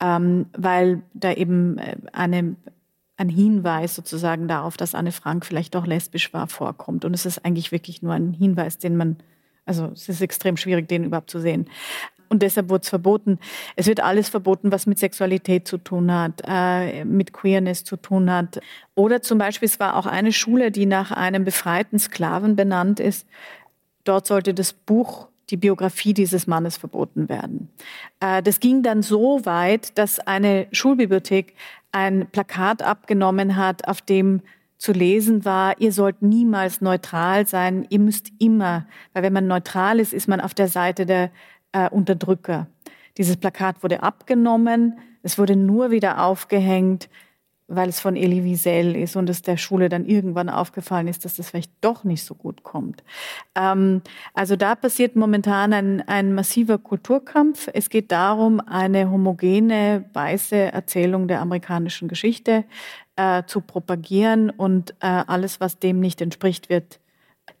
ähm, 0.00 0.46
weil 0.56 1.02
da 1.12 1.32
eben 1.32 1.76
äh, 1.76 1.96
eine 2.12 2.56
ein 3.16 3.28
Hinweis 3.28 3.94
sozusagen 3.94 4.48
darauf, 4.48 4.76
dass 4.76 4.94
Anne 4.94 5.12
Frank 5.12 5.46
vielleicht 5.46 5.74
doch 5.74 5.86
lesbisch 5.86 6.32
war, 6.32 6.46
vorkommt. 6.48 7.04
Und 7.04 7.14
es 7.14 7.26
ist 7.26 7.44
eigentlich 7.44 7.72
wirklich 7.72 8.02
nur 8.02 8.12
ein 8.12 8.32
Hinweis, 8.32 8.78
den 8.78 8.96
man, 8.96 9.16
also 9.64 9.86
es 9.86 10.08
ist 10.08 10.20
extrem 10.20 10.56
schwierig, 10.56 10.88
den 10.88 11.04
überhaupt 11.04 11.30
zu 11.30 11.40
sehen. 11.40 11.68
Und 12.28 12.42
deshalb 12.42 12.68
wurde 12.68 12.82
es 12.82 12.88
verboten. 12.88 13.38
Es 13.76 13.86
wird 13.86 14.00
alles 14.00 14.28
verboten, 14.28 14.72
was 14.72 14.86
mit 14.86 14.98
Sexualität 14.98 15.68
zu 15.68 15.78
tun 15.78 16.12
hat, 16.12 16.42
äh, 16.46 17.04
mit 17.04 17.32
Queerness 17.32 17.84
zu 17.84 17.96
tun 17.96 18.30
hat. 18.30 18.60
Oder 18.94 19.22
zum 19.22 19.38
Beispiel, 19.38 19.66
es 19.66 19.78
war 19.78 19.96
auch 19.96 20.06
eine 20.06 20.32
Schule, 20.32 20.70
die 20.70 20.86
nach 20.86 21.12
einem 21.12 21.44
befreiten 21.44 21.98
Sklaven 21.98 22.56
benannt 22.56 23.00
ist. 23.00 23.26
Dort 24.04 24.26
sollte 24.26 24.54
das 24.54 24.72
Buch 24.72 25.28
die 25.50 25.56
Biografie 25.56 26.14
dieses 26.14 26.46
Mannes 26.46 26.76
verboten 26.76 27.28
werden. 27.28 27.68
Äh, 28.20 28.42
das 28.42 28.60
ging 28.60 28.82
dann 28.82 29.02
so 29.02 29.44
weit, 29.44 29.96
dass 29.98 30.18
eine 30.20 30.66
Schulbibliothek 30.72 31.54
ein 31.92 32.26
Plakat 32.30 32.82
abgenommen 32.82 33.56
hat, 33.56 33.88
auf 33.88 34.00
dem 34.00 34.42
zu 34.78 34.92
lesen 34.92 35.44
war, 35.44 35.80
ihr 35.80 35.92
sollt 35.92 36.20
niemals 36.20 36.80
neutral 36.80 37.46
sein, 37.46 37.86
ihr 37.88 37.98
müsst 37.98 38.30
immer, 38.38 38.86
weil 39.12 39.22
wenn 39.22 39.32
man 39.32 39.46
neutral 39.46 40.00
ist, 40.00 40.12
ist 40.12 40.28
man 40.28 40.40
auf 40.40 40.52
der 40.52 40.68
Seite 40.68 41.06
der 41.06 41.30
äh, 41.72 41.88
Unterdrücker. 41.88 42.66
Dieses 43.16 43.38
Plakat 43.38 43.82
wurde 43.82 44.02
abgenommen, 44.02 44.98
es 45.22 45.38
wurde 45.38 45.56
nur 45.56 45.90
wieder 45.90 46.22
aufgehängt, 46.22 47.08
weil 47.68 47.88
es 47.88 48.00
von 48.00 48.14
Elie 48.14 48.44
Wiesel 48.44 48.94
ist 48.94 49.16
und 49.16 49.28
es 49.28 49.42
der 49.42 49.56
Schule 49.56 49.88
dann 49.88 50.06
irgendwann 50.06 50.48
aufgefallen 50.48 51.08
ist, 51.08 51.24
dass 51.24 51.34
das 51.34 51.50
vielleicht 51.50 51.72
doch 51.80 52.04
nicht 52.04 52.22
so 52.24 52.34
gut 52.34 52.62
kommt. 52.62 53.02
Ähm, 53.54 54.02
also 54.34 54.56
da 54.56 54.74
passiert 54.74 55.16
momentan 55.16 55.72
ein, 55.72 56.06
ein 56.06 56.32
massiver 56.32 56.78
Kulturkampf. 56.78 57.68
Es 57.72 57.90
geht 57.90 58.12
darum, 58.12 58.60
eine 58.60 59.10
homogene, 59.10 60.04
weiße 60.12 60.56
Erzählung 60.56 61.26
der 61.26 61.40
amerikanischen 61.40 62.08
Geschichte 62.08 62.64
äh, 63.16 63.42
zu 63.46 63.60
propagieren 63.60 64.50
und 64.50 64.92
äh, 65.00 65.06
alles, 65.06 65.60
was 65.60 65.78
dem 65.78 65.98
nicht 66.00 66.20
entspricht, 66.20 66.68
wird, 66.68 67.00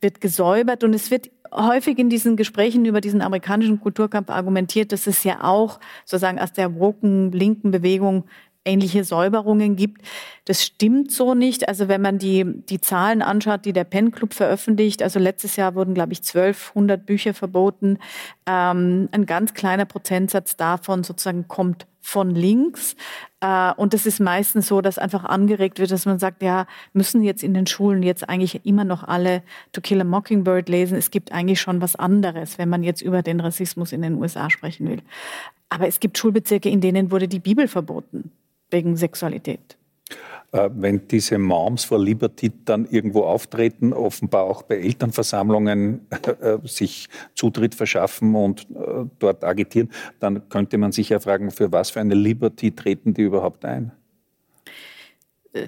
wird 0.00 0.20
gesäubert 0.20 0.84
und 0.84 0.94
es 0.94 1.10
wird 1.10 1.30
häufig 1.52 1.98
in 1.98 2.10
diesen 2.10 2.36
Gesprächen 2.36 2.84
über 2.84 3.00
diesen 3.00 3.22
amerikanischen 3.22 3.80
Kulturkampf 3.80 4.30
argumentiert, 4.30 4.92
dass 4.92 5.06
es 5.06 5.24
ja 5.24 5.42
auch 5.42 5.80
sozusagen 6.04 6.38
aus 6.38 6.52
der 6.52 6.78
woken 6.78 7.32
linken 7.32 7.70
Bewegung 7.70 8.24
ähnliche 8.66 9.04
Säuberungen 9.04 9.76
gibt. 9.76 10.02
Das 10.44 10.64
stimmt 10.64 11.10
so 11.10 11.34
nicht. 11.34 11.68
Also 11.68 11.88
wenn 11.88 12.02
man 12.02 12.18
die, 12.18 12.44
die 12.44 12.80
Zahlen 12.80 13.22
anschaut, 13.22 13.64
die 13.64 13.72
der 13.72 13.84
Pen 13.84 14.12
Club 14.12 14.34
veröffentlicht, 14.34 15.02
also 15.02 15.18
letztes 15.18 15.56
Jahr 15.56 15.74
wurden, 15.74 15.94
glaube 15.94 16.12
ich, 16.12 16.18
1200 16.18 17.04
Bücher 17.04 17.34
verboten. 17.34 17.98
Ähm, 18.46 19.08
ein 19.12 19.26
ganz 19.26 19.54
kleiner 19.54 19.84
Prozentsatz 19.84 20.56
davon 20.56 21.04
sozusagen 21.04 21.48
kommt 21.48 21.86
von 22.06 22.30
links. 22.30 22.94
Äh, 23.40 23.72
und 23.74 23.92
es 23.92 24.06
ist 24.06 24.20
meistens 24.20 24.68
so, 24.68 24.80
dass 24.80 24.98
einfach 24.98 25.24
angeregt 25.24 25.80
wird, 25.80 25.90
dass 25.90 26.06
man 26.06 26.20
sagt, 26.20 26.42
ja, 26.42 26.66
müssen 26.92 27.22
jetzt 27.22 27.42
in 27.42 27.52
den 27.52 27.66
Schulen 27.66 28.04
jetzt 28.04 28.28
eigentlich 28.28 28.64
immer 28.64 28.84
noch 28.84 29.02
alle 29.02 29.42
To 29.72 29.80
Kill 29.80 30.00
a 30.00 30.04
Mockingbird 30.04 30.68
lesen. 30.68 30.96
Es 30.96 31.10
gibt 31.10 31.32
eigentlich 31.32 31.60
schon 31.60 31.80
was 31.80 31.96
anderes, 31.96 32.58
wenn 32.58 32.68
man 32.68 32.84
jetzt 32.84 33.02
über 33.02 33.22
den 33.22 33.40
Rassismus 33.40 33.90
in 33.92 34.02
den 34.02 34.14
USA 34.14 34.48
sprechen 34.48 34.88
will. 34.88 35.02
Aber 35.68 35.88
es 35.88 35.98
gibt 35.98 36.16
Schulbezirke, 36.16 36.70
in 36.70 36.80
denen 36.80 37.10
wurde 37.10 37.26
die 37.26 37.40
Bibel 37.40 37.66
verboten 37.66 38.30
wegen 38.70 38.96
Sexualität. 38.96 39.76
Äh, 40.52 40.70
wenn 40.74 41.08
diese 41.08 41.38
Moms 41.38 41.84
for 41.84 41.98
Liberty 41.98 42.52
dann 42.64 42.86
irgendwo 42.86 43.24
auftreten, 43.24 43.92
offenbar 43.92 44.44
auch 44.44 44.62
bei 44.62 44.76
Elternversammlungen 44.76 46.06
äh, 46.40 46.58
sich 46.64 47.08
Zutritt 47.34 47.74
verschaffen 47.74 48.34
und 48.34 48.62
äh, 48.70 49.04
dort 49.18 49.44
agitieren, 49.44 49.90
dann 50.20 50.48
könnte 50.48 50.78
man 50.78 50.92
sich 50.92 51.08
ja 51.08 51.20
fragen, 51.20 51.50
für 51.50 51.72
was 51.72 51.90
für 51.90 52.00
eine 52.00 52.14
Liberty 52.14 52.70
treten 52.70 53.12
die 53.14 53.22
überhaupt 53.22 53.64
ein? 53.64 53.92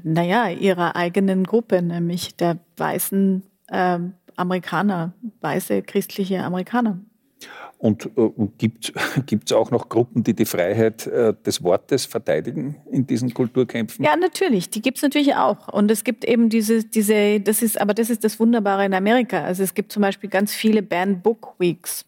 Naja, 0.04 0.48
ihrer 0.50 0.96
eigenen 0.96 1.44
Gruppe, 1.44 1.82
nämlich 1.82 2.36
der 2.36 2.58
weißen 2.76 3.42
äh, 3.68 3.98
Amerikaner, 4.36 5.12
weiße 5.40 5.82
christliche 5.82 6.44
Amerikaner. 6.44 7.00
Und 7.78 8.06
äh, 8.16 8.30
gibt 8.56 8.92
es 9.44 9.52
auch 9.52 9.70
noch 9.70 9.88
Gruppen, 9.88 10.24
die 10.24 10.34
die 10.34 10.44
Freiheit 10.44 11.06
äh, 11.06 11.34
des 11.46 11.62
Wortes 11.62 12.06
verteidigen 12.06 12.76
in 12.90 13.06
diesen 13.06 13.32
Kulturkämpfen? 13.32 14.04
Ja, 14.04 14.16
natürlich. 14.16 14.70
Die 14.70 14.82
gibt 14.82 14.98
es 14.98 15.02
natürlich 15.02 15.36
auch. 15.36 15.68
Und 15.68 15.90
es 15.90 16.02
gibt 16.02 16.24
eben 16.24 16.48
diese, 16.48 16.84
diese, 16.84 17.40
das 17.40 17.62
ist, 17.62 17.80
aber 17.80 17.94
das 17.94 18.10
ist 18.10 18.24
das 18.24 18.40
Wunderbare 18.40 18.84
in 18.84 18.94
Amerika. 18.94 19.44
Also 19.44 19.62
es 19.62 19.74
gibt 19.74 19.92
zum 19.92 20.02
Beispiel 20.02 20.28
ganz 20.28 20.52
viele 20.52 20.82
Banned 20.82 21.22
Book 21.22 21.54
Weeks. 21.58 22.04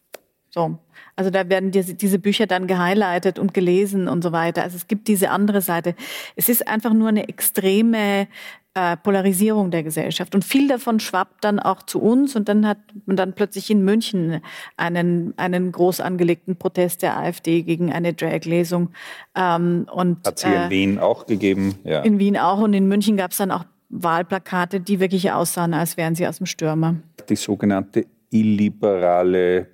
So. 0.49 0.77
Also 1.15 1.29
da 1.29 1.47
werden 1.49 1.71
diese, 1.71 1.93
diese 1.93 2.19
Bücher 2.19 2.47
dann 2.47 2.67
gehighlightet 2.67 3.39
und 3.39 3.53
gelesen 3.53 4.07
und 4.07 4.23
so 4.23 4.31
weiter. 4.31 4.63
Also 4.63 4.75
es 4.75 4.87
gibt 4.87 5.07
diese 5.07 5.29
andere 5.29 5.61
Seite. 5.61 5.95
Es 6.35 6.49
ist 6.49 6.67
einfach 6.67 6.93
nur 6.93 7.09
eine 7.09 7.29
extreme 7.29 8.27
äh, 8.73 8.95
Polarisierung 8.97 9.69
der 9.69 9.83
Gesellschaft. 9.83 10.33
Und 10.33 10.45
viel 10.45 10.67
davon 10.67 10.99
schwappt 10.99 11.43
dann 11.43 11.59
auch 11.59 11.83
zu 11.83 12.01
uns. 12.01 12.35
Und 12.35 12.47
dann 12.47 12.65
hat 12.65 12.77
man 13.05 13.17
dann 13.17 13.33
plötzlich 13.33 13.69
in 13.69 13.83
München 13.83 14.41
einen, 14.77 15.33
einen 15.37 15.71
groß 15.71 15.99
angelegten 15.99 16.55
Protest 16.55 17.01
der 17.01 17.17
AfD 17.17 17.63
gegen 17.63 17.91
eine 17.91 18.13
Drag-Lesung. 18.13 18.89
Ähm, 19.35 19.87
hat 20.25 20.39
sie 20.39 20.47
in 20.47 20.53
äh, 20.53 20.69
Wien 20.69 20.99
auch 20.99 21.25
gegeben? 21.25 21.75
Ja. 21.83 22.01
In 22.01 22.17
Wien 22.19 22.37
auch. 22.37 22.59
Und 22.59 22.73
in 22.73 22.87
München 22.87 23.17
gab 23.17 23.31
es 23.31 23.37
dann 23.37 23.51
auch 23.51 23.65
Wahlplakate, 23.89 24.79
die 24.79 24.99
wirklich 25.01 25.31
aussahen, 25.31 25.73
als 25.73 25.97
wären 25.97 26.15
sie 26.15 26.25
aus 26.25 26.37
dem 26.37 26.45
Stürmer. 26.45 26.95
Die 27.27 27.35
sogenannte 27.35 28.05
illiberale, 28.29 29.67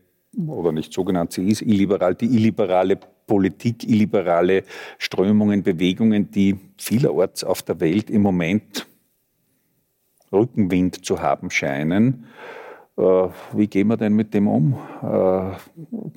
oder 0.47 0.71
nicht 0.71 0.91
sogenannt, 0.91 1.33
sie 1.33 1.47
ist 1.47 1.61
illiberal, 1.61 2.15
die 2.15 2.25
illiberale 2.25 2.97
Politik, 3.27 3.87
illiberale 3.87 4.63
Strömungen, 4.97 5.61
Bewegungen, 5.61 6.31
die 6.31 6.55
vielerorts 6.77 7.43
auf 7.43 7.61
der 7.61 7.79
Welt 7.79 8.09
im 8.09 8.23
Moment 8.23 8.86
Rückenwind 10.32 11.05
zu 11.05 11.21
haben 11.21 11.49
scheinen. 11.51 12.25
Äh, 12.97 13.01
wie 13.53 13.67
gehen 13.67 13.88
wir 13.88 13.97
denn 13.97 14.13
mit 14.13 14.34
dem 14.34 14.47
um? 14.47 14.78
Äh, 15.01 15.51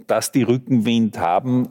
dass 0.06 0.32
die 0.32 0.42
Rückenwind 0.42 1.18
haben, 1.18 1.68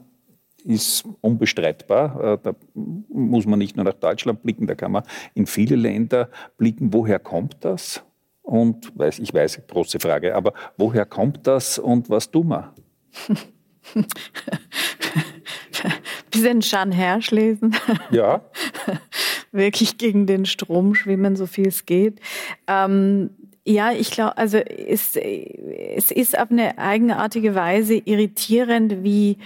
ist 0.63 1.05
unbestreitbar. 1.21 2.33
Äh, 2.33 2.37
da 2.43 2.53
muss 2.75 3.45
man 3.45 3.59
nicht 3.59 3.75
nur 3.75 3.85
nach 3.85 3.93
Deutschland 3.93 4.43
blicken, 4.43 4.67
da 4.67 4.75
kann 4.75 4.91
man 4.91 5.03
in 5.33 5.45
viele 5.45 5.75
Länder 5.75 6.29
blicken. 6.57 6.93
Woher 6.93 7.19
kommt 7.19 7.57
das? 7.61 8.03
Und 8.41 8.97
weiß, 8.97 9.19
ich 9.19 9.33
weiß, 9.33 9.61
große 9.67 9.99
Frage, 9.99 10.35
aber 10.35 10.53
woher 10.77 11.05
kommt 11.05 11.45
das 11.45 11.77
und 11.77 12.09
was 12.09 12.31
tun 12.31 12.47
wir? 12.47 12.73
Bisschen 16.31 16.61
Jean 16.61 16.91
Hersch 16.91 17.31
lesen. 17.31 17.75
Ja. 18.11 18.41
Wirklich 19.51 19.97
gegen 19.97 20.25
den 20.25 20.45
Strom 20.45 20.95
schwimmen, 20.95 21.35
so 21.35 21.47
viel 21.47 21.67
es 21.67 21.85
geht. 21.85 22.19
Ähm, 22.67 23.31
ja, 23.65 23.91
ich 23.91 24.11
glaube, 24.11 24.37
also 24.37 24.57
es, 24.57 25.15
es 25.15 26.11
ist 26.11 26.37
auf 26.37 26.49
eine 26.49 26.77
eigenartige 26.77 27.55
Weise 27.55 27.95
irritierend, 27.95 29.03
wie 29.03 29.37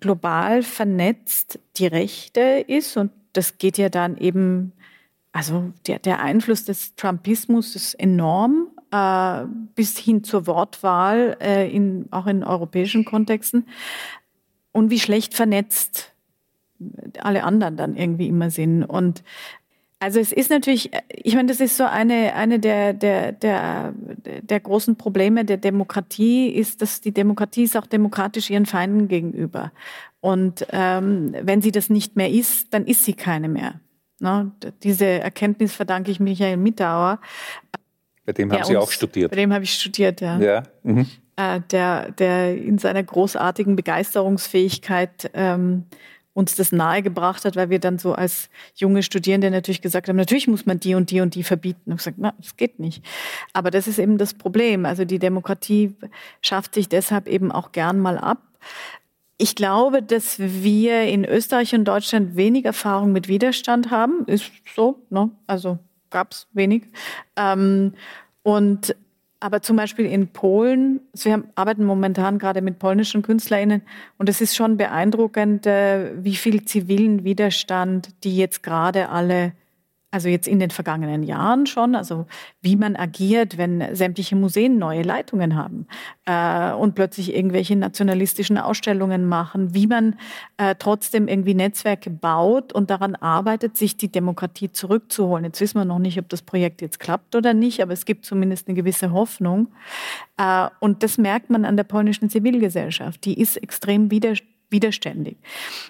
global 0.00 0.62
vernetzt 0.62 1.58
die 1.76 1.86
Rechte 1.86 2.64
ist. 2.66 2.96
Und 2.96 3.10
das 3.32 3.58
geht 3.58 3.78
ja 3.78 3.88
dann 3.88 4.16
eben, 4.18 4.72
also 5.32 5.72
der, 5.86 5.98
der 5.98 6.20
Einfluss 6.20 6.64
des 6.64 6.94
Trumpismus 6.96 7.74
ist 7.74 7.94
enorm, 7.94 8.68
äh, 8.90 9.46
bis 9.74 9.98
hin 9.98 10.24
zur 10.24 10.46
Wortwahl, 10.46 11.36
äh, 11.40 11.70
in, 11.70 12.06
auch 12.10 12.26
in 12.26 12.44
europäischen 12.44 13.04
Kontexten. 13.04 13.66
Und 14.72 14.90
wie 14.90 15.00
schlecht 15.00 15.34
vernetzt 15.34 16.13
alle 17.20 17.44
anderen 17.44 17.76
dann 17.76 17.96
irgendwie 17.96 18.28
immer 18.28 18.50
sind. 18.50 18.84
Und 18.84 19.22
also 20.00 20.20
es 20.20 20.32
ist 20.32 20.50
natürlich, 20.50 20.90
ich 21.08 21.34
meine, 21.34 21.48
das 21.48 21.60
ist 21.60 21.76
so 21.76 21.84
eine, 21.84 22.34
eine 22.34 22.58
der, 22.58 22.92
der, 22.92 23.32
der, 23.32 23.94
der 24.42 24.60
großen 24.60 24.96
Probleme 24.96 25.44
der 25.44 25.56
Demokratie, 25.56 26.48
ist, 26.48 26.82
dass 26.82 27.00
die 27.00 27.12
Demokratie 27.12 27.62
ist 27.62 27.76
auch 27.76 27.86
demokratisch 27.86 28.50
ihren 28.50 28.66
Feinden 28.66 29.08
gegenüber. 29.08 29.72
Und 30.20 30.66
ähm, 30.70 31.34
wenn 31.40 31.62
sie 31.62 31.72
das 31.72 31.90
nicht 31.90 32.16
mehr 32.16 32.30
ist, 32.30 32.74
dann 32.74 32.86
ist 32.86 33.04
sie 33.04 33.14
keine 33.14 33.48
mehr. 33.48 33.80
Ne? 34.20 34.52
Diese 34.82 35.06
Erkenntnis 35.06 35.74
verdanke 35.74 36.10
ich 36.10 36.20
Michael 36.20 36.56
Mittauer. 36.56 37.20
Bei 38.26 38.32
dem 38.32 38.52
haben 38.52 38.64
Sie 38.64 38.74
uns, 38.74 38.84
auch 38.84 38.90
studiert. 38.90 39.30
Bei 39.30 39.36
dem 39.36 39.52
habe 39.52 39.64
ich 39.64 39.74
studiert, 39.74 40.20
ja. 40.20 40.38
ja. 40.38 40.62
Mhm. 40.82 41.06
Äh, 41.36 41.60
der, 41.70 42.10
der 42.12 42.56
in 42.56 42.78
seiner 42.78 43.02
großartigen 43.02 43.76
Begeisterungsfähigkeit 43.76 45.30
ähm, 45.34 45.84
uns 46.34 46.56
das 46.56 46.72
nahegebracht 46.72 47.44
hat, 47.44 47.56
weil 47.56 47.70
wir 47.70 47.78
dann 47.78 47.98
so 47.98 48.12
als 48.12 48.50
junge 48.74 49.02
Studierende 49.02 49.50
natürlich 49.50 49.80
gesagt 49.80 50.08
haben, 50.08 50.16
natürlich 50.16 50.48
muss 50.48 50.66
man 50.66 50.80
die 50.80 50.94
und 50.94 51.10
die 51.10 51.20
und 51.20 51.34
die 51.36 51.44
verbieten. 51.44 51.92
Und 51.92 51.98
gesagt, 51.98 52.18
na, 52.20 52.34
das 52.38 52.56
geht 52.56 52.80
nicht. 52.80 53.04
Aber 53.52 53.70
das 53.70 53.86
ist 53.86 53.98
eben 53.98 54.18
das 54.18 54.34
Problem. 54.34 54.84
Also 54.84 55.04
die 55.04 55.20
Demokratie 55.20 55.94
schafft 56.42 56.74
sich 56.74 56.88
deshalb 56.88 57.28
eben 57.28 57.52
auch 57.52 57.72
gern 57.72 58.00
mal 58.00 58.18
ab. 58.18 58.42
Ich 59.38 59.54
glaube, 59.54 60.02
dass 60.02 60.38
wir 60.38 61.02
in 61.02 61.24
Österreich 61.24 61.74
und 61.74 61.84
Deutschland 61.84 62.36
wenig 62.36 62.64
Erfahrung 62.64 63.12
mit 63.12 63.28
Widerstand 63.28 63.90
haben. 63.90 64.24
Ist 64.26 64.50
so, 64.74 64.98
ne? 65.10 65.30
Also 65.46 65.78
gab 66.10 66.32
es 66.32 66.48
wenig. 66.52 66.84
Ähm, 67.36 67.94
und 68.42 68.94
aber 69.44 69.60
zum 69.60 69.76
Beispiel 69.76 70.06
in 70.06 70.28
Polen, 70.28 71.00
also 71.12 71.28
wir 71.28 71.44
arbeiten 71.54 71.84
momentan 71.84 72.38
gerade 72.38 72.62
mit 72.62 72.78
polnischen 72.78 73.20
KünstlerInnen 73.20 73.82
und 74.16 74.30
es 74.30 74.40
ist 74.40 74.56
schon 74.56 74.78
beeindruckend, 74.78 75.66
äh, 75.66 76.12
wie 76.16 76.34
viel 76.34 76.64
zivilen 76.64 77.24
Widerstand 77.24 78.08
die 78.24 78.38
jetzt 78.38 78.62
gerade 78.62 79.10
alle 79.10 79.52
also 80.14 80.28
jetzt 80.28 80.46
in 80.46 80.60
den 80.60 80.70
vergangenen 80.70 81.24
Jahren 81.24 81.66
schon, 81.66 81.96
also 81.96 82.26
wie 82.62 82.76
man 82.76 82.94
agiert, 82.94 83.58
wenn 83.58 83.96
sämtliche 83.96 84.36
Museen 84.36 84.78
neue 84.78 85.02
Leitungen 85.02 85.56
haben 85.56 85.88
äh, 86.24 86.72
und 86.72 86.94
plötzlich 86.94 87.34
irgendwelche 87.34 87.74
nationalistischen 87.74 88.56
Ausstellungen 88.56 89.26
machen, 89.26 89.74
wie 89.74 89.88
man 89.88 90.14
äh, 90.56 90.76
trotzdem 90.78 91.26
irgendwie 91.26 91.54
Netzwerke 91.54 92.10
baut 92.10 92.72
und 92.72 92.90
daran 92.90 93.16
arbeitet, 93.16 93.76
sich 93.76 93.96
die 93.96 94.06
Demokratie 94.06 94.70
zurückzuholen. 94.70 95.46
Jetzt 95.46 95.60
wissen 95.60 95.80
wir 95.80 95.84
noch 95.84 95.98
nicht, 95.98 96.16
ob 96.20 96.28
das 96.28 96.42
Projekt 96.42 96.80
jetzt 96.80 97.00
klappt 97.00 97.34
oder 97.34 97.52
nicht, 97.52 97.82
aber 97.82 97.92
es 97.92 98.04
gibt 98.04 98.24
zumindest 98.24 98.68
eine 98.68 98.76
gewisse 98.76 99.10
Hoffnung. 99.10 99.66
Äh, 100.36 100.68
und 100.78 101.02
das 101.02 101.18
merkt 101.18 101.50
man 101.50 101.64
an 101.64 101.76
der 101.76 101.82
polnischen 101.82 102.30
Zivilgesellschaft. 102.30 103.24
Die 103.24 103.40
ist 103.40 103.56
extrem 103.56 104.12
widerständig. 104.70 105.38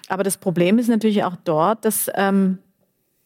Aber 0.07 0.23
das 0.23 0.37
Problem 0.37 0.79
ist 0.79 0.87
natürlich 0.87 1.23
auch 1.23 1.35
dort, 1.43 1.85
dass 1.85 2.09
ähm, 2.15 2.57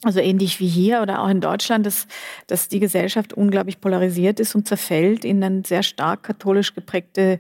also 0.04 0.20
ähnlich 0.20 0.60
wie 0.60 0.68
hier 0.68 1.02
oder 1.02 1.22
auch 1.22 1.30
in 1.30 1.41
Deutschland, 1.41 1.86
dass, 1.86 2.08
dass 2.47 2.70
die 2.70 2.80
Gesellschaft 2.80 3.34
unglaublich 3.34 3.82
polarisiert 3.82 4.39
ist 4.39 4.56
und 4.56 4.68
zerfällt 4.68 5.26
in 5.26 5.43
eine 5.43 5.64
sehr 5.66 5.84
stark 5.84 6.24
katholisch 6.24 6.74
geprägte 6.74 7.39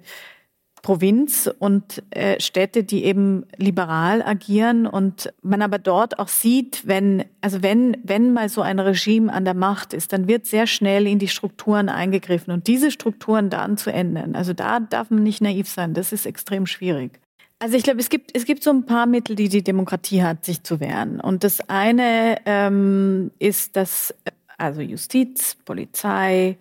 Provinz 0.81 1.49
und 1.59 2.03
äh, 2.11 2.39
Städte, 2.39 2.83
die 2.83 3.03
eben 3.03 3.45
liberal 3.57 4.21
agieren 4.21 4.87
und 4.87 5.33
man 5.41 5.61
aber 5.61 5.77
dort 5.77 6.19
auch 6.19 6.27
sieht, 6.27 6.87
wenn, 6.87 7.25
also 7.41 7.61
wenn, 7.61 7.97
wenn 8.03 8.33
mal 8.33 8.49
so 8.49 8.61
ein 8.61 8.79
Regime 8.79 9.31
an 9.31 9.45
der 9.45 9.53
Macht 9.53 9.93
ist, 9.93 10.13
dann 10.13 10.27
wird 10.27 10.45
sehr 10.45 10.67
schnell 10.67 11.05
in 11.07 11.19
die 11.19 11.27
Strukturen 11.27 11.89
eingegriffen 11.89 12.53
und 12.53 12.67
diese 12.67 12.91
Strukturen 12.91 13.49
dann 13.49 13.77
zu 13.77 13.91
ändern. 13.91 14.35
Also 14.35 14.53
da 14.53 14.79
darf 14.79 15.09
man 15.09 15.23
nicht 15.23 15.41
naiv 15.41 15.67
sein. 15.67 15.93
Das 15.93 16.13
ist 16.13 16.25
extrem 16.25 16.65
schwierig. 16.65 17.19
Also 17.59 17.75
ich 17.75 17.83
glaube, 17.83 17.99
es 17.99 18.09
gibt, 18.09 18.35
es 18.35 18.45
gibt 18.45 18.63
so 18.63 18.71
ein 18.71 18.85
paar 18.85 19.05
Mittel, 19.05 19.35
die 19.35 19.49
die 19.49 19.63
Demokratie 19.63 20.23
hat, 20.23 20.45
sich 20.45 20.63
zu 20.63 20.79
wehren. 20.79 21.19
Und 21.19 21.43
das 21.43 21.59
eine 21.69 22.37
ähm, 22.45 23.31
ist, 23.37 23.75
dass 23.75 24.13
also 24.57 24.81
Justiz, 24.81 25.55
Polizei 25.65 26.57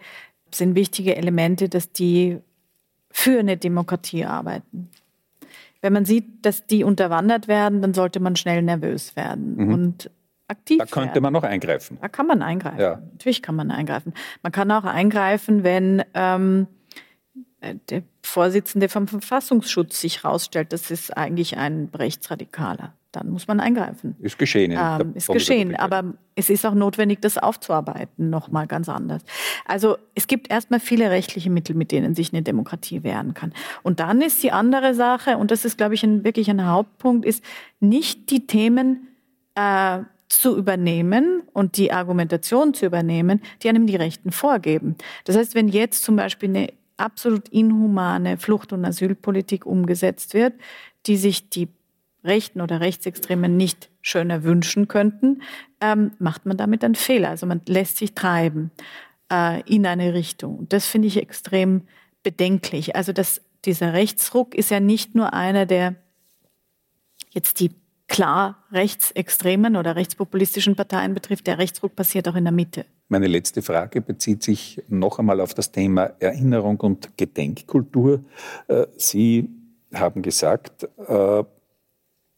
sind 0.53 0.75
wichtige 0.75 1.17
Elemente, 1.17 1.69
dass 1.69 1.93
die 1.93 2.39
für 3.11 3.39
eine 3.41 3.57
Demokratie 3.57 4.25
arbeiten. 4.25 4.91
Wenn 5.81 5.93
man 5.93 6.05
sieht, 6.05 6.45
dass 6.45 6.67
die 6.67 6.83
unterwandert 6.83 7.49
werden, 7.49 7.83
dann 7.83 7.95
sollte 7.95 8.21
man 8.21 8.37
schnell 8.37 8.63
nervös 8.63 9.15
werden 9.15 9.57
mhm. 9.57 9.73
und 9.73 10.11
aktiv. 10.49 10.79
Da 10.79 10.87
könnte 10.87 11.15
werden. 11.15 11.23
man 11.23 11.33
noch 11.33 11.45
eingreifen. 11.45 11.99
Da 12.01 12.09
kann 12.09 12.27
man 12.27 12.43
eingreifen. 12.43 12.81
Ja. 12.81 13.03
Natürlich 13.13 13.43
kann 13.43 13.55
man 13.55 13.71
eingreifen. 13.71 14.13
Man 14.43 14.53
kann 14.53 14.71
auch 14.73 14.85
eingreifen, 14.85 15.63
wenn 15.63 16.03
ähm, 16.15 16.67
äh, 16.67 16.78
der 17.61 18.03
Vorsitzende 18.23 18.89
vom 18.89 19.09
Verfassungsschutz 19.09 20.01
sich 20.01 20.23
herausstellt, 20.23 20.73
das 20.73 20.91
ist 20.91 21.17
eigentlich 21.17 21.57
ein 21.57 21.91
Rechtsradikaler. 21.95 22.95
Dann 23.11 23.31
muss 23.31 23.49
man 23.49 23.59
eingreifen. 23.59 24.17
Ist 24.21 24.39
geschehen. 24.39 24.77
Ähm, 24.79 25.13
ist 25.15 25.29
geschehen, 25.29 25.75
aber 25.75 26.15
es 26.35 26.51
ist 26.51 26.67
auch 26.67 26.75
notwendig, 26.75 27.21
das 27.21 27.39
aufzuarbeiten, 27.39 28.29
nochmal 28.29 28.67
ganz 28.67 28.89
anders. 28.89 29.23
Also 29.65 29.97
es 30.15 30.27
gibt 30.27 30.51
erstmal 30.51 30.79
viele 30.79 31.11
rechtliche 31.11 31.49
Mittel, 31.49 31.75
mit 31.75 31.91
denen 31.91 32.15
sich 32.15 32.33
eine 32.33 32.43
Demokratie 32.43 33.03
wehren 33.03 33.33
kann. 33.33 33.55
Und 33.83 33.99
dann 34.01 34.21
ist 34.21 34.43
die 34.43 34.53
andere 34.53 34.95
Sache, 34.95 35.39
und 35.39 35.51
das 35.51 35.65
ist, 35.65 35.79
glaube 35.79 35.95
ich, 35.95 36.05
ein, 36.05 36.23
wirklich 36.23 36.51
ein 36.51 36.67
Hauptpunkt, 36.67 37.25
ist 37.25 37.43
nicht 37.81 38.31
die 38.31 38.47
Themen 38.47 39.09
äh, 39.55 40.01
zu 40.29 40.57
übernehmen 40.57 41.43
und 41.55 41.79
die 41.79 41.91
Argumentation 41.91 42.75
zu 42.75 42.85
übernehmen, 42.85 43.41
die 43.63 43.71
einem 43.71 43.87
die 43.87 43.97
Rechten 43.97 44.33
vorgeben. 44.33 44.97
Das 45.25 45.35
heißt, 45.37 45.55
wenn 45.55 45.69
jetzt 45.69 46.05
zum 46.05 46.17
Beispiel 46.17 46.51
eine 46.51 46.69
absolut 46.99 47.49
inhumane 47.49 48.37
Flucht- 48.39 48.73
und 48.73 48.85
Asylpolitik 48.85 49.67
umgesetzt 49.67 50.35
wird, 50.35 50.55
die 51.07 51.17
sich 51.17 51.49
die 51.49 51.69
Rechten 52.25 52.61
oder 52.61 52.81
Rechtsextremen 52.81 53.57
nicht 53.57 53.91
schöner 54.03 54.43
wünschen 54.43 54.89
könnten, 54.89 55.43
ähm, 55.81 56.13
macht 56.19 56.47
man 56.47 56.57
damit 56.57 56.85
einen 56.85 56.95
Fehler. 56.95 57.31
Also 57.31 57.47
man 57.47 57.61
lässt 57.67 57.97
sich 57.99 58.15
treiben 58.15 58.71
äh, 59.33 59.63
in 59.63 59.87
eine 59.87 60.15
Richtung. 60.15 60.69
Das 60.69 60.87
finde 60.87 61.09
ich 61.09 61.17
extrem 61.17 61.83
bedenklich. 62.23 62.97
Also 62.97 63.13
das, 63.13 63.41
dieser 63.65 63.93
Rechtsruck 63.93 64.55
ist 64.55 64.71
ja 64.71 64.81
nicht 64.81 65.15
nur 65.15 65.33
einer, 65.33 65.67
der 65.67 65.95
jetzt 67.31 67.61
die 67.61 67.71
klar 68.09 68.65
rechtsextremen 68.73 69.77
oder 69.77 69.95
rechtspopulistischen 69.95 70.77
Parteien 70.77 71.15
betrifft. 71.15 71.47
Der 71.47 71.59
Rechtsruck 71.59 71.95
passiert 71.95 72.27
auch 72.29 72.35
in 72.35 72.45
der 72.45 72.53
Mitte. 72.53 72.87
Meine 73.09 73.27
letzte 73.27 73.63
Frage 73.63 74.03
bezieht 74.03 74.43
sich 74.43 74.83
noch 74.89 75.19
einmal 75.19 75.41
auf 75.41 75.55
das 75.55 75.73
Thema 75.73 76.13
Erinnerung 76.19 76.79
und 76.81 77.17
Gedenkkultur. 77.17 78.23
Äh, 78.69 78.87
Sie 78.97 79.49
haben 79.95 80.21
gesagt, 80.21 80.87
äh, 81.07 81.45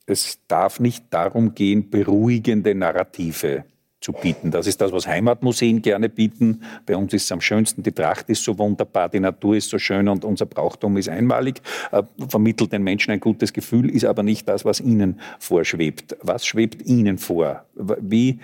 es 0.06 0.38
darf 0.46 0.78
nicht 0.78 1.06
darum 1.10 1.54
gehen, 1.54 1.90
beruhigende 1.90 2.74
Narrative 2.74 3.64
zu 4.00 4.12
bieten. 4.12 4.50
Das 4.50 4.66
ist 4.66 4.80
das, 4.80 4.92
was 4.92 5.06
Heimatmuseen 5.06 5.82
gerne 5.82 6.08
bieten. 6.08 6.62
Bei 6.86 6.96
uns 6.96 7.12
ist 7.12 7.24
es 7.24 7.32
am 7.32 7.40
schönsten, 7.40 7.82
die 7.82 7.92
Tracht 7.92 8.30
ist 8.30 8.42
so 8.42 8.58
wunderbar, 8.58 9.08
die 9.08 9.20
Natur 9.20 9.56
ist 9.56 9.68
so 9.68 9.78
schön 9.78 10.08
und 10.08 10.24
unser 10.24 10.46
Brauchtum 10.46 10.96
ist 10.96 11.08
einmalig, 11.08 11.60
äh, 11.92 12.02
vermittelt 12.28 12.72
den 12.72 12.82
Menschen 12.82 13.10
ein 13.10 13.20
gutes 13.20 13.52
Gefühl, 13.52 13.90
ist 13.90 14.04
aber 14.04 14.22
nicht 14.22 14.48
das, 14.48 14.64
was 14.64 14.80
ihnen 14.80 15.20
vorschwebt. 15.38 16.16
Was 16.22 16.46
schwebt 16.46 16.86
ihnen 16.86 17.18
vor? 17.18 17.64
Wie, 17.74 18.40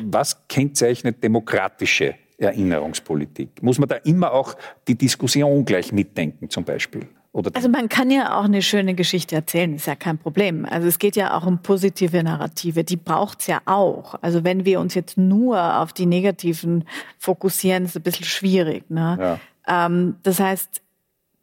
was 0.00 0.48
kennzeichnet 0.48 1.22
demokratische 1.22 2.14
Erinnerungspolitik? 2.38 3.62
Muss 3.62 3.78
man 3.78 3.88
da 3.88 3.96
immer 3.96 4.32
auch 4.32 4.56
die 4.88 4.94
Diskussion 4.94 5.64
gleich 5.64 5.92
mitdenken 5.92 6.48
zum 6.48 6.64
Beispiel? 6.64 7.06
Also 7.54 7.68
man 7.68 7.88
kann 7.88 8.12
ja 8.12 8.38
auch 8.38 8.44
eine 8.44 8.62
schöne 8.62 8.94
Geschichte 8.94 9.34
erzählen, 9.34 9.74
ist 9.74 9.86
ja 9.86 9.96
kein 9.96 10.18
Problem. 10.18 10.64
Also 10.66 10.86
es 10.86 11.00
geht 11.00 11.16
ja 11.16 11.36
auch 11.36 11.46
um 11.46 11.58
positive 11.58 12.22
Narrative, 12.22 12.84
die 12.84 12.96
braucht 12.96 13.40
es 13.40 13.48
ja 13.48 13.60
auch. 13.64 14.14
Also 14.22 14.44
wenn 14.44 14.64
wir 14.64 14.78
uns 14.78 14.94
jetzt 14.94 15.18
nur 15.18 15.80
auf 15.80 15.92
die 15.92 16.06
negativen 16.06 16.84
fokussieren, 17.18 17.86
ist 17.86 17.96
ein 17.96 18.02
bisschen 18.02 18.24
schwierig. 18.24 18.88
Ne? 18.88 19.38
Ja. 19.66 19.86
Ähm, 19.86 20.16
das 20.22 20.38
heißt, 20.38 20.80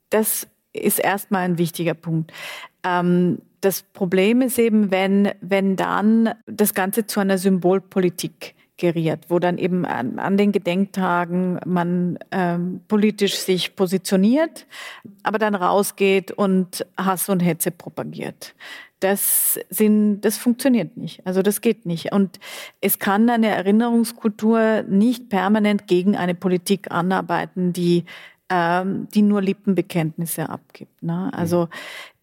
das 0.10 0.48
ist 0.72 1.00
erstmal 1.00 1.44
ein 1.44 1.58
wichtiger 1.58 1.94
Punkt. 1.94 2.32
Ähm, 2.86 3.40
das 3.60 3.82
Problem 3.82 4.42
ist 4.42 4.58
eben, 4.60 4.92
wenn, 4.92 5.32
wenn 5.42 5.76
dann 5.76 6.34
das 6.46 6.74
Ganze 6.74 7.06
zu 7.06 7.20
einer 7.20 7.38
Symbolpolitik 7.38 8.56
geriert, 8.82 9.26
wo 9.30 9.40
dann 9.40 9.58
eben 9.58 9.86
an, 9.86 10.20
an 10.20 10.36
den 10.36 10.52
Gedenktagen 10.52 11.60
man 11.66 12.20
ähm, 12.32 12.82
politisch 12.90 13.36
sich 13.36 13.78
positioniert, 13.78 14.66
aber 15.24 15.38
dann 15.38 15.56
rausgeht 15.56 16.32
und 16.32 16.86
Hass 16.98 17.30
und 17.30 17.40
Hetze 17.40 17.72
propagiert. 17.72 18.56
Das, 19.00 19.60
sind, 19.70 20.22
das 20.22 20.38
funktioniert 20.38 20.98
nicht. 20.98 21.26
Also 21.26 21.42
das 21.42 21.62
geht 21.62 21.86
nicht. 21.86 22.12
Und 22.12 22.40
es 22.82 23.00
kann 23.00 23.30
eine 23.30 23.48
Erinnerungskultur 23.48 24.84
nicht 24.84 25.30
permanent 25.30 25.88
gegen 25.88 26.16
eine 26.16 26.36
Politik 26.36 26.92
anarbeiten, 26.92 27.74
die 27.74 28.06
ähm, 28.50 29.08
die 29.14 29.22
nur 29.22 29.42
Lippenbekenntnisse 29.42 30.50
abgibt. 30.50 31.02
Ne? 31.02 31.32
Also 31.34 31.70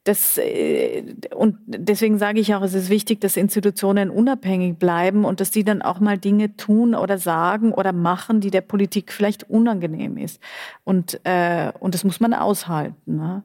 das, 0.08 0.38
äh, 0.38 1.04
und 1.34 1.58
deswegen 1.66 2.18
sage 2.18 2.40
ich 2.40 2.54
auch, 2.54 2.62
es 2.62 2.72
ist 2.72 2.88
wichtig, 2.88 3.20
dass 3.20 3.36
Institutionen 3.36 4.08
unabhängig 4.08 4.78
bleiben 4.78 5.26
und 5.26 5.40
dass 5.40 5.50
die 5.50 5.64
dann 5.64 5.82
auch 5.82 6.00
mal 6.00 6.16
Dinge 6.16 6.56
tun 6.56 6.94
oder 6.94 7.18
sagen 7.18 7.72
oder 7.72 7.92
machen, 7.92 8.40
die 8.40 8.50
der 8.50 8.62
Politik 8.62 9.12
vielleicht 9.12 9.50
unangenehm 9.50 10.16
ist. 10.16 10.40
Und, 10.84 11.20
äh, 11.24 11.72
und 11.78 11.92
das 11.92 12.04
muss 12.04 12.20
man 12.20 12.32
aushalten. 12.32 13.16
Ne? 13.16 13.42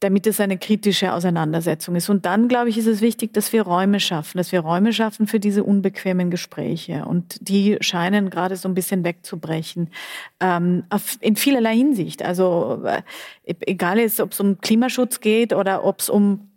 Damit 0.00 0.26
es 0.26 0.40
eine 0.40 0.56
kritische 0.56 1.12
Auseinandersetzung 1.12 1.94
ist. 1.94 2.08
Und 2.08 2.24
dann, 2.24 2.48
glaube 2.48 2.70
ich, 2.70 2.78
ist 2.78 2.86
es 2.86 3.02
wichtig, 3.02 3.34
dass 3.34 3.52
wir 3.52 3.62
Räume 3.62 4.00
schaffen, 4.00 4.38
dass 4.38 4.50
wir 4.50 4.60
Räume 4.60 4.94
schaffen 4.94 5.26
für 5.26 5.38
diese 5.38 5.62
unbequemen 5.62 6.30
Gespräche. 6.30 7.04
Und 7.04 7.36
die 7.46 7.76
scheinen 7.80 8.30
gerade 8.30 8.56
so 8.56 8.66
ein 8.66 8.74
bisschen 8.74 9.04
wegzubrechen, 9.04 9.90
ähm, 10.40 10.84
in 11.20 11.36
vielerlei 11.36 11.76
Hinsicht. 11.76 12.22
Also 12.22 12.82
äh, 12.84 13.02
egal 13.44 13.98
ist, 13.98 14.20
ob 14.20 14.32
es 14.32 14.40
um 14.40 14.58
Klimaschutz 14.58 15.20
geht 15.20 15.52
oder 15.52 15.84
ob 15.84 16.00
es 16.00 16.08
um 16.08 16.48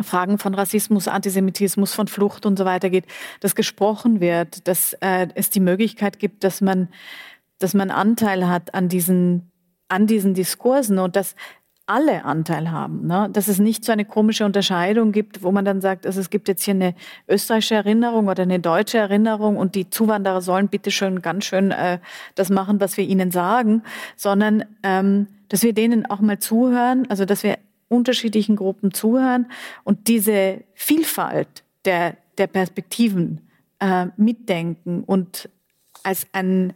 Fragen 0.00 0.38
von 0.38 0.54
Rassismus, 0.54 1.06
Antisemitismus, 1.06 1.94
von 1.94 2.08
Flucht 2.08 2.46
und 2.46 2.58
so 2.58 2.64
weiter 2.64 2.90
geht, 2.90 3.04
dass 3.38 3.54
gesprochen 3.54 4.20
wird, 4.20 4.66
dass 4.66 4.94
äh, 4.94 5.28
es 5.36 5.50
die 5.50 5.60
Möglichkeit 5.60 6.18
gibt, 6.18 6.42
dass 6.42 6.60
man, 6.60 6.88
dass 7.60 7.74
man 7.74 7.92
Anteil 7.92 8.48
hat 8.48 8.74
an 8.74 8.88
diesen 8.88 9.52
an 9.92 10.06
diesen 10.06 10.32
Diskursen 10.32 10.98
und 10.98 11.16
dass 11.16 11.36
alle 11.92 12.24
Anteil 12.24 12.70
haben. 12.70 13.06
Ne? 13.06 13.28
Dass 13.30 13.48
es 13.48 13.58
nicht 13.58 13.84
so 13.84 13.92
eine 13.92 14.06
komische 14.06 14.46
Unterscheidung 14.46 15.12
gibt, 15.12 15.42
wo 15.42 15.52
man 15.52 15.66
dann 15.66 15.82
sagt, 15.82 16.06
also 16.06 16.20
es 16.20 16.30
gibt 16.30 16.48
jetzt 16.48 16.64
hier 16.64 16.72
eine 16.72 16.94
österreichische 17.28 17.74
Erinnerung 17.74 18.28
oder 18.28 18.44
eine 18.44 18.60
deutsche 18.60 18.96
Erinnerung 18.96 19.58
und 19.58 19.74
die 19.74 19.90
Zuwanderer 19.90 20.40
sollen 20.40 20.68
bitte 20.68 20.90
schön 20.90 21.20
ganz 21.20 21.44
schön 21.44 21.70
äh, 21.70 21.98
das 22.34 22.48
machen, 22.48 22.80
was 22.80 22.96
wir 22.96 23.04
ihnen 23.04 23.30
sagen, 23.30 23.82
sondern 24.16 24.64
ähm, 24.82 25.26
dass 25.50 25.62
wir 25.62 25.74
denen 25.74 26.06
auch 26.06 26.20
mal 26.20 26.38
zuhören, 26.38 27.06
also 27.10 27.26
dass 27.26 27.42
wir 27.42 27.58
unterschiedlichen 27.88 28.56
Gruppen 28.56 28.94
zuhören 28.94 29.46
und 29.84 30.08
diese 30.08 30.64
Vielfalt 30.72 31.62
der, 31.84 32.16
der 32.38 32.46
Perspektiven 32.46 33.42
äh, 33.80 34.06
mitdenken 34.16 35.04
und 35.04 35.50
als, 36.04 36.26
ein, 36.32 36.72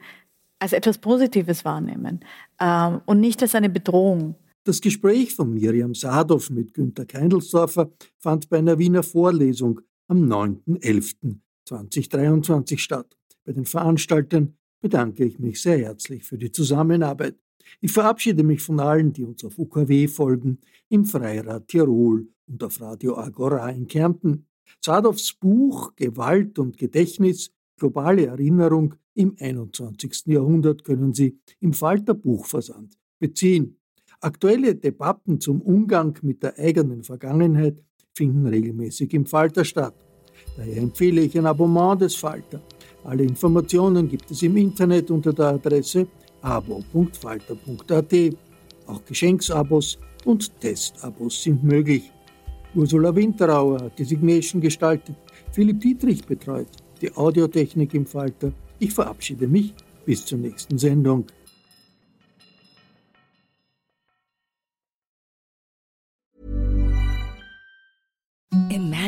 als 0.59 0.75
etwas 0.75 0.99
Positives 0.99 1.65
wahrnehmen 1.65 2.21
äh, 2.59 2.91
und 3.07 3.21
nicht 3.21 3.41
als 3.41 3.55
eine 3.55 3.71
Bedrohung. 3.71 4.35
Das 4.67 4.81
Gespräch 4.81 5.33
von 5.33 5.55
Miriam 5.55 5.95
Sadow 5.95 6.43
mit 6.51 6.75
Günter 6.75 7.07
Keindelsdorfer 7.07 7.93
fand 8.19 8.49
bei 8.49 8.59
einer 8.59 8.81
Wiener 8.81 9.05
Vorlesung 9.05 9.81
am 10.09 10.25
9.11.2023 10.25 12.79
statt. 12.79 13.17
Bei 13.45 13.53
den 13.53 13.65
Veranstaltern 13.65 14.57
bedanke 14.81 15.25
ich 15.25 15.39
mich 15.39 15.63
sehr 15.63 15.79
herzlich 15.79 16.25
für 16.25 16.37
die 16.37 16.51
Zusammenarbeit. 16.51 17.39
Ich 17.81 17.93
verabschiede 17.93 18.43
mich 18.43 18.61
von 18.61 18.81
allen, 18.81 19.13
die 19.13 19.23
uns 19.23 19.45
auf 19.45 19.57
UKW 19.57 20.09
folgen, 20.09 20.59
im 20.89 21.05
Freirad 21.05 21.69
Tirol 21.69 22.27
und 22.49 22.65
auf 22.65 22.81
Radio 22.81 23.17
Agora 23.19 23.71
in 23.71 23.87
Kärnten. 23.87 24.49
Sadows 24.85 25.33
Buch 25.35 25.95
Gewalt 25.95 26.59
und 26.59 26.77
Gedächtnis, 26.77 27.53
globale 27.79 28.27
Erinnerung 28.27 28.97
im 29.15 29.37
21. 29.39 30.27
Jahrhundert 30.27 30.83
können 30.83 31.15
Sie 31.15 31.39
im 31.61 31.73
Falter 31.73 32.15
Buchversand 32.15 32.99
beziehen. 33.21 33.79
Aktuelle 34.21 34.75
Debatten 34.75 35.41
zum 35.41 35.61
Umgang 35.61 36.19
mit 36.23 36.43
der 36.43 36.59
eigenen 36.59 37.03
Vergangenheit 37.05 37.77
finden 38.15 38.47
regelmäßig 38.47 39.13
im 39.13 39.27
Falter 39.27 39.65
statt. 39.65 39.95
Daher 40.57 40.79
empfehle 40.79 41.21
ich 41.21 41.37
ein 41.39 41.47
Abonnement 41.47 42.01
des 42.01 42.15
Falter. 42.15 42.61
Alle 43.05 43.23
Informationen 43.23 44.09
gibt 44.09 44.31
es 44.31 44.43
im 44.43 44.57
Internet 44.57 45.11
unter 45.11 45.33
der 45.33 45.47
Adresse 45.47 46.07
abo.falter.at. 46.41 48.15
Auch 48.87 49.05
Geschenksabos 49.05 49.99
und 50.25 50.61
Testabos 50.61 51.43
sind 51.43 51.63
möglich. 51.63 52.11
Ursula 52.75 53.15
Winterauer 53.15 53.81
hat 53.81 53.99
die 53.99 54.05
Signation 54.05 54.61
gestaltet, 54.61 55.17
Philipp 55.53 55.81
Dietrich 55.81 56.25
betreut, 56.25 56.69
die 57.01 57.15
Audiotechnik 57.15 57.95
im 57.95 58.07
Falter. 58.07 58.53
Ich 58.79 58.93
verabschiede 58.93 59.47
mich 59.47 59.75
bis 60.05 60.25
zur 60.25 60.39
nächsten 60.39 60.79
Sendung. 60.79 61.25